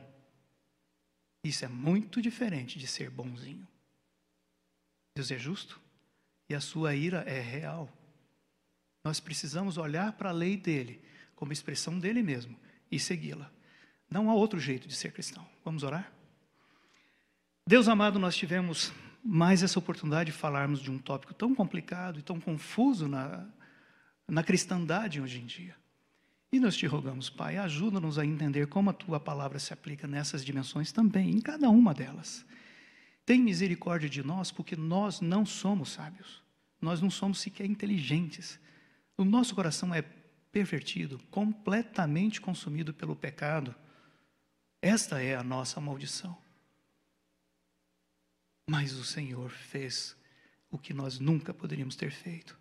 Isso 1.43 1.63
é 1.63 1.67
muito 1.67 2.21
diferente 2.21 2.77
de 2.77 2.87
ser 2.87 3.09
bonzinho. 3.09 3.67
Deus 5.15 5.31
é 5.31 5.37
justo 5.37 5.79
e 6.49 6.55
a 6.55 6.61
sua 6.61 6.95
ira 6.95 7.19
é 7.27 7.39
real. 7.39 7.89
Nós 9.03 9.19
precisamos 9.19 9.77
olhar 9.77 10.13
para 10.13 10.29
a 10.29 10.33
lei 10.33 10.57
dele 10.57 11.01
como 11.35 11.53
expressão 11.53 11.97
dele 11.97 12.21
mesmo 12.21 12.59
e 12.91 12.99
segui-la. 12.99 13.49
Não 14.09 14.29
há 14.29 14.33
outro 14.33 14.59
jeito 14.59 14.87
de 14.87 14.95
ser 14.95 15.11
cristão. 15.11 15.47
Vamos 15.63 15.83
orar? 15.83 16.11
Deus 17.65 17.87
amado, 17.87 18.17
nós 18.17 18.35
tivemos 18.35 18.91
mais 19.23 19.61
essa 19.61 19.77
oportunidade 19.77 20.31
de 20.31 20.37
falarmos 20.37 20.81
de 20.81 20.89
um 20.89 20.97
tópico 20.97 21.33
tão 21.33 21.53
complicado 21.53 22.19
e 22.19 22.23
tão 22.23 22.39
confuso 22.39 23.07
na, 23.07 23.47
na 24.27 24.43
cristandade 24.43 25.21
hoje 25.21 25.39
em 25.39 25.45
dia. 25.45 25.75
E 26.51 26.59
nós 26.59 26.75
te 26.75 26.87
rogamos, 26.87 27.29
Pai, 27.29 27.57
ajuda-nos 27.57 28.17
a 28.17 28.25
entender 28.25 28.67
como 28.67 28.89
a 28.89 28.93
tua 28.93 29.19
palavra 29.19 29.59
se 29.59 29.71
aplica 29.71 30.07
nessas 30.07 30.43
dimensões 30.43 30.91
também, 30.91 31.29
em 31.29 31.39
cada 31.39 31.69
uma 31.69 31.93
delas. 31.93 32.43
Tem 33.23 33.39
misericórdia 33.39 34.09
de 34.09 34.23
nós, 34.23 34.51
porque 34.51 34.75
nós 34.75 35.21
não 35.21 35.45
somos 35.45 35.91
sábios, 35.91 36.41
nós 36.81 37.01
não 37.01 37.11
somos 37.11 37.39
sequer 37.39 37.65
inteligentes. 37.65 38.59
O 39.15 39.23
nosso 39.23 39.53
coração 39.53 39.93
é 39.93 40.01
pervertido, 40.51 41.19
completamente 41.29 42.41
consumido 42.41 42.93
pelo 42.93 43.15
pecado. 43.15 43.75
Esta 44.81 45.21
é 45.21 45.35
a 45.35 45.43
nossa 45.43 45.79
maldição. 45.79 46.35
Mas 48.67 48.93
o 48.93 49.03
Senhor 49.03 49.51
fez 49.51 50.15
o 50.71 50.77
que 50.79 50.93
nós 50.93 51.19
nunca 51.19 51.53
poderíamos 51.53 51.95
ter 51.95 52.11
feito. 52.11 52.57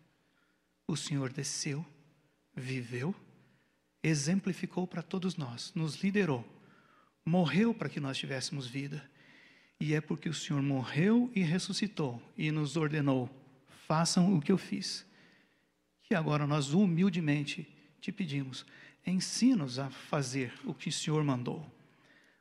O 0.87 0.97
Senhor 0.97 1.33
desceu, 1.33 1.85
viveu, 2.55 3.15
exemplificou 4.09 4.87
para 4.87 5.03
todos 5.03 5.37
nós, 5.37 5.73
nos 5.75 6.03
liderou, 6.03 6.45
morreu 7.25 7.75
para 7.75 7.89
que 7.89 8.01
nós 8.01 8.17
tivéssemos 8.19 8.67
vida. 8.67 9.09
E 9.81 9.95
é 9.95 10.01
porque 10.01 10.29
o 10.29 10.35
Senhor 10.35 10.61
morreu 10.61 11.31
e 11.35 11.43
ressuscitou 11.43 12.21
e 12.37 12.51
nos 12.51 12.77
ordenou: 12.77 13.31
façam 13.87 14.35
o 14.35 14.41
que 14.41 14.51
eu 14.51 14.59
fiz. 14.59 15.07
Que 16.03 16.15
agora 16.15 16.47
nós 16.47 16.73
humildemente 16.73 17.69
te 18.01 18.11
pedimos, 18.11 18.65
ensina-nos 19.07 19.79
a 19.79 19.91
fazer 19.91 20.53
o 20.65 20.75
que 20.75 20.89
o 20.89 20.93
Senhor 20.93 21.23
mandou. 21.23 21.67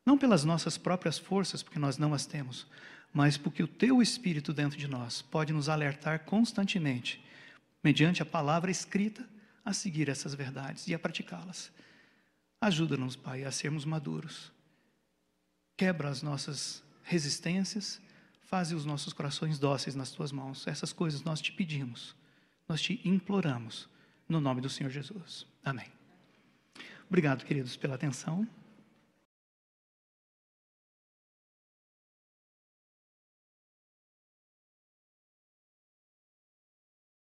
Não 0.06 0.18
pelas 0.18 0.46
nossas 0.46 0.78
próprias 0.78 1.20
forças, 1.20 1.62
porque 1.62 1.78
nós 1.78 1.98
não 1.98 2.14
as 2.14 2.26
temos, 2.26 2.66
mas 3.14 3.38
porque 3.38 3.62
o 3.62 3.68
teu 3.68 4.02
Espírito 4.02 4.54
dentro 4.54 4.78
de 4.78 4.88
nós 4.88 5.22
pode 5.22 5.52
nos 5.52 5.68
alertar 5.68 6.24
constantemente, 6.24 7.22
mediante 7.84 8.22
a 8.22 8.26
palavra 8.26 8.72
escrita, 8.72 9.28
a 9.68 9.74
seguir 9.74 10.08
essas 10.08 10.34
verdades 10.34 10.88
e 10.88 10.94
a 10.94 11.00
praticá-las. 11.00 11.70
Ajuda-nos, 12.62 13.18
Pai, 13.18 13.44
a 13.44 13.52
sermos 13.52 13.84
maduros. 13.84 14.50
Quebra 15.76 16.08
as 16.08 16.22
nossas 16.22 16.82
resistências, 17.04 18.02
faze 18.44 18.74
os 18.74 18.86
nossos 18.86 19.12
corações 19.12 19.60
dóceis 19.60 19.94
nas 19.94 20.10
tuas 20.10 20.32
mãos. 20.32 20.66
Essas 20.66 20.94
coisas 20.94 21.22
nós 21.22 21.42
te 21.42 21.52
pedimos, 21.52 22.16
nós 22.68 22.82
te 22.82 23.02
imploramos, 23.04 23.90
no 24.28 24.40
nome 24.40 24.62
do 24.62 24.70
Senhor 24.70 24.90
Jesus. 24.90 25.46
Amém. 25.66 25.92
Obrigado, 27.10 27.44
queridos, 27.44 27.76
pela 27.76 27.96
atenção. 27.96 28.48